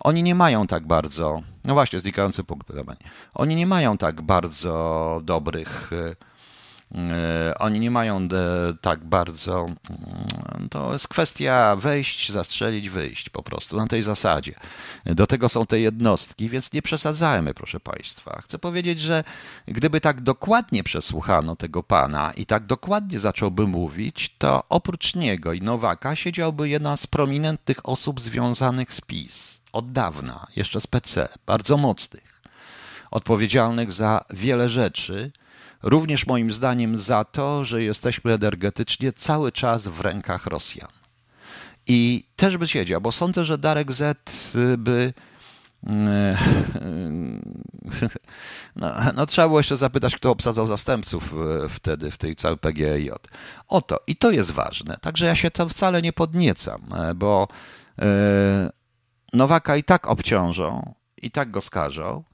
Oni 0.00 0.22
nie 0.22 0.34
mają 0.34 0.66
tak 0.66 0.86
bardzo, 0.86 1.42
no 1.64 1.74
właśnie, 1.74 2.00
znikający 2.00 2.44
punkt, 2.44 2.68
oni 3.34 3.56
nie 3.56 3.66
mają 3.66 3.98
tak 3.98 4.22
bardzo 4.22 5.20
dobrych 5.24 5.84
E, 5.92 6.33
oni 7.58 7.80
nie 7.80 7.90
mają 7.90 8.28
tak 8.80 9.04
bardzo. 9.04 9.60
Mm, 9.60 10.68
to 10.70 10.92
jest 10.92 11.08
kwestia 11.08 11.76
wejść, 11.76 12.32
zastrzelić, 12.32 12.90
wyjść 12.90 13.28
po 13.28 13.42
prostu 13.42 13.76
na 13.76 13.86
tej 13.86 14.02
zasadzie. 14.02 14.54
Do 15.06 15.26
tego 15.26 15.48
są 15.48 15.66
te 15.66 15.80
jednostki, 15.80 16.48
więc 16.48 16.72
nie 16.72 16.82
przesadzajmy, 16.82 17.54
proszę 17.54 17.80
Państwa. 17.80 18.42
Chcę 18.44 18.58
powiedzieć, 18.58 19.00
że 19.00 19.24
gdyby 19.68 20.00
tak 20.00 20.20
dokładnie 20.20 20.84
przesłuchano 20.84 21.56
tego 21.56 21.82
pana 21.82 22.32
i 22.32 22.46
tak 22.46 22.66
dokładnie 22.66 23.20
zacząłby 23.20 23.66
mówić, 23.66 24.34
to 24.38 24.62
oprócz 24.68 25.14
niego 25.14 25.52
i 25.52 25.62
Nowaka 25.62 26.16
siedziałby 26.16 26.68
jedna 26.68 26.96
z 26.96 27.06
prominentnych 27.06 27.88
osób 27.88 28.20
związanych 28.20 28.94
z 28.94 29.00
PiS 29.00 29.60
od 29.72 29.92
dawna, 29.92 30.46
jeszcze 30.56 30.80
z 30.80 30.86
PC, 30.86 31.28
bardzo 31.46 31.76
mocnych, 31.76 32.40
odpowiedzialnych 33.10 33.92
za 33.92 34.24
wiele 34.30 34.68
rzeczy 34.68 35.32
Również 35.84 36.26
moim 36.26 36.52
zdaniem 36.52 36.98
za 36.98 37.24
to, 37.24 37.64
że 37.64 37.82
jesteśmy 37.82 38.32
energetycznie 38.32 39.12
cały 39.12 39.52
czas 39.52 39.86
w 39.86 40.00
rękach 40.00 40.46
Rosjan. 40.46 40.88
I 41.86 42.28
też 42.36 42.56
by 42.56 42.66
siedział, 42.66 43.00
bo 43.00 43.12
sądzę, 43.12 43.44
że 43.44 43.58
Darek 43.58 43.92
Z 43.92 44.56
by. 44.80 45.12
Mm, 45.86 46.36
no, 48.76 48.92
no, 49.14 49.26
trzeba 49.26 49.48
było 49.48 49.60
jeszcze 49.60 49.76
zapytać, 49.76 50.16
kto 50.16 50.30
obsadzał 50.30 50.66
zastępców 50.66 51.34
e, 51.64 51.68
wtedy 51.68 52.10
w 52.10 52.18
tej 52.18 52.36
całej 52.36 52.58
PGJ. 52.58 53.10
Oto, 53.68 54.00
i 54.06 54.16
to 54.16 54.30
jest 54.30 54.50
ważne. 54.50 54.96
Także 55.00 55.26
ja 55.26 55.34
się 55.34 55.50
tam 55.50 55.68
wcale 55.68 56.02
nie 56.02 56.12
podniecam, 56.12 56.82
e, 56.94 57.14
bo 57.14 57.48
e, 57.98 58.70
Nowaka 59.32 59.76
i 59.76 59.84
tak 59.84 60.08
obciążą, 60.08 60.94
i 61.16 61.30
tak 61.30 61.50
go 61.50 61.60
skażą, 61.60 62.24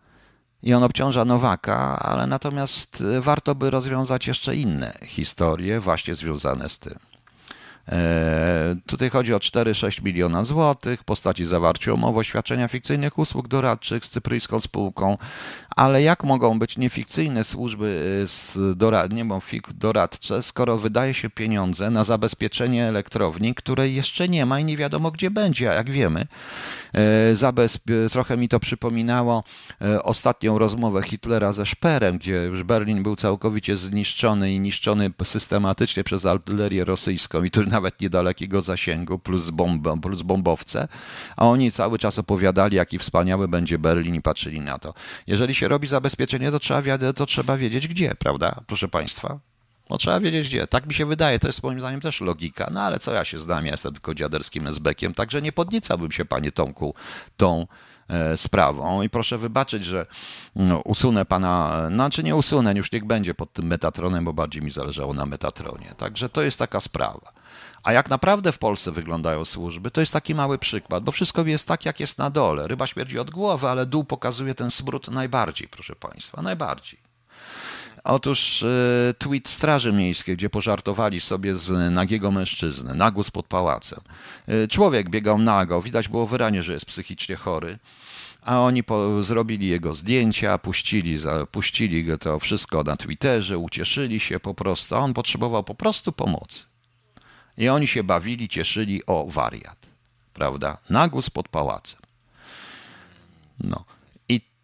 i 0.63 0.75
on 0.75 0.83
obciąża 0.83 1.25
Nowaka, 1.25 1.99
ale 1.99 2.27
natomiast 2.27 3.05
warto 3.21 3.55
by 3.55 3.71
rozwiązać 3.71 4.27
jeszcze 4.27 4.57
inne 4.57 4.99
historie 5.03 5.81
właśnie 5.81 6.15
związane 6.15 6.69
z 6.69 6.79
tym. 6.79 6.99
E, 7.89 8.77
tutaj 8.87 9.11
chodzi 9.11 9.35
o 9.35 9.39
4-6 9.39 10.03
miliona 10.03 10.45
złotych 10.45 11.01
w 11.01 11.05
postaci 11.05 11.45
zawarcia 11.45 11.93
umowy 11.93 12.19
o 12.19 12.23
świadczenia 12.23 12.69
fikcyjnych 12.69 13.19
usług 13.19 13.49
doradczych 13.49 14.05
z 14.05 14.09
cypryjską 14.09 14.61
spółką, 14.61 15.19
ale 15.77 16.03
jak 16.03 16.25
mogą 16.25 16.59
być 16.59 16.79
niefikcyjne 16.79 17.45
służby 17.45 18.27
e, 18.73 18.75
dorad, 18.75 19.13
nie 19.13 19.27
doradcze, 19.75 20.43
skoro 20.43 20.79
wydaje 20.79 21.15
się 21.15 21.31
pieniądze 21.31 21.91
na 21.91 22.05
zabezpieczenie 22.05 22.89
elektrowni, 22.89 23.55
której 23.55 23.95
jeszcze 23.95 24.29
nie 24.29 24.47
ma 24.47 24.61
i 24.61 24.65
nie 24.65 24.77
wiadomo 24.77 25.11
gdzie 25.11 25.31
będzie, 25.31 25.71
a 25.71 25.75
jak 25.75 25.91
wiemy, 25.91 26.27
zabezpie- 27.35 28.11
trochę 28.11 28.37
mi 28.37 28.49
to 28.49 28.61
przypominało 28.61 29.45
ostatnią 30.03 30.59
rozmowę 30.59 31.03
Hitlera 31.03 31.53
ze 31.53 31.67
Szperem, 31.67 32.19
gdzie 32.19 32.33
już 32.33 32.63
Berlin 32.63 33.03
był 33.03 33.17
całkowicie 33.17 33.77
zniszczony 33.77 34.53
i 34.53 34.61
niszczony 34.61 35.11
systematycznie 35.25 36.05
przez 36.05 36.27
artylerię 36.27 36.85
rosyjską 36.85 37.45
i 37.45 37.51
tu 37.51 37.65
nawet 37.65 38.01
niedalekiego 38.01 38.63
zasięgu, 38.63 39.19
plus, 39.19 39.51
bomb, 39.51 40.03
plus 40.03 40.23
bombowce, 40.23 40.89
a 41.37 41.47
oni 41.47 41.73
cały 41.73 41.99
czas 41.99 42.19
opowiadali, 42.19 42.77
jaki 42.77 42.99
wspaniały 42.99 43.49
będzie 43.49 43.79
Berlin 43.79 44.15
i 44.15 44.23
patrzyli 44.23 44.61
na 44.61 44.79
to. 44.79 44.95
Jeżeli 45.27 45.55
się 45.55 45.69
robi 45.69 45.89
zabezpieczenie, 45.89 46.51
to 46.51 46.59
trzeba, 46.59 46.99
to 47.17 47.27
trzeba 47.27 47.57
wiedzieć 47.57 47.89
gdzie, 47.89 48.15
prawda, 48.15 48.61
proszę 48.67 48.89
Państwa? 48.89 49.50
No 49.91 49.99
trzeba 49.99 50.21
wiedzieć 50.21 50.49
gdzie. 50.49 50.67
Tak 50.67 50.87
mi 50.87 50.95
się 50.95 51.07
wydaje, 51.07 51.39
to 51.39 51.47
jest 51.47 51.63
moim 51.63 51.81
zdaniem 51.81 52.01
też 52.01 52.21
logika. 52.21 52.69
No 52.73 52.83
ale 52.83 52.99
co 52.99 53.13
ja 53.13 53.25
się 53.25 53.39
znam, 53.39 53.67
ja 53.67 53.73
jestem 53.73 53.93
tylko 53.93 54.15
dziaderskim 54.15 54.67
esbekiem, 54.67 55.15
także 55.15 55.43
nie 55.43 55.53
podniecałbym 55.53 56.13
się, 56.13 56.25
panie 56.25 56.53
Tomku, 56.53 56.95
tą 57.37 57.67
e, 58.09 58.37
sprawą. 58.37 59.03
I 59.03 59.11
proszę 59.11 59.39
wybaczyć, 59.39 59.85
że 59.85 60.07
no, 60.57 60.79
usunę 60.79 61.25
pana, 61.25 61.87
znaczy 61.89 62.23
nie 62.23 62.37
usunę, 62.37 62.73
już 62.77 62.93
niech 62.93 63.05
będzie 63.05 63.35
pod 63.35 63.53
tym 63.53 63.67
Metatronem, 63.67 64.25
bo 64.25 64.33
bardziej 64.33 64.63
mi 64.63 64.71
zależało 64.71 65.15
na 65.15 65.27
Metatronie. 65.27 65.95
Także 65.97 66.29
to 66.29 66.43
jest 66.43 66.59
taka 66.59 66.81
sprawa. 66.81 67.33
A 67.83 67.93
jak 67.93 68.11
naprawdę 68.11 68.53
w 68.53 68.59
Polsce 68.59 68.93
wyglądają 68.93 69.45
służby, 69.45 69.91
to 69.91 70.01
jest 70.01 70.13
taki 70.13 70.35
mały 70.35 70.59
przykład, 70.59 71.05
bo 71.05 71.13
wszystko 71.13 71.45
jest 71.45 71.69
tak, 71.69 71.85
jak 71.85 72.01
jest 72.01 72.19
na 72.19 72.31
dole. 72.31 72.69
Ryba 72.69 72.87
śmierdzi 72.87 73.19
od 73.19 73.31
głowy, 73.31 73.69
ale 73.69 73.87
dół 73.87 74.05
pokazuje 74.05 74.55
ten 74.55 74.71
smród 74.71 75.09
najbardziej, 75.09 75.69
proszę 75.69 75.97
Państwa, 75.97 76.43
najbardziej. 76.43 77.10
Otóż 78.05 78.63
e, 78.63 79.15
tweet 79.19 79.49
Straży 79.49 79.93
Miejskiej, 79.93 80.37
gdzie 80.37 80.51
pożartowali 80.51 81.21
sobie 81.21 81.55
z 81.55 81.93
nagiego 81.95 82.31
mężczyzny, 82.31 82.95
nagus 82.95 83.31
pod 83.31 83.47
pałacem. 83.47 84.01
E, 84.47 84.69
człowiek 84.69 85.11
biegał 85.11 85.39
nago, 85.39 85.83
widać 85.83 86.09
było 86.09 86.27
wyraźnie, 86.27 86.63
że 86.63 86.73
jest 86.73 86.87
psychicznie 86.87 87.37
chory 87.37 87.79
a 88.43 88.61
oni 88.61 88.83
po, 88.83 89.23
zrobili 89.23 89.69
jego 89.69 89.95
zdjęcia, 89.95 90.59
puścili, 90.59 91.19
puścili 91.51 92.19
to 92.19 92.39
wszystko 92.39 92.83
na 92.83 92.97
Twitterze, 92.97 93.59
ucieszyli 93.59 94.21
się 94.21 94.41
po 94.41 94.55
prostu, 94.55 94.97
a 94.97 94.99
on 94.99 95.15
potrzebował 95.15 95.65
po 95.65 95.75
prostu 95.75 96.13
pomocy. 96.13 96.65
I 97.59 97.69
oni 97.69 97.87
się 97.87 98.05
bawili, 98.05 98.49
cieszyli 98.49 99.07
o 99.07 99.27
wariat, 99.29 99.87
prawda? 100.35 100.79
Nagus 100.91 101.31
pod 101.31 101.49
pałacem. 101.49 102.01
No. 103.61 103.85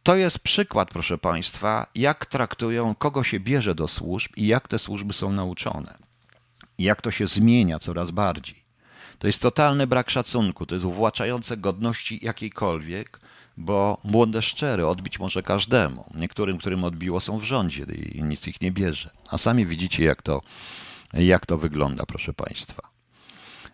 To 0.07 0.17
jest 0.17 0.39
przykład, 0.39 0.89
proszę 0.89 1.19
Państwa, 1.19 1.87
jak 1.95 2.27
traktują, 2.27 2.95
kogo 2.95 3.25
się 3.25 3.41
bierze 3.41 3.75
do 3.75 3.89
służb 3.89 4.33
i 4.37 4.47
jak 4.47 4.69
te 4.69 4.79
służby 4.79 5.13
są 5.13 5.33
nauczone. 5.33 5.99
I 6.79 6.85
jak 6.85 7.03
to 7.03 7.11
się 7.11 7.27
zmienia 7.27 7.79
coraz 7.79 8.11
bardziej. 8.11 8.65
To 9.19 9.27
jest 9.27 9.43
totalny 9.43 9.87
brak 9.87 10.11
szacunku, 10.11 10.67
to 10.67 10.75
jest 10.75 10.85
uwłaczające 10.85 11.57
godności 11.57 12.19
jakiejkolwiek, 12.23 13.21
bo 13.57 14.01
młode 14.05 14.43
szczery 14.43 14.87
odbić 14.87 15.19
może 15.19 15.43
każdemu. 15.43 16.11
Niektórym, 16.15 16.59
którym 16.59 16.85
odbiło, 16.85 17.21
są 17.21 17.39
w 17.39 17.45
rządzie 17.45 17.83
i 18.13 18.23
nic 18.23 18.49
ich 18.49 18.61
nie 18.61 18.73
bierze. 18.73 19.11
A 19.31 19.39
sami 19.39 19.67
widzicie, 19.67 20.05
jak 20.05 20.23
to, 20.23 20.43
jak 21.13 21.47
to 21.47 21.59
wygląda, 21.59 22.07
proszę 22.07 22.35
Państwa. 22.35 22.91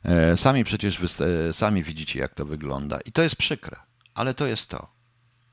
E, 0.04 0.36
sami 0.36 0.64
przecież 0.64 1.20
e, 1.20 1.52
sami 1.52 1.82
widzicie, 1.82 2.20
jak 2.20 2.34
to 2.34 2.44
wygląda. 2.44 3.00
I 3.00 3.12
to 3.12 3.22
jest 3.22 3.36
przykre, 3.36 3.76
ale 4.14 4.34
to 4.34 4.46
jest 4.46 4.70
to. 4.70 5.01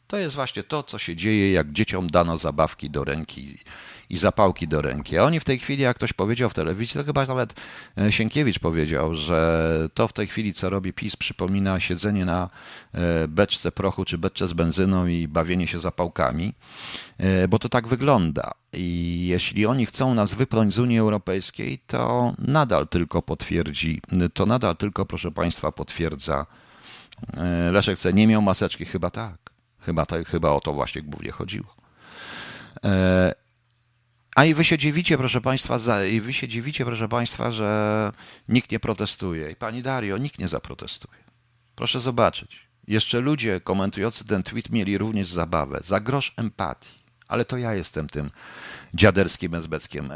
To 0.09 0.17
jest 0.17 0.35
właśnie 0.35 0.63
to, 0.63 0.83
co 0.83 0.97
się 0.97 1.15
dzieje, 1.15 1.51
jak 1.51 1.71
dzieciom 1.71 2.07
dano 2.07 2.37
zabawki 2.37 2.89
do 2.89 3.03
ręki 3.03 3.57
i 4.09 4.17
zapałki 4.17 4.67
do 4.67 4.81
ręki. 4.81 5.17
A 5.17 5.23
oni 5.23 5.39
w 5.39 5.43
tej 5.43 5.59
chwili, 5.59 5.83
jak 5.83 5.97
ktoś 5.97 6.13
powiedział 6.13 6.49
w 6.49 6.53
telewizji, 6.53 6.99
to 6.99 7.05
chyba 7.05 7.25
nawet 7.25 7.53
e, 7.97 8.11
Sienkiewicz 8.11 8.59
powiedział, 8.59 9.15
że 9.15 9.89
to 9.93 10.07
w 10.07 10.13
tej 10.13 10.27
chwili, 10.27 10.53
co 10.53 10.69
robi 10.69 10.93
PiS, 10.93 11.15
przypomina 11.15 11.79
siedzenie 11.79 12.25
na 12.25 12.49
e, 12.93 13.27
beczce 13.27 13.71
prochu 13.71 14.05
czy 14.05 14.17
beczce 14.17 14.47
z 14.47 14.53
benzyną 14.53 15.07
i 15.07 15.27
bawienie 15.27 15.67
się 15.67 15.79
zapałkami, 15.79 16.53
e, 17.17 17.47
bo 17.47 17.59
to 17.59 17.69
tak 17.69 17.87
wygląda. 17.87 18.51
I 18.73 19.27
jeśli 19.27 19.65
oni 19.65 19.85
chcą 19.85 20.13
nas 20.13 20.33
wypchnąć 20.33 20.73
z 20.73 20.79
Unii 20.79 20.99
Europejskiej, 20.99 21.79
to 21.87 22.33
nadal 22.37 22.87
tylko 22.87 23.21
potwierdzi, 23.21 24.01
to 24.33 24.45
nadal 24.45 24.77
tylko, 24.77 25.05
proszę 25.05 25.31
Państwa, 25.31 25.71
potwierdza 25.71 26.45
Leszek 27.71 27.99
C. 27.99 28.13
nie 28.13 28.27
miał 28.27 28.41
maseczki, 28.41 28.85
chyba 28.85 29.09
tak. 29.09 29.48
Chyba, 29.89 30.05
to, 30.05 30.15
chyba 30.23 30.51
o 30.51 30.59
to 30.61 30.73
właśnie 30.73 31.01
głównie 31.01 31.31
chodziło. 31.31 31.75
A 34.35 34.45
i 34.45 34.53
wy 34.53 34.63
się 34.63 34.77
dziwicie, 34.77 35.17
proszę 35.17 35.41
Państwa, 35.41 35.77
za, 35.77 36.05
i 36.05 36.21
wy 36.21 36.33
się 36.33 36.47
dziwicie, 36.47 36.85
proszę 36.85 37.07
Państwa, 37.07 37.51
że 37.51 38.11
nikt 38.49 38.71
nie 38.71 38.79
protestuje. 38.79 39.51
I 39.51 39.55
Pani 39.55 39.81
Dario, 39.81 40.17
nikt 40.17 40.39
nie 40.39 40.47
zaprotestuje. 40.47 41.19
Proszę 41.75 41.99
zobaczyć. 41.99 42.67
Jeszcze 42.87 43.19
ludzie 43.19 43.61
komentujący 43.61 44.25
ten 44.25 44.43
tweet 44.43 44.69
mieli 44.69 44.97
również 44.97 45.27
zabawę. 45.29 45.81
Za 45.83 45.99
grosz 45.99 46.33
empatii. 46.37 46.99
Ale 47.27 47.45
to 47.45 47.57
ja 47.57 47.73
jestem 47.73 48.09
tym 48.09 48.31
dziaderskim 48.93 49.55
esbeckim, 49.55 50.11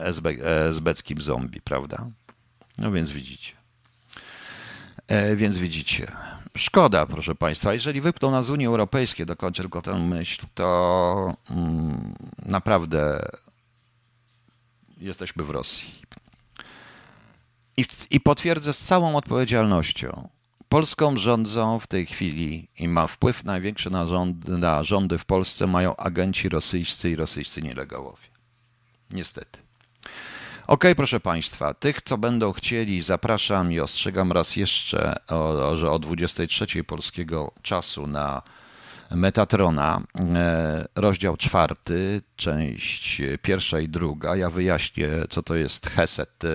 esbeckim 0.69 1.21
zombie, 1.21 1.61
prawda? 1.61 2.07
No 2.77 2.91
więc 2.91 3.11
widzicie. 3.11 3.53
E, 5.07 5.35
więc 5.35 5.57
widzicie. 5.57 6.11
Szkoda, 6.57 7.05
proszę 7.05 7.35
Państwa. 7.35 7.73
Jeżeli 7.73 8.01
wypną 8.01 8.31
nas 8.31 8.45
z 8.45 8.49
Unii 8.49 8.67
Europejskiej, 8.67 9.25
dokończę 9.25 9.63
tylko 9.63 9.81
tę 9.81 9.99
myśl, 9.99 10.45
to 10.53 11.35
mm, 11.49 12.15
naprawdę 12.45 13.19
jesteśmy 14.97 15.43
w 15.43 15.49
Rosji. 15.49 15.93
I, 17.77 17.85
I 18.09 18.19
potwierdzę 18.19 18.73
z 18.73 18.79
całą 18.79 19.15
odpowiedzialnością. 19.15 20.29
Polską 20.69 21.17
rządzą 21.17 21.79
w 21.79 21.87
tej 21.87 22.05
chwili 22.05 22.67
i 22.79 22.87
ma 22.87 23.07
wpływ 23.07 23.43
największy 23.43 23.89
na, 23.89 24.05
rząd, 24.05 24.47
na 24.47 24.83
rządy 24.83 25.17
w 25.17 25.25
Polsce 25.25 25.67
mają 25.67 25.95
agenci 25.95 26.49
rosyjscy 26.49 27.09
i 27.09 27.15
rosyjscy 27.15 27.61
nielegałowie. 27.61 28.27
Niestety. 29.11 29.59
Ok, 30.67 30.83
proszę 30.95 31.19
Państwa, 31.19 31.73
tych, 31.73 32.01
co 32.01 32.17
będą 32.17 32.51
chcieli, 32.51 33.01
zapraszam 33.01 33.71
i 33.71 33.79
ostrzegam 33.79 34.31
raz 34.31 34.55
jeszcze, 34.55 35.15
o, 35.27 35.75
że 35.75 35.91
o 35.91 35.99
23 35.99 36.83
polskiego 36.83 37.51
czasu 37.61 38.07
na 38.07 38.41
Metatrona, 39.11 40.01
e, 40.35 40.85
rozdział 40.95 41.37
czwarty, 41.37 42.21
część 42.35 43.21
pierwsza 43.41 43.79
i 43.79 43.89
druga. 43.89 44.35
Ja 44.35 44.49
wyjaśnię, 44.49 45.09
co 45.29 45.43
to 45.43 45.55
jest 45.55 45.89
Heset, 45.89 46.43
e, 46.43 46.49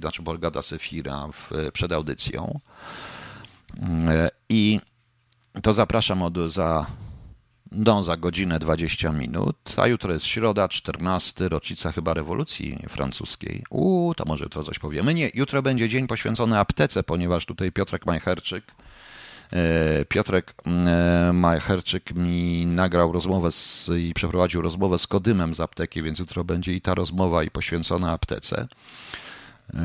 znaczy 0.00 0.22
Borgata 0.22 0.62
Sefira 0.62 1.28
w, 1.32 1.50
przed 1.72 1.92
audycją. 1.92 2.60
E, 4.08 4.30
I 4.48 4.80
to 5.62 5.72
zapraszam 5.72 6.22
od, 6.22 6.34
za, 6.52 6.86
no, 7.74 8.02
za 8.02 8.16
godzinę 8.16 8.58
20 8.58 9.12
minut, 9.12 9.56
a 9.76 9.86
jutro 9.86 10.12
jest 10.12 10.26
środa, 10.26 10.68
14, 10.68 11.48
rocznica 11.48 11.92
chyba 11.92 12.14
rewolucji 12.14 12.78
francuskiej. 12.88 13.64
U, 13.70 14.12
to 14.16 14.24
może 14.26 14.48
to 14.48 14.64
coś 14.64 14.78
powiemy. 14.78 15.14
Nie, 15.14 15.30
jutro 15.34 15.62
będzie 15.62 15.88
dzień 15.88 16.06
poświęcony 16.06 16.58
aptece, 16.58 17.02
ponieważ 17.02 17.46
tutaj 17.46 17.72
Piotrek 17.72 18.06
Majcherczyk 18.06 18.64
E, 19.52 20.04
Piotrek 20.04 20.54
e, 20.66 21.32
Majcherczyk 21.32 22.14
mi 22.14 22.66
nagrał 22.66 23.12
rozmowę 23.12 23.52
z, 23.52 23.90
i 23.98 24.14
przeprowadził 24.14 24.62
rozmowę 24.62 24.98
z 24.98 25.06
Kodymem 25.06 25.54
z 25.54 25.60
apteki, 25.60 26.02
więc 26.02 26.18
jutro 26.18 26.44
będzie 26.44 26.72
i 26.72 26.80
ta 26.80 26.94
rozmowa 26.94 27.44
i 27.44 27.50
poświęcona 27.50 28.12
aptece. 28.12 28.68
E, 29.74 29.78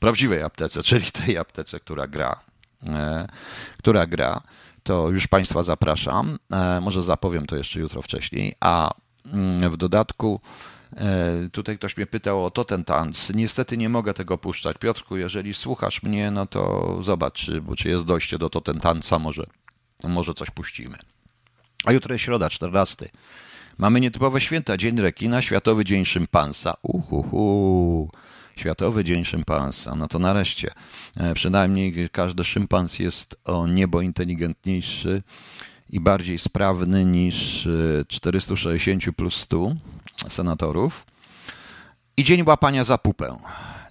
prawdziwej 0.00 0.42
aptece, 0.42 0.82
czyli 0.88 1.12
tej 1.12 1.38
aptece, 1.38 1.80
która 1.80 2.06
gra. 2.06 2.40
Która 3.78 4.06
gra. 4.06 4.40
To 4.88 5.10
już 5.10 5.26
Państwa 5.26 5.62
zapraszam. 5.62 6.38
Może 6.80 7.02
zapowiem 7.02 7.46
to 7.46 7.56
jeszcze 7.56 7.80
jutro 7.80 8.02
wcześniej. 8.02 8.54
A 8.60 8.90
mm, 9.32 9.70
w 9.70 9.76
dodatku 9.76 10.40
E, 10.96 11.48
tutaj 11.52 11.78
ktoś 11.78 11.96
mnie 11.96 12.06
pytał 12.06 12.44
o 12.44 12.50
to 12.50 12.64
ten 12.64 12.84
tanc. 12.84 13.32
Niestety 13.34 13.76
nie 13.76 13.88
mogę 13.88 14.14
tego 14.14 14.38
puszczać. 14.38 14.76
Piotrku, 14.78 15.16
jeżeli 15.16 15.54
słuchasz 15.54 16.02
mnie, 16.02 16.30
no 16.30 16.46
to 16.46 16.96
zobacz, 17.02 17.44
czy, 17.44 17.62
czy 17.76 17.88
jest 17.88 18.04
dojście 18.04 18.38
do 18.38 18.50
to 18.50 18.60
ten 18.60 18.80
tanca, 18.80 19.18
może, 19.18 19.46
może 20.04 20.34
coś 20.34 20.50
puścimy. 20.50 20.98
A 21.84 21.92
jutro 21.92 22.14
jest 22.14 22.24
środa, 22.24 22.50
14. 22.50 23.08
Mamy 23.78 24.00
nietypowe 24.00 24.40
święta. 24.40 24.76
Dzień 24.76 25.00
rekina, 25.00 25.42
Światowy 25.42 25.84
Dzień 25.84 26.04
Szympansa. 26.04 26.74
Uhuhu. 26.82 28.10
Światowy 28.58 29.04
Dzień 29.04 29.24
Szympansa. 29.24 29.94
No 29.94 30.08
to 30.08 30.18
nareszcie. 30.18 30.70
E, 31.16 31.34
przynajmniej 31.34 32.08
każdy 32.12 32.44
szympans 32.44 32.98
jest 32.98 33.36
o 33.44 33.66
niebo 33.66 34.00
inteligentniejszy 34.00 35.22
i 35.90 36.00
bardziej 36.00 36.38
sprawny 36.38 37.04
niż 37.04 37.68
460 38.08 39.08
e, 39.08 39.12
plus 39.12 39.34
100 39.34 39.72
senatorów. 40.28 41.06
I 42.16 42.24
dzień 42.24 42.42
łapania 42.46 42.84
za 42.84 42.98
pupę. 42.98 43.36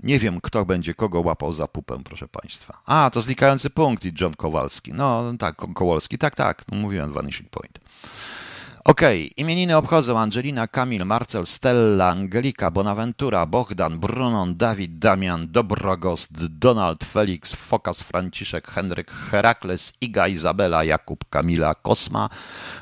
Nie 0.04 0.20
wiem, 0.20 0.42
kto 0.42 0.66
będzie 0.66 0.94
kogo 0.94 1.22
łapał 1.22 1.54
za 1.54 1.68
pupę, 1.68 2.00
proszę 2.06 2.28
Państwa. 2.28 2.82
A, 2.86 3.10
to 3.14 3.22
znikający 3.22 3.70
punkt 3.70 4.06
i 4.06 4.14
John 4.22 4.34
Kowalski. 4.34 4.94
No 4.94 5.34
tak, 5.40 5.56
Kowalski, 5.76 6.18
tak, 6.18 6.36
tak, 6.36 6.64
mówiłem 6.72 7.14
Vanishing 7.14 7.50
Point. 7.50 7.80
Okej, 8.88 9.26
okay. 9.26 9.34
imieniny 9.38 9.78
obchodzą 9.78 10.20
Angelina, 10.20 10.68
Kamil, 10.68 11.06
Marcel, 11.06 11.46
Stella, 11.46 12.10
Angelika, 12.10 12.72
Bonaventura, 12.72 13.46
Bogdan, 13.46 14.00
Brunon, 14.00 14.58
Dawid, 14.58 15.00
Damian, 15.00 15.52
Dobrogost, 15.52 16.30
Donald, 16.48 17.04
Felix, 17.04 17.56
Fokas, 17.56 18.02
Franciszek, 18.02 18.68
Henryk, 18.68 19.12
Herakles, 19.12 19.94
Iga, 20.02 20.28
Izabela, 20.28 20.84
Jakub, 20.84 21.26
Kamila, 21.30 21.74
Kosma, 21.76 22.30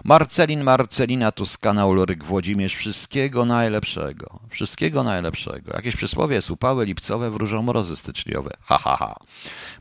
Marcelin, 0.03 0.64
Marcelina, 0.64 1.32
Tuskana, 1.32 1.86
Ulryk, 1.86 2.24
Włodzimierz. 2.24 2.76
Wszystkiego 2.76 3.45
najlepszego. 3.45 4.39
Wszystkiego 4.49 5.03
najlepszego. 5.03 5.74
Jakieś 5.74 5.95
przysłowie 5.95 6.36
jest 6.36 6.51
lipcowe, 6.86 7.32
wróżą 7.32 7.62
mrozy 7.62 7.95
styczniowe. 7.95 8.51
Ha, 8.62 8.78
ha, 8.78 8.97
ha. 8.97 9.16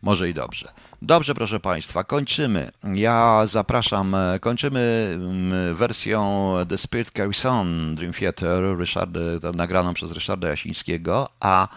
Może 0.02 0.28
i 0.28 0.34
dobrze. 0.34 0.72
Dobrze, 1.06 1.34
proszę 1.34 1.60
Państwa, 1.60 2.04
kończymy. 2.04 2.70
Ja 2.94 3.46
zapraszam, 3.46 4.14
e, 4.14 4.38
kończymy 4.40 5.10
mm, 5.14 5.74
wersją 5.74 6.52
The 6.68 6.78
Spirit 6.78 7.10
Carries 7.10 7.46
On 7.46 7.94
Dream 7.94 8.12
Theater 8.12 8.78
Ryszard, 8.78 9.10
nagraną 9.54 9.94
przez 9.94 10.12
Ryszarda 10.12 10.48
Jasińskiego, 10.48 11.28
a 11.40 11.68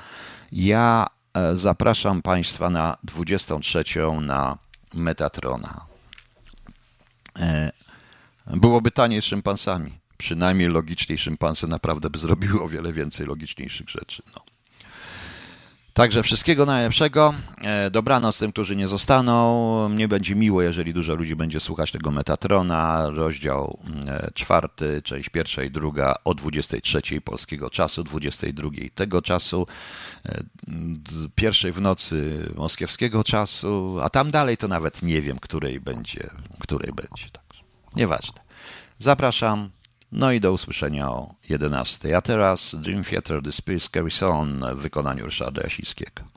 ja 0.51 1.07
e, 1.33 1.55
zapraszam 1.55 2.21
Państwa 2.21 2.69
na 2.69 2.97
23 3.03 3.83
na 4.21 4.57
Metatrona. 4.93 5.85
E, 7.39 7.71
byłoby 8.47 8.91
taniej 8.91 9.21
z 9.21 9.25
szympansami. 9.25 9.99
Przynajmniej 10.17 10.67
logiczniej 10.69 11.17
szympansy 11.17 11.67
naprawdę 11.67 12.09
by 12.09 12.19
zrobiły 12.19 12.63
o 12.63 12.69
wiele 12.69 12.93
więcej 12.93 13.25
logiczniejszych 13.25 13.89
rzeczy. 13.89 14.23
No. 14.35 14.56
Także 15.97 16.23
wszystkiego 16.23 16.65
najlepszego. 16.65 17.33
E, 17.61 17.89
dobranoc 17.91 18.39
tym, 18.39 18.51
którzy 18.51 18.75
nie 18.75 18.87
zostaną. 18.87 19.89
Mnie 19.89 20.07
będzie 20.07 20.35
miło, 20.35 20.61
jeżeli 20.61 20.93
dużo 20.93 21.15
ludzi 21.15 21.35
będzie 21.35 21.59
słuchać 21.59 21.91
tego 21.91 22.11
Metatrona. 22.11 23.09
Rozdział 23.09 23.79
e, 24.07 24.31
czwarty, 24.33 25.01
część 25.01 25.29
pierwsza 25.29 25.63
i 25.63 25.71
druga 25.71 26.15
o 26.23 26.33
23 26.33 27.01
polskiego 27.21 27.69
czasu, 27.69 28.03
22 28.03 28.69
tego 28.95 29.21
czasu, 29.21 29.67
e, 30.25 30.43
pierwszej 31.35 31.71
w 31.71 31.81
nocy 31.81 32.49
moskiewskiego 32.55 33.23
czasu, 33.23 33.97
a 34.03 34.09
tam 34.09 34.31
dalej 34.31 34.57
to 34.57 34.67
nawet 34.67 35.03
nie 35.03 35.21
wiem, 35.21 35.39
której 35.39 35.79
będzie, 35.79 36.29
której 36.59 36.93
będzie. 36.93 37.29
Także 37.31 37.63
nieważne. 37.95 38.39
Zapraszam. 38.99 39.69
No 40.11 40.31
i 40.31 40.39
do 40.39 40.51
usłyszenia 40.51 41.11
o 41.11 41.35
11. 41.49 42.17
A 42.17 42.21
teraz 42.21 42.75
Dream 42.75 43.03
Theater 43.03 43.41
The 43.43 43.51
Spirit 43.51 43.89
Carries 43.93 44.23
On 44.23 44.65
w 44.75 44.81
wykonaniu 44.81 45.25
Ryszarda 45.25 45.61
Jasińskiego. 45.61 46.23